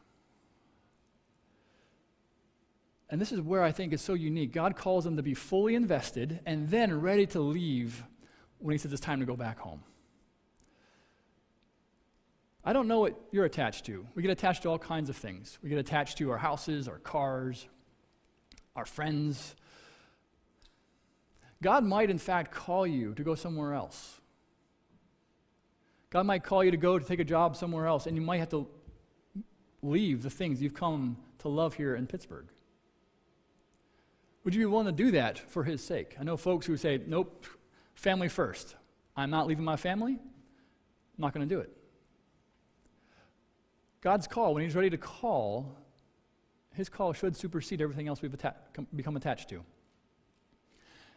And 3.10 3.20
this 3.20 3.30
is 3.30 3.40
where 3.40 3.62
I 3.62 3.72
think 3.72 3.92
it's 3.92 4.02
so 4.02 4.14
unique. 4.14 4.52
God 4.52 4.74
calls 4.74 5.04
them 5.04 5.16
to 5.16 5.22
be 5.22 5.34
fully 5.34 5.74
invested 5.74 6.40
and 6.46 6.70
then 6.70 6.98
ready 6.98 7.26
to 7.26 7.40
leave 7.40 8.04
when 8.58 8.72
He 8.72 8.78
says 8.78 8.90
it's 8.92 9.02
time 9.02 9.20
to 9.20 9.26
go 9.26 9.36
back 9.36 9.58
home. 9.58 9.82
I 12.68 12.74
don't 12.74 12.86
know 12.86 13.00
what 13.00 13.18
you're 13.32 13.46
attached 13.46 13.86
to. 13.86 14.06
We 14.14 14.20
get 14.20 14.30
attached 14.30 14.64
to 14.64 14.68
all 14.68 14.78
kinds 14.78 15.08
of 15.08 15.16
things. 15.16 15.58
We 15.62 15.70
get 15.70 15.78
attached 15.78 16.18
to 16.18 16.30
our 16.30 16.36
houses, 16.36 16.86
our 16.86 16.98
cars, 16.98 17.66
our 18.76 18.84
friends, 18.84 19.54
God 21.62 21.84
might, 21.84 22.10
in 22.10 22.18
fact, 22.18 22.52
call 22.52 22.86
you 22.86 23.14
to 23.14 23.22
go 23.24 23.34
somewhere 23.34 23.72
else. 23.72 24.20
God 26.10 26.24
might 26.26 26.44
call 26.44 26.62
you 26.62 26.70
to 26.70 26.76
go 26.76 26.98
to 26.98 27.04
take 27.04 27.20
a 27.20 27.24
job 27.24 27.56
somewhere 27.56 27.86
else, 27.86 28.06
and 28.06 28.16
you 28.16 28.22
might 28.22 28.38
have 28.38 28.50
to 28.50 28.68
leave 29.82 30.22
the 30.22 30.30
things 30.30 30.62
you've 30.62 30.74
come 30.74 31.16
to 31.38 31.48
love 31.48 31.74
here 31.74 31.94
in 31.94 32.06
Pittsburgh. 32.06 32.46
Would 34.44 34.54
you 34.54 34.60
be 34.60 34.66
willing 34.66 34.86
to 34.86 34.92
do 34.92 35.10
that 35.12 35.38
for 35.38 35.64
His 35.64 35.82
sake? 35.82 36.16
I 36.18 36.24
know 36.24 36.36
folks 36.36 36.66
who 36.66 36.76
say, 36.76 37.00
nope, 37.06 37.46
family 37.94 38.28
first. 38.28 38.76
I'm 39.16 39.30
not 39.30 39.46
leaving 39.46 39.64
my 39.64 39.76
family. 39.76 40.12
I'm 40.12 41.18
not 41.18 41.34
going 41.34 41.48
to 41.48 41.54
do 41.54 41.60
it. 41.60 41.77
God's 44.00 44.26
call, 44.26 44.54
when 44.54 44.62
He's 44.62 44.76
ready 44.76 44.90
to 44.90 44.98
call, 44.98 45.76
His 46.74 46.88
call 46.88 47.12
should 47.12 47.36
supersede 47.36 47.80
everything 47.80 48.08
else 48.08 48.22
we've 48.22 48.34
atta- 48.34 48.54
become 48.94 49.16
attached 49.16 49.48
to. 49.50 49.64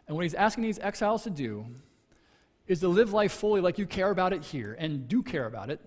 And 0.06 0.16
what 0.16 0.22
He's 0.22 0.34
asking 0.34 0.64
these 0.64 0.78
exiles 0.80 1.22
to 1.24 1.30
do 1.30 1.66
is 2.66 2.80
to 2.80 2.88
live 2.88 3.12
life 3.12 3.32
fully 3.32 3.60
like 3.60 3.78
you 3.78 3.86
care 3.86 4.10
about 4.10 4.32
it 4.32 4.44
here 4.44 4.76
and 4.78 5.08
do 5.08 5.22
care 5.22 5.46
about 5.46 5.70
it. 5.70 5.80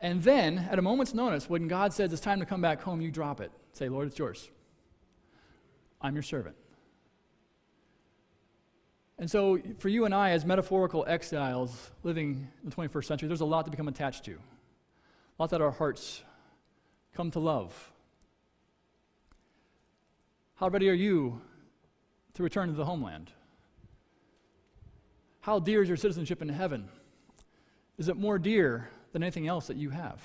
And 0.00 0.22
then, 0.22 0.58
at 0.70 0.78
a 0.78 0.82
moment's 0.82 1.14
notice, 1.14 1.48
when 1.48 1.68
God 1.68 1.92
says 1.92 2.12
it's 2.12 2.20
time 2.20 2.40
to 2.40 2.46
come 2.46 2.60
back 2.60 2.82
home, 2.82 3.00
you 3.00 3.10
drop 3.10 3.40
it. 3.40 3.50
Say, 3.72 3.88
Lord, 3.88 4.08
it's 4.08 4.18
yours. 4.18 4.48
I'm 6.00 6.14
your 6.14 6.22
servant. 6.22 6.56
And 9.18 9.30
so, 9.30 9.58
for 9.78 9.88
you 9.88 10.04
and 10.04 10.14
I, 10.14 10.30
as 10.30 10.44
metaphorical 10.44 11.04
exiles 11.08 11.90
living 12.02 12.48
in 12.62 12.68
the 12.68 12.74
21st 12.74 13.04
century, 13.04 13.28
there's 13.28 13.40
a 13.40 13.46
lot 13.46 13.64
to 13.64 13.70
become 13.70 13.88
attached 13.88 14.24
to, 14.24 14.38
a 15.38 15.42
lot 15.42 15.50
that 15.50 15.60
our 15.60 15.70
hearts 15.70 16.22
come 17.14 17.30
to 17.32 17.40
love. 17.40 17.92
How 20.56 20.68
ready 20.68 20.88
are 20.88 20.94
you 20.94 21.40
to 22.34 22.42
return 22.42 22.68
to 22.68 22.74
the 22.74 22.84
homeland? 22.84 23.30
How 25.40 25.58
dear 25.58 25.82
is 25.82 25.88
your 25.88 25.96
citizenship 25.96 26.40
in 26.40 26.48
heaven? 26.48 26.88
Is 27.98 28.08
it 28.08 28.16
more 28.16 28.38
dear 28.38 28.88
than 29.12 29.22
anything 29.22 29.48
else 29.48 29.66
that 29.66 29.76
you 29.76 29.90
have? 29.90 30.22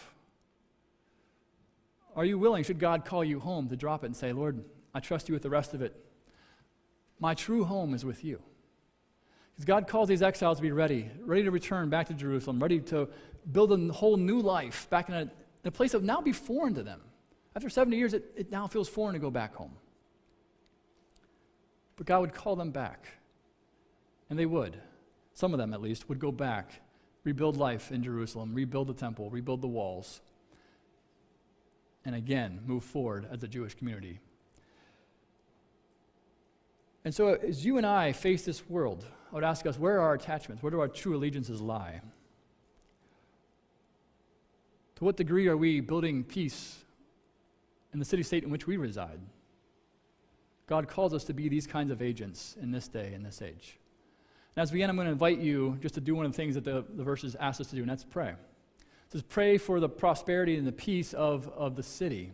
Are 2.15 2.25
you 2.25 2.37
willing, 2.37 2.63
should 2.63 2.79
God 2.79 3.05
call 3.05 3.23
you 3.23 3.39
home, 3.39 3.69
to 3.69 3.75
drop 3.75 4.03
it 4.03 4.07
and 4.07 4.15
say, 4.15 4.31
Lord, 4.33 4.63
I 4.93 4.99
trust 4.99 5.29
you 5.29 5.33
with 5.33 5.43
the 5.43 5.49
rest 5.49 5.73
of 5.73 5.81
it? 5.81 5.95
My 7.19 7.33
true 7.33 7.63
home 7.63 7.93
is 7.93 8.05
with 8.05 8.23
you. 8.23 8.41
God 9.65 9.87
calls 9.87 10.07
these 10.07 10.21
exiles 10.21 10.57
to 10.57 10.61
be 10.61 10.71
ready, 10.71 11.09
ready 11.21 11.43
to 11.43 11.51
return 11.51 11.89
back 11.89 12.07
to 12.07 12.13
Jerusalem, 12.13 12.59
ready 12.59 12.79
to 12.81 13.09
build 13.51 13.71
a 13.71 13.93
whole 13.93 14.17
new 14.17 14.41
life 14.41 14.89
back 14.89 15.09
in 15.09 15.15
a, 15.15 15.21
in 15.21 15.31
a 15.65 15.71
place 15.71 15.91
that 15.91 15.99
would 15.99 16.07
now 16.07 16.21
be 16.21 16.31
foreign 16.31 16.73
to 16.75 16.83
them. 16.83 17.01
After 17.55 17.69
70 17.69 17.97
years, 17.97 18.13
it, 18.13 18.31
it 18.35 18.51
now 18.51 18.67
feels 18.67 18.87
foreign 18.87 19.13
to 19.13 19.19
go 19.19 19.31
back 19.31 19.55
home. 19.55 19.73
But 21.97 22.05
God 22.05 22.21
would 22.21 22.33
call 22.33 22.55
them 22.55 22.71
back, 22.71 23.07
and 24.29 24.39
they 24.39 24.45
would 24.45 24.79
some 25.39 25.53
of 25.53 25.57
them 25.57 25.73
at 25.73 25.81
least, 25.81 26.09
would 26.09 26.19
go 26.19 26.33
back, 26.33 26.81
rebuild 27.23 27.55
life 27.55 27.93
in 27.93 28.03
Jerusalem, 28.03 28.53
rebuild 28.53 28.87
the 28.87 28.93
temple, 28.93 29.29
rebuild 29.29 29.61
the 29.61 29.69
walls, 29.69 30.19
and 32.03 32.13
again 32.13 32.59
move 32.65 32.83
forward 32.83 33.25
as 33.31 33.41
a 33.41 33.47
Jewish 33.47 33.73
community. 33.73 34.19
And 37.05 37.15
so, 37.15 37.35
as 37.35 37.63
you 37.63 37.77
and 37.77 37.85
I 37.85 38.11
face 38.11 38.43
this 38.43 38.69
world, 38.69 39.05
I 39.31 39.35
would 39.35 39.43
ask 39.43 39.65
us 39.65 39.77
where 39.77 39.97
are 39.97 40.07
our 40.07 40.13
attachments? 40.15 40.63
Where 40.63 40.71
do 40.71 40.79
our 40.79 40.87
true 40.87 41.15
allegiances 41.15 41.61
lie? 41.61 42.01
To 44.95 45.05
what 45.05 45.15
degree 45.15 45.47
are 45.47 45.57
we 45.57 45.79
building 45.79 46.23
peace 46.23 46.79
in 47.93 47.99
the 47.99 48.05
city 48.05 48.23
state 48.23 48.43
in 48.43 48.49
which 48.49 48.67
we 48.67 48.77
reside? 48.77 49.19
God 50.67 50.87
calls 50.87 51.13
us 51.13 51.23
to 51.25 51.33
be 51.33 51.49
these 51.49 51.65
kinds 51.65 51.91
of 51.91 52.01
agents 52.01 52.55
in 52.61 52.71
this 52.71 52.87
day, 52.87 53.13
in 53.13 53.23
this 53.23 53.41
age. 53.41 53.79
And 54.55 54.61
as 54.61 54.71
we 54.71 54.83
end, 54.83 54.89
I'm 54.89 54.95
going 54.95 55.07
to 55.07 55.11
invite 55.11 55.39
you 55.39 55.77
just 55.81 55.95
to 55.95 56.01
do 56.01 56.15
one 56.15 56.25
of 56.25 56.31
the 56.31 56.35
things 56.35 56.55
that 56.55 56.63
the, 56.63 56.83
the 56.95 57.03
verses 57.03 57.35
ask 57.39 57.61
us 57.61 57.67
to 57.67 57.75
do, 57.75 57.81
and 57.81 57.89
that's 57.89 58.03
pray. 58.03 58.29
It 58.29 59.11
says, 59.11 59.23
pray 59.23 59.57
for 59.57 59.79
the 59.79 59.89
prosperity 59.89 60.57
and 60.57 60.67
the 60.67 60.71
peace 60.71 61.13
of, 61.13 61.47
of 61.49 61.75
the 61.75 61.81
city. 61.81 62.33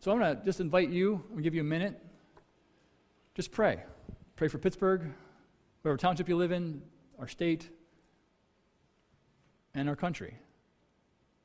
So 0.00 0.10
I'm 0.10 0.18
going 0.18 0.36
to 0.36 0.44
just 0.44 0.60
invite 0.60 0.90
you, 0.90 1.14
I'm 1.14 1.22
going 1.28 1.36
to 1.36 1.42
give 1.42 1.54
you 1.54 1.60
a 1.60 1.64
minute. 1.64 1.98
Just 3.34 3.52
pray. 3.52 3.82
Pray 4.36 4.48
for 4.48 4.58
Pittsburgh, 4.58 5.12
whatever 5.88 5.96
township 5.96 6.28
you 6.28 6.36
live 6.36 6.52
in, 6.52 6.82
our 7.18 7.26
state, 7.26 7.70
and 9.72 9.88
our 9.88 9.96
country. 9.96 10.34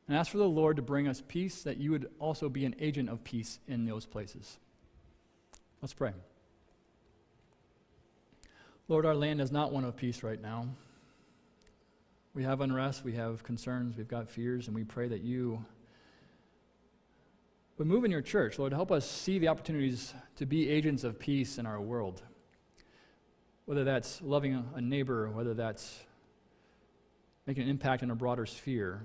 And 0.05 0.17
ask 0.17 0.29
for 0.29 0.37
the 0.37 0.43
Lord 0.43 0.75
to 0.75 0.81
bring 0.81 1.07
us 1.07 1.23
peace, 1.25 1.63
that 1.63 1.77
you 1.77 1.91
would 1.91 2.09
also 2.19 2.49
be 2.49 2.65
an 2.65 2.75
agent 2.77 3.07
of 3.07 3.23
peace 3.23 3.59
in 3.69 3.85
those 3.85 4.05
places. 4.05 4.59
Let's 5.81 5.93
pray. 5.93 6.11
Lord, 8.89 9.05
our 9.05 9.15
land 9.15 9.39
is 9.39 9.49
not 9.49 9.71
one 9.71 9.85
of 9.85 9.95
peace 9.95 10.23
right 10.23 10.41
now. 10.41 10.67
We 12.33 12.43
have 12.43 12.59
unrest, 12.59 13.05
we 13.05 13.13
have 13.13 13.43
concerns, 13.43 13.95
we've 13.95 14.09
got 14.09 14.29
fears, 14.29 14.67
and 14.67 14.75
we 14.75 14.83
pray 14.83 15.07
that 15.07 15.21
you 15.21 15.63
would 17.77 17.87
move 17.87 18.03
in 18.03 18.11
your 18.11 18.21
church. 18.21 18.59
Lord, 18.59 18.73
help 18.73 18.91
us 18.91 19.09
see 19.09 19.39
the 19.39 19.47
opportunities 19.47 20.13
to 20.35 20.45
be 20.45 20.69
agents 20.69 21.05
of 21.05 21.17
peace 21.17 21.57
in 21.57 21.65
our 21.65 21.79
world. 21.79 22.23
Whether 23.65 23.83
that's 23.83 24.21
loving 24.21 24.65
a 24.75 24.81
neighbor, 24.81 25.29
whether 25.29 25.53
that's 25.53 26.03
making 27.45 27.63
an 27.63 27.69
impact 27.69 28.03
in 28.03 28.11
a 28.11 28.15
broader 28.15 28.45
sphere. 28.45 29.01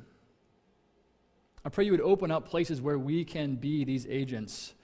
I 1.65 1.69
pray 1.69 1.85
you 1.85 1.93
would 1.93 2.01
open 2.01 2.31
up 2.31 2.49
places 2.49 2.81
where 2.81 2.99
we 2.99 3.25
can 3.25 3.57
be 3.57 3.85
these 3.85 4.07
agents, 4.07 4.75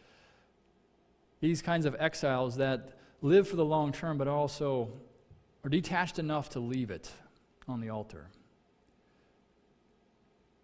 these 1.40 1.62
kinds 1.62 1.86
of 1.86 1.96
exiles 1.98 2.56
that 2.56 2.98
live 3.22 3.48
for 3.48 3.56
the 3.56 3.64
long 3.64 3.92
term, 3.92 4.18
but 4.18 4.28
also 4.28 4.90
are 5.64 5.70
detached 5.70 6.18
enough 6.18 6.50
to 6.50 6.60
leave 6.60 6.90
it 6.90 7.10
on 7.66 7.80
the 7.80 7.90
altar. 7.90 8.28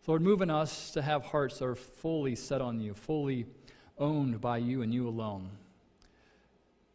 Lord, 0.06 0.22
move 0.22 0.42
in 0.42 0.50
us 0.50 0.90
to 0.92 1.02
have 1.02 1.24
hearts 1.26 1.58
that 1.58 1.66
are 1.66 1.76
fully 1.76 2.34
set 2.34 2.60
on 2.60 2.80
you, 2.80 2.94
fully 2.94 3.46
owned 3.96 4.40
by 4.40 4.58
you 4.58 4.82
and 4.82 4.92
you 4.92 5.08
alone. 5.08 5.50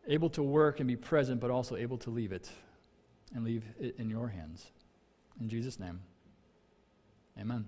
Able 0.08 0.30
to 0.32 0.44
work 0.44 0.80
and 0.80 0.88
be 0.88 0.96
present, 0.96 1.42
but 1.42 1.50
also 1.50 1.76
able 1.76 1.98
to 2.00 2.10
leave 2.10 2.32
it 2.32 2.50
and 3.34 3.44
leave 3.44 3.64
it 3.80 3.96
in 3.98 4.10
your 4.10 4.28
hands. 4.28 4.68
In 5.40 5.50
Jesus' 5.50 5.80
name, 5.80 6.02
amen. 7.40 7.66